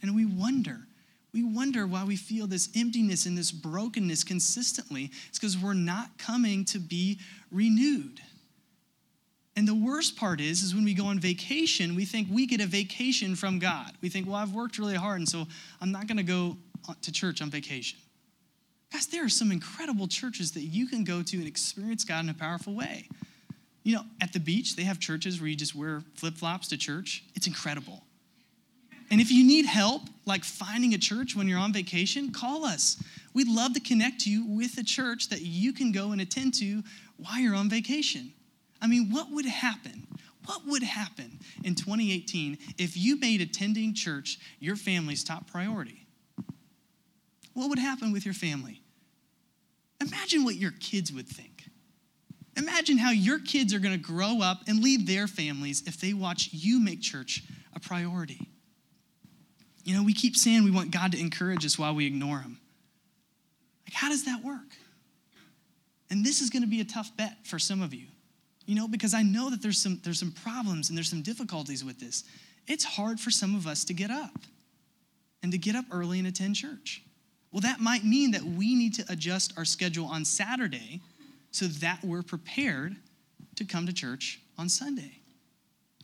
And 0.00 0.14
we 0.14 0.24
wonder 0.24 0.86
we 1.32 1.42
wonder 1.42 1.86
why 1.86 2.04
we 2.04 2.16
feel 2.16 2.46
this 2.46 2.68
emptiness 2.76 3.24
and 3.26 3.36
this 3.36 3.50
brokenness 3.50 4.22
consistently. 4.22 5.10
It's 5.28 5.38
because 5.38 5.56
we're 5.56 5.72
not 5.72 6.18
coming 6.18 6.64
to 6.66 6.78
be 6.78 7.18
renewed. 7.50 8.20
And 9.56 9.68
the 9.68 9.74
worst 9.74 10.16
part 10.16 10.40
is, 10.40 10.62
is 10.62 10.74
when 10.74 10.84
we 10.84 10.94
go 10.94 11.06
on 11.06 11.18
vacation, 11.18 11.94
we 11.94 12.04
think 12.04 12.28
we 12.30 12.46
get 12.46 12.60
a 12.60 12.66
vacation 12.66 13.34
from 13.34 13.58
God. 13.58 13.92
We 14.00 14.08
think, 14.08 14.26
well, 14.26 14.36
I've 14.36 14.54
worked 14.54 14.78
really 14.78 14.94
hard, 14.94 15.18
and 15.18 15.28
so 15.28 15.46
I'm 15.80 15.92
not 15.92 16.06
going 16.06 16.16
to 16.16 16.22
go 16.22 16.56
to 17.00 17.12
church 17.12 17.42
on 17.42 17.50
vacation. 17.50 17.98
Guys, 18.92 19.06
there 19.06 19.24
are 19.24 19.30
some 19.30 19.52
incredible 19.52 20.06
churches 20.08 20.52
that 20.52 20.62
you 20.62 20.86
can 20.86 21.04
go 21.04 21.22
to 21.22 21.36
and 21.38 21.46
experience 21.46 22.04
God 22.04 22.24
in 22.24 22.30
a 22.30 22.34
powerful 22.34 22.74
way. 22.74 23.08
You 23.84 23.96
know, 23.96 24.02
at 24.20 24.32
the 24.32 24.40
beach, 24.40 24.76
they 24.76 24.84
have 24.84 25.00
churches 25.00 25.40
where 25.40 25.48
you 25.48 25.56
just 25.56 25.74
wear 25.74 26.02
flip 26.14 26.34
flops 26.34 26.68
to 26.68 26.78
church. 26.78 27.24
It's 27.34 27.46
incredible. 27.46 28.04
And 29.12 29.20
if 29.20 29.30
you 29.30 29.44
need 29.44 29.66
help, 29.66 30.00
like 30.24 30.42
finding 30.42 30.94
a 30.94 30.98
church 30.98 31.36
when 31.36 31.46
you're 31.46 31.58
on 31.58 31.70
vacation, 31.70 32.32
call 32.32 32.64
us. 32.64 32.96
We'd 33.34 33.46
love 33.46 33.74
to 33.74 33.80
connect 33.80 34.24
you 34.24 34.46
with 34.46 34.78
a 34.78 34.82
church 34.82 35.28
that 35.28 35.42
you 35.42 35.74
can 35.74 35.92
go 35.92 36.12
and 36.12 36.20
attend 36.22 36.54
to 36.54 36.82
while 37.18 37.38
you're 37.38 37.54
on 37.54 37.68
vacation. 37.68 38.32
I 38.80 38.86
mean, 38.86 39.10
what 39.10 39.30
would 39.30 39.44
happen? 39.44 40.06
What 40.46 40.66
would 40.66 40.82
happen 40.82 41.40
in 41.62 41.74
2018 41.74 42.56
if 42.78 42.96
you 42.96 43.20
made 43.20 43.42
attending 43.42 43.92
church 43.92 44.38
your 44.60 44.76
family's 44.76 45.22
top 45.22 45.46
priority? 45.46 46.06
What 47.52 47.68
would 47.68 47.78
happen 47.78 48.12
with 48.12 48.24
your 48.24 48.34
family? 48.34 48.80
Imagine 50.00 50.42
what 50.42 50.56
your 50.56 50.72
kids 50.80 51.12
would 51.12 51.28
think. 51.28 51.64
Imagine 52.56 52.96
how 52.96 53.10
your 53.10 53.40
kids 53.40 53.74
are 53.74 53.78
going 53.78 53.92
to 53.92 54.02
grow 54.02 54.40
up 54.40 54.62
and 54.66 54.82
lead 54.82 55.06
their 55.06 55.26
families 55.26 55.82
if 55.86 56.00
they 56.00 56.14
watch 56.14 56.48
you 56.52 56.80
make 56.80 57.02
church 57.02 57.42
a 57.74 57.80
priority. 57.80 58.48
You 59.84 59.96
know, 59.96 60.02
we 60.02 60.14
keep 60.14 60.36
saying 60.36 60.64
we 60.64 60.70
want 60.70 60.90
God 60.90 61.12
to 61.12 61.20
encourage 61.20 61.64
us 61.64 61.78
while 61.78 61.94
we 61.94 62.06
ignore 62.06 62.38
Him. 62.38 62.58
Like, 63.86 63.94
how 63.94 64.08
does 64.08 64.24
that 64.24 64.44
work? 64.44 64.76
And 66.10 66.24
this 66.24 66.40
is 66.40 66.50
going 66.50 66.62
to 66.62 66.68
be 66.68 66.80
a 66.80 66.84
tough 66.84 67.10
bet 67.16 67.38
for 67.44 67.58
some 67.58 67.82
of 67.82 67.94
you, 67.94 68.06
you 68.66 68.74
know, 68.74 68.86
because 68.86 69.14
I 69.14 69.22
know 69.22 69.50
that 69.50 69.62
there's 69.62 69.78
some, 69.78 70.00
there's 70.04 70.18
some 70.18 70.32
problems 70.32 70.88
and 70.88 70.96
there's 70.96 71.08
some 71.08 71.22
difficulties 71.22 71.84
with 71.84 71.98
this. 71.98 72.24
It's 72.66 72.84
hard 72.84 73.18
for 73.18 73.30
some 73.30 73.54
of 73.54 73.66
us 73.66 73.84
to 73.84 73.94
get 73.94 74.10
up 74.10 74.38
and 75.42 75.50
to 75.52 75.58
get 75.58 75.74
up 75.74 75.86
early 75.90 76.18
and 76.18 76.28
attend 76.28 76.56
church. 76.56 77.02
Well, 77.50 77.62
that 77.62 77.80
might 77.80 78.04
mean 78.04 78.30
that 78.32 78.42
we 78.42 78.74
need 78.74 78.94
to 78.94 79.04
adjust 79.08 79.54
our 79.56 79.64
schedule 79.64 80.06
on 80.06 80.24
Saturday 80.24 81.00
so 81.50 81.66
that 81.66 82.02
we're 82.04 82.22
prepared 82.22 82.96
to 83.56 83.64
come 83.64 83.86
to 83.86 83.92
church 83.92 84.40
on 84.58 84.68
Sunday. 84.68 85.18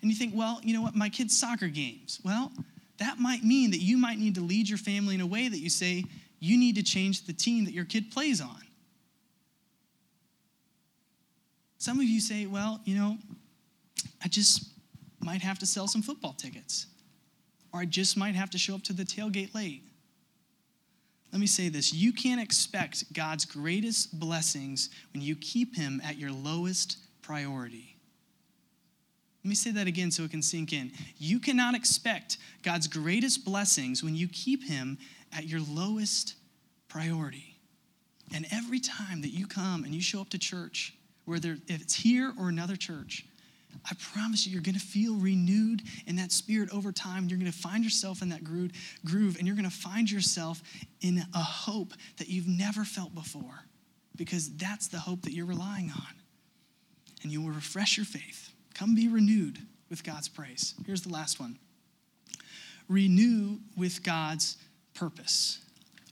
And 0.02 0.10
you 0.10 0.16
think, 0.16 0.34
well, 0.34 0.60
you 0.62 0.74
know 0.74 0.82
what, 0.82 0.94
my 0.94 1.08
kids' 1.08 1.38
soccer 1.38 1.68
games. 1.68 2.20
Well, 2.24 2.52
that 2.98 3.18
might 3.18 3.44
mean 3.44 3.70
that 3.70 3.80
you 3.80 3.96
might 3.96 4.18
need 4.18 4.34
to 4.34 4.40
lead 4.40 4.68
your 4.68 4.78
family 4.78 5.14
in 5.14 5.20
a 5.20 5.26
way 5.26 5.48
that 5.48 5.58
you 5.58 5.70
say 5.70 6.04
you 6.40 6.58
need 6.58 6.76
to 6.76 6.82
change 6.82 7.26
the 7.26 7.32
team 7.32 7.64
that 7.64 7.74
your 7.74 7.84
kid 7.84 8.10
plays 8.10 8.40
on. 8.40 8.62
Some 11.78 11.98
of 11.98 12.04
you 12.04 12.20
say, 12.20 12.46
well, 12.46 12.80
you 12.84 12.96
know, 12.96 13.16
I 14.22 14.28
just 14.28 14.64
might 15.20 15.42
have 15.42 15.58
to 15.60 15.66
sell 15.66 15.86
some 15.86 16.02
football 16.02 16.32
tickets, 16.32 16.86
or 17.72 17.80
I 17.80 17.84
just 17.84 18.16
might 18.16 18.34
have 18.34 18.50
to 18.50 18.58
show 18.58 18.74
up 18.74 18.82
to 18.84 18.92
the 18.92 19.04
tailgate 19.04 19.54
late. 19.54 19.82
Let 21.32 21.40
me 21.40 21.46
say 21.46 21.68
this 21.68 21.92
you 21.92 22.12
can't 22.12 22.40
expect 22.40 23.12
God's 23.12 23.44
greatest 23.44 24.18
blessings 24.18 24.90
when 25.12 25.22
you 25.22 25.36
keep 25.36 25.76
Him 25.76 26.00
at 26.04 26.18
your 26.18 26.32
lowest 26.32 26.98
priority. 27.22 27.97
Let 29.44 29.48
me 29.48 29.54
say 29.54 29.70
that 29.70 29.86
again 29.86 30.10
so 30.10 30.24
it 30.24 30.30
can 30.30 30.42
sink 30.42 30.72
in. 30.72 30.92
You 31.16 31.38
cannot 31.38 31.74
expect 31.74 32.38
God's 32.62 32.88
greatest 32.88 33.44
blessings 33.44 34.02
when 34.02 34.16
you 34.16 34.28
keep 34.28 34.64
Him 34.64 34.98
at 35.32 35.46
your 35.46 35.60
lowest 35.60 36.34
priority. 36.88 37.56
And 38.34 38.46
every 38.52 38.80
time 38.80 39.22
that 39.22 39.30
you 39.30 39.46
come 39.46 39.84
and 39.84 39.94
you 39.94 40.00
show 40.00 40.20
up 40.20 40.30
to 40.30 40.38
church, 40.38 40.94
whether 41.24 41.56
if 41.68 41.80
it's 41.80 41.94
here 41.94 42.32
or 42.38 42.48
another 42.48 42.76
church, 42.76 43.24
I 43.88 43.94
promise 44.12 44.46
you, 44.46 44.52
you're 44.52 44.62
going 44.62 44.74
to 44.74 44.80
feel 44.80 45.14
renewed 45.14 45.82
in 46.06 46.16
that 46.16 46.32
spirit 46.32 46.70
over 46.72 46.90
time. 46.90 47.28
You're 47.28 47.38
going 47.38 47.50
to 47.50 47.56
find 47.56 47.84
yourself 47.84 48.22
in 48.22 48.30
that 48.30 48.42
groove, 48.42 49.36
and 49.36 49.46
you're 49.46 49.56
going 49.56 49.68
to 49.68 49.76
find 49.76 50.10
yourself 50.10 50.62
in 51.00 51.22
a 51.34 51.38
hope 51.38 51.92
that 52.16 52.28
you've 52.28 52.48
never 52.48 52.84
felt 52.84 53.14
before 53.14 53.64
because 54.16 54.50
that's 54.56 54.88
the 54.88 54.98
hope 54.98 55.22
that 55.22 55.32
you're 55.32 55.46
relying 55.46 55.90
on. 55.90 56.14
And 57.22 57.30
you 57.30 57.42
will 57.42 57.50
refresh 57.50 57.96
your 57.96 58.06
faith. 58.06 58.52
Come 58.78 58.94
be 58.94 59.08
renewed 59.08 59.58
with 59.90 60.04
God's 60.04 60.28
praise. 60.28 60.74
Here's 60.86 61.02
the 61.02 61.12
last 61.12 61.40
one 61.40 61.58
renew 62.88 63.58
with 63.76 64.04
God's 64.04 64.56
purpose. 64.94 65.58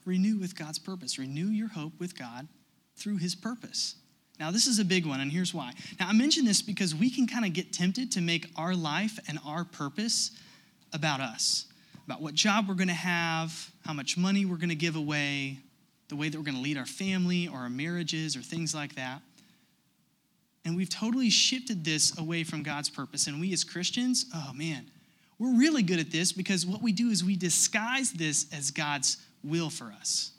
Renew 0.04 0.38
with 0.38 0.56
God's 0.56 0.78
purpose. 0.78 1.18
Renew 1.18 1.46
your 1.46 1.68
hope 1.68 1.92
with 2.00 2.18
God 2.18 2.48
through 2.96 3.18
his 3.18 3.34
purpose. 3.36 3.94
Now, 4.38 4.50
this 4.50 4.66
is 4.66 4.78
a 4.78 4.84
big 4.84 5.06
one, 5.06 5.20
and 5.20 5.30
here's 5.32 5.54
why. 5.54 5.72
Now, 5.98 6.08
I 6.08 6.12
mention 6.12 6.44
this 6.44 6.60
because 6.60 6.94
we 6.94 7.08
can 7.08 7.26
kind 7.26 7.44
of 7.44 7.52
get 7.52 7.72
tempted 7.72 8.12
to 8.12 8.20
make 8.20 8.50
our 8.56 8.74
life 8.74 9.18
and 9.28 9.38
our 9.46 9.64
purpose 9.64 10.32
about 10.92 11.20
us, 11.20 11.66
about 12.04 12.20
what 12.20 12.34
job 12.34 12.68
we're 12.68 12.74
going 12.74 12.88
to 12.88 12.94
have, 12.94 13.70
how 13.84 13.92
much 13.92 14.18
money 14.18 14.44
we're 14.44 14.56
going 14.56 14.68
to 14.68 14.74
give 14.74 14.96
away, 14.96 15.58
the 16.08 16.16
way 16.16 16.28
that 16.28 16.36
we're 16.36 16.44
going 16.44 16.56
to 16.56 16.62
lead 16.62 16.76
our 16.76 16.86
family 16.86 17.48
or 17.48 17.60
our 17.60 17.70
marriages 17.70 18.36
or 18.36 18.40
things 18.40 18.74
like 18.74 18.96
that. 18.96 19.22
And 20.66 20.76
we've 20.76 20.90
totally 20.90 21.30
shifted 21.30 21.84
this 21.84 22.18
away 22.18 22.42
from 22.42 22.64
God's 22.64 22.90
purpose. 22.90 23.28
And 23.28 23.40
we 23.40 23.52
as 23.52 23.62
Christians, 23.62 24.26
oh 24.34 24.50
man, 24.52 24.90
we're 25.38 25.56
really 25.56 25.84
good 25.84 26.00
at 26.00 26.10
this 26.10 26.32
because 26.32 26.66
what 26.66 26.82
we 26.82 26.90
do 26.90 27.08
is 27.08 27.22
we 27.22 27.36
disguise 27.36 28.10
this 28.12 28.46
as 28.52 28.72
God's 28.72 29.16
will 29.44 29.70
for 29.70 29.94
us. 30.00 30.32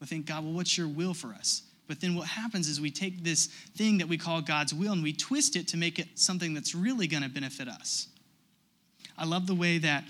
We 0.00 0.06
think, 0.06 0.24
God, 0.24 0.44
well, 0.44 0.54
what's 0.54 0.78
your 0.78 0.88
will 0.88 1.12
for 1.12 1.28
us? 1.28 1.62
But 1.88 2.00
then 2.00 2.14
what 2.14 2.26
happens 2.26 2.68
is 2.68 2.80
we 2.80 2.90
take 2.90 3.22
this 3.22 3.48
thing 3.76 3.98
that 3.98 4.08
we 4.08 4.16
call 4.16 4.40
God's 4.40 4.72
will 4.72 4.92
and 4.92 5.02
we 5.02 5.12
twist 5.12 5.56
it 5.56 5.68
to 5.68 5.76
make 5.76 5.98
it 5.98 6.08
something 6.14 6.54
that's 6.54 6.74
really 6.74 7.06
going 7.06 7.22
to 7.22 7.28
benefit 7.28 7.68
us. 7.68 8.08
I 9.18 9.26
love 9.26 9.46
the 9.46 9.54
way 9.54 9.76
that 9.78 10.04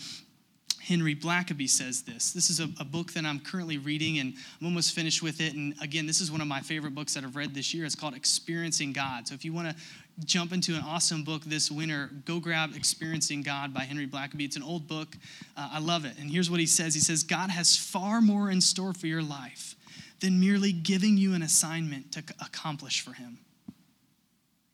Henry 0.86 1.16
Blackaby 1.16 1.68
says 1.68 2.02
this. 2.02 2.30
This 2.30 2.48
is 2.48 2.60
a, 2.60 2.68
a, 2.78 2.84
book 2.84 3.12
that 3.14 3.24
I'm 3.24 3.40
currently 3.40 3.76
reading 3.76 4.18
and 4.18 4.34
I'm 4.60 4.68
almost 4.68 4.94
finished 4.94 5.20
with 5.20 5.40
it. 5.40 5.54
And 5.54 5.74
again, 5.82 6.06
this 6.06 6.20
is 6.20 6.30
one 6.30 6.40
of 6.40 6.46
my 6.46 6.60
favorite 6.60 6.94
books 6.94 7.14
that 7.14 7.24
I've 7.24 7.34
read 7.34 7.54
this 7.54 7.74
year. 7.74 7.84
It's 7.84 7.96
called 7.96 8.14
Experiencing 8.14 8.92
God. 8.92 9.26
So 9.26 9.34
if 9.34 9.44
you 9.44 9.52
want 9.52 9.68
to 9.68 9.76
jump 10.24 10.52
into 10.52 10.76
an 10.76 10.82
awesome 10.86 11.24
book 11.24 11.42
this 11.44 11.72
winter, 11.72 12.10
go 12.24 12.38
grab 12.38 12.76
Experiencing 12.76 13.42
God 13.42 13.74
by 13.74 13.80
Henry 13.80 14.06
Blackaby. 14.06 14.44
It's 14.44 14.54
an 14.54 14.62
old 14.62 14.86
book. 14.86 15.16
Uh, 15.56 15.70
I 15.72 15.80
love 15.80 16.04
it. 16.04 16.12
And 16.20 16.30
here's 16.30 16.52
what 16.52 16.60
he 16.60 16.66
says 16.66 16.94
He 16.94 17.00
says, 17.00 17.24
God 17.24 17.50
has 17.50 17.76
far 17.76 18.20
more 18.20 18.48
in 18.48 18.60
store 18.60 18.92
for 18.92 19.08
your 19.08 19.22
life 19.22 19.74
than 20.20 20.38
merely 20.38 20.70
giving 20.70 21.16
you 21.16 21.34
an 21.34 21.42
assignment 21.42 22.12
to 22.12 22.22
accomplish 22.40 23.00
for 23.00 23.12
Him. 23.12 23.38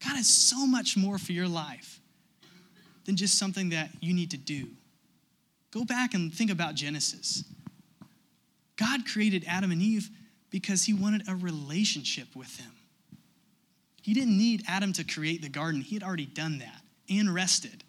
God 0.04 0.16
has 0.16 0.28
so 0.28 0.66
much 0.66 0.94
more 0.94 1.16
for 1.16 1.32
your 1.32 1.48
life 1.48 2.00
than 3.06 3.16
just 3.16 3.38
something 3.38 3.70
that 3.70 3.88
you 4.00 4.12
need 4.12 4.30
to 4.32 4.36
do. 4.36 4.68
Go 5.72 5.84
back 5.84 6.14
and 6.14 6.32
think 6.32 6.50
about 6.50 6.74
Genesis. 6.74 7.44
God 8.76 9.06
created 9.06 9.44
Adam 9.48 9.70
and 9.70 9.82
Eve 9.82 10.10
because 10.50 10.84
He 10.84 10.94
wanted 10.94 11.28
a 11.28 11.34
relationship 11.34 12.28
with 12.36 12.56
them. 12.58 12.72
He 14.02 14.14
didn't 14.14 14.36
need 14.36 14.64
Adam 14.68 14.92
to 14.94 15.04
create 15.04 15.42
the 15.42 15.48
garden, 15.48 15.80
He 15.80 15.96
had 15.96 16.02
already 16.02 16.26
done 16.26 16.58
that 16.58 16.82
and 17.08 17.32
rested. 17.32 17.84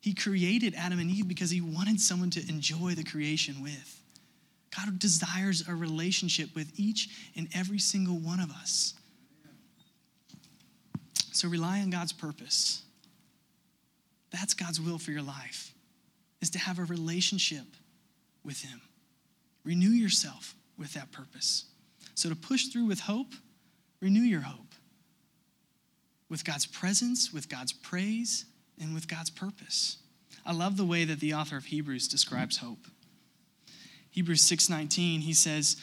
He 0.00 0.14
created 0.14 0.74
Adam 0.76 0.98
and 0.98 1.10
Eve 1.10 1.26
because 1.26 1.50
He 1.50 1.60
wanted 1.60 2.00
someone 2.00 2.30
to 2.30 2.48
enjoy 2.48 2.94
the 2.94 3.04
creation 3.04 3.62
with. 3.62 4.00
God 4.76 4.98
desires 4.98 5.66
a 5.68 5.74
relationship 5.74 6.54
with 6.54 6.72
each 6.78 7.08
and 7.36 7.48
every 7.54 7.78
single 7.78 8.16
one 8.16 8.40
of 8.40 8.50
us. 8.50 8.94
So 11.32 11.48
rely 11.48 11.80
on 11.80 11.90
God's 11.90 12.12
purpose. 12.12 12.82
That's 14.30 14.54
God's 14.54 14.80
will 14.80 14.98
for 14.98 15.10
your 15.10 15.22
life, 15.22 15.73
is 16.44 16.50
to 16.50 16.58
have 16.58 16.78
a 16.78 16.84
relationship 16.84 17.64
with 18.44 18.60
Him. 18.60 18.82
Renew 19.64 19.88
yourself 19.88 20.54
with 20.76 20.92
that 20.92 21.10
purpose. 21.10 21.64
So 22.14 22.28
to 22.28 22.36
push 22.36 22.66
through 22.66 22.84
with 22.84 23.00
hope, 23.00 23.32
renew 23.98 24.20
your 24.20 24.42
hope 24.42 24.74
with 26.28 26.44
God's 26.44 26.66
presence, 26.66 27.32
with 27.32 27.48
God's 27.48 27.72
praise, 27.72 28.44
and 28.78 28.92
with 28.92 29.08
God's 29.08 29.30
purpose. 29.30 29.96
I 30.44 30.52
love 30.52 30.76
the 30.76 30.84
way 30.84 31.06
that 31.06 31.20
the 31.20 31.32
author 31.32 31.56
of 31.56 31.64
Hebrews 31.64 32.08
describes 32.08 32.58
hope. 32.58 32.88
Hebrews 34.10 34.42
6:19, 34.42 35.22
he 35.22 35.32
says, 35.32 35.78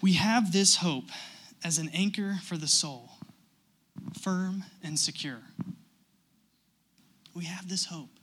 "We 0.00 0.14
have 0.14 0.50
this 0.50 0.76
hope 0.76 1.10
as 1.62 1.78
an 1.78 1.90
anchor 1.90 2.40
for 2.42 2.58
the 2.58 2.66
soul, 2.66 3.20
firm 4.20 4.64
and 4.82 4.98
secure." 4.98 5.42
We 7.34 7.44
have 7.44 7.68
this 7.68 7.84
hope 7.84 8.19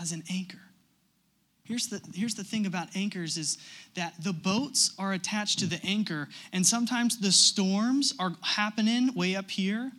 as 0.00 0.12
an 0.12 0.22
anchor. 0.30 0.60
Here's 1.64 1.86
the, 1.86 2.00
here's 2.14 2.34
the 2.34 2.42
thing 2.42 2.66
about 2.66 2.88
anchors 2.96 3.36
is 3.36 3.58
that 3.94 4.14
the 4.24 4.32
boats 4.32 4.92
are 4.98 5.12
attached 5.12 5.60
to 5.60 5.66
the 5.66 5.80
anchor, 5.84 6.28
and 6.52 6.66
sometimes 6.66 7.18
the 7.18 7.30
storms 7.30 8.12
are 8.18 8.32
happening 8.42 9.14
way 9.14 9.36
up 9.36 9.50
here, 9.50 9.92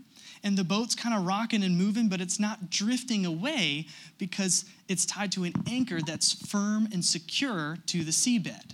and 0.44 0.58
the 0.58 0.64
boat's 0.64 0.96
kind 0.96 1.16
of 1.16 1.26
rocking 1.26 1.64
and 1.64 1.78
moving, 1.78 2.10
but 2.10 2.20
it's 2.20 2.40
not 2.40 2.70
drifting 2.70 3.26
away 3.26 3.88
because 4.18 4.66
it's 4.90 5.06
tied 5.06 5.32
to 5.34 5.44
an 5.46 5.54
anchor 5.70 6.02
that's 6.02 6.34
firm 6.48 6.90
and 6.92 7.06
secure 7.06 7.78
to 7.86 8.04
the 8.04 8.12
seabed. 8.12 8.74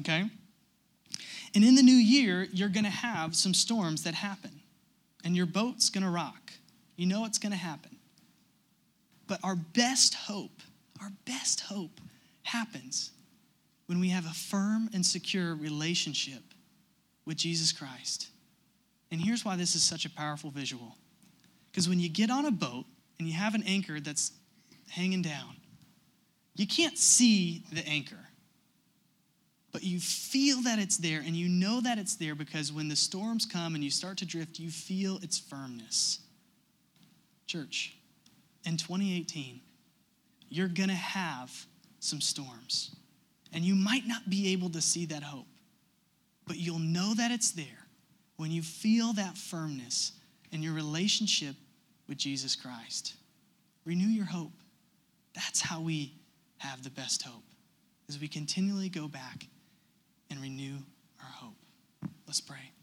Okay? 0.00 0.24
And 1.54 1.64
in 1.64 1.74
the 1.74 1.82
new 1.82 1.92
year, 1.92 2.48
you're 2.52 2.68
going 2.68 2.84
to 2.84 2.90
have 2.90 3.36
some 3.36 3.54
storms 3.54 4.02
that 4.02 4.14
happen, 4.14 4.62
and 5.22 5.36
your 5.36 5.46
boat's 5.46 5.90
going 5.90 6.04
to 6.04 6.10
rock. 6.10 6.52
You 6.96 7.06
know 7.06 7.24
it's 7.24 7.38
going 7.38 7.52
to 7.52 7.58
happen. 7.58 7.95
But 9.26 9.40
our 9.42 9.56
best 9.56 10.14
hope, 10.14 10.62
our 11.00 11.10
best 11.24 11.60
hope 11.60 12.00
happens 12.42 13.10
when 13.86 14.00
we 14.00 14.08
have 14.10 14.26
a 14.26 14.34
firm 14.34 14.88
and 14.92 15.04
secure 15.04 15.54
relationship 15.54 16.42
with 17.24 17.36
Jesus 17.36 17.72
Christ. 17.72 18.28
And 19.10 19.20
here's 19.20 19.44
why 19.44 19.56
this 19.56 19.74
is 19.74 19.82
such 19.82 20.04
a 20.04 20.10
powerful 20.10 20.50
visual. 20.50 20.96
Because 21.70 21.88
when 21.88 22.00
you 22.00 22.08
get 22.08 22.30
on 22.30 22.46
a 22.46 22.50
boat 22.50 22.86
and 23.18 23.28
you 23.28 23.34
have 23.34 23.54
an 23.54 23.62
anchor 23.66 24.00
that's 24.00 24.32
hanging 24.88 25.22
down, 25.22 25.56
you 26.54 26.66
can't 26.66 26.96
see 26.96 27.64
the 27.72 27.86
anchor. 27.86 28.16
But 29.72 29.82
you 29.82 30.00
feel 30.00 30.62
that 30.62 30.78
it's 30.78 30.96
there, 30.96 31.18
and 31.18 31.36
you 31.36 31.48
know 31.48 31.82
that 31.82 31.98
it's 31.98 32.16
there 32.16 32.34
because 32.34 32.72
when 32.72 32.88
the 32.88 32.96
storms 32.96 33.44
come 33.44 33.74
and 33.74 33.84
you 33.84 33.90
start 33.90 34.16
to 34.18 34.24
drift, 34.24 34.58
you 34.58 34.70
feel 34.70 35.18
its 35.18 35.38
firmness. 35.38 36.20
Church, 37.46 37.95
in 38.66 38.76
2018, 38.76 39.60
you're 40.48 40.68
gonna 40.68 40.92
have 40.92 41.66
some 42.00 42.20
storms. 42.20 42.94
And 43.52 43.64
you 43.64 43.74
might 43.74 44.06
not 44.06 44.28
be 44.28 44.52
able 44.52 44.70
to 44.70 44.80
see 44.82 45.06
that 45.06 45.22
hope, 45.22 45.46
but 46.46 46.58
you'll 46.58 46.78
know 46.78 47.14
that 47.14 47.30
it's 47.30 47.52
there 47.52 47.86
when 48.36 48.50
you 48.50 48.62
feel 48.62 49.12
that 49.14 49.38
firmness 49.38 50.12
in 50.52 50.62
your 50.62 50.74
relationship 50.74 51.54
with 52.08 52.18
Jesus 52.18 52.54
Christ. 52.54 53.14
Renew 53.84 54.06
your 54.06 54.26
hope. 54.26 54.52
That's 55.34 55.60
how 55.60 55.80
we 55.80 56.12
have 56.58 56.82
the 56.82 56.90
best 56.90 57.22
hope 57.22 57.44
as 58.08 58.20
we 58.20 58.28
continually 58.28 58.88
go 58.88 59.08
back 59.08 59.46
and 60.30 60.40
renew 60.40 60.76
our 61.20 61.30
hope. 61.30 61.56
Let's 62.26 62.40
pray. 62.40 62.75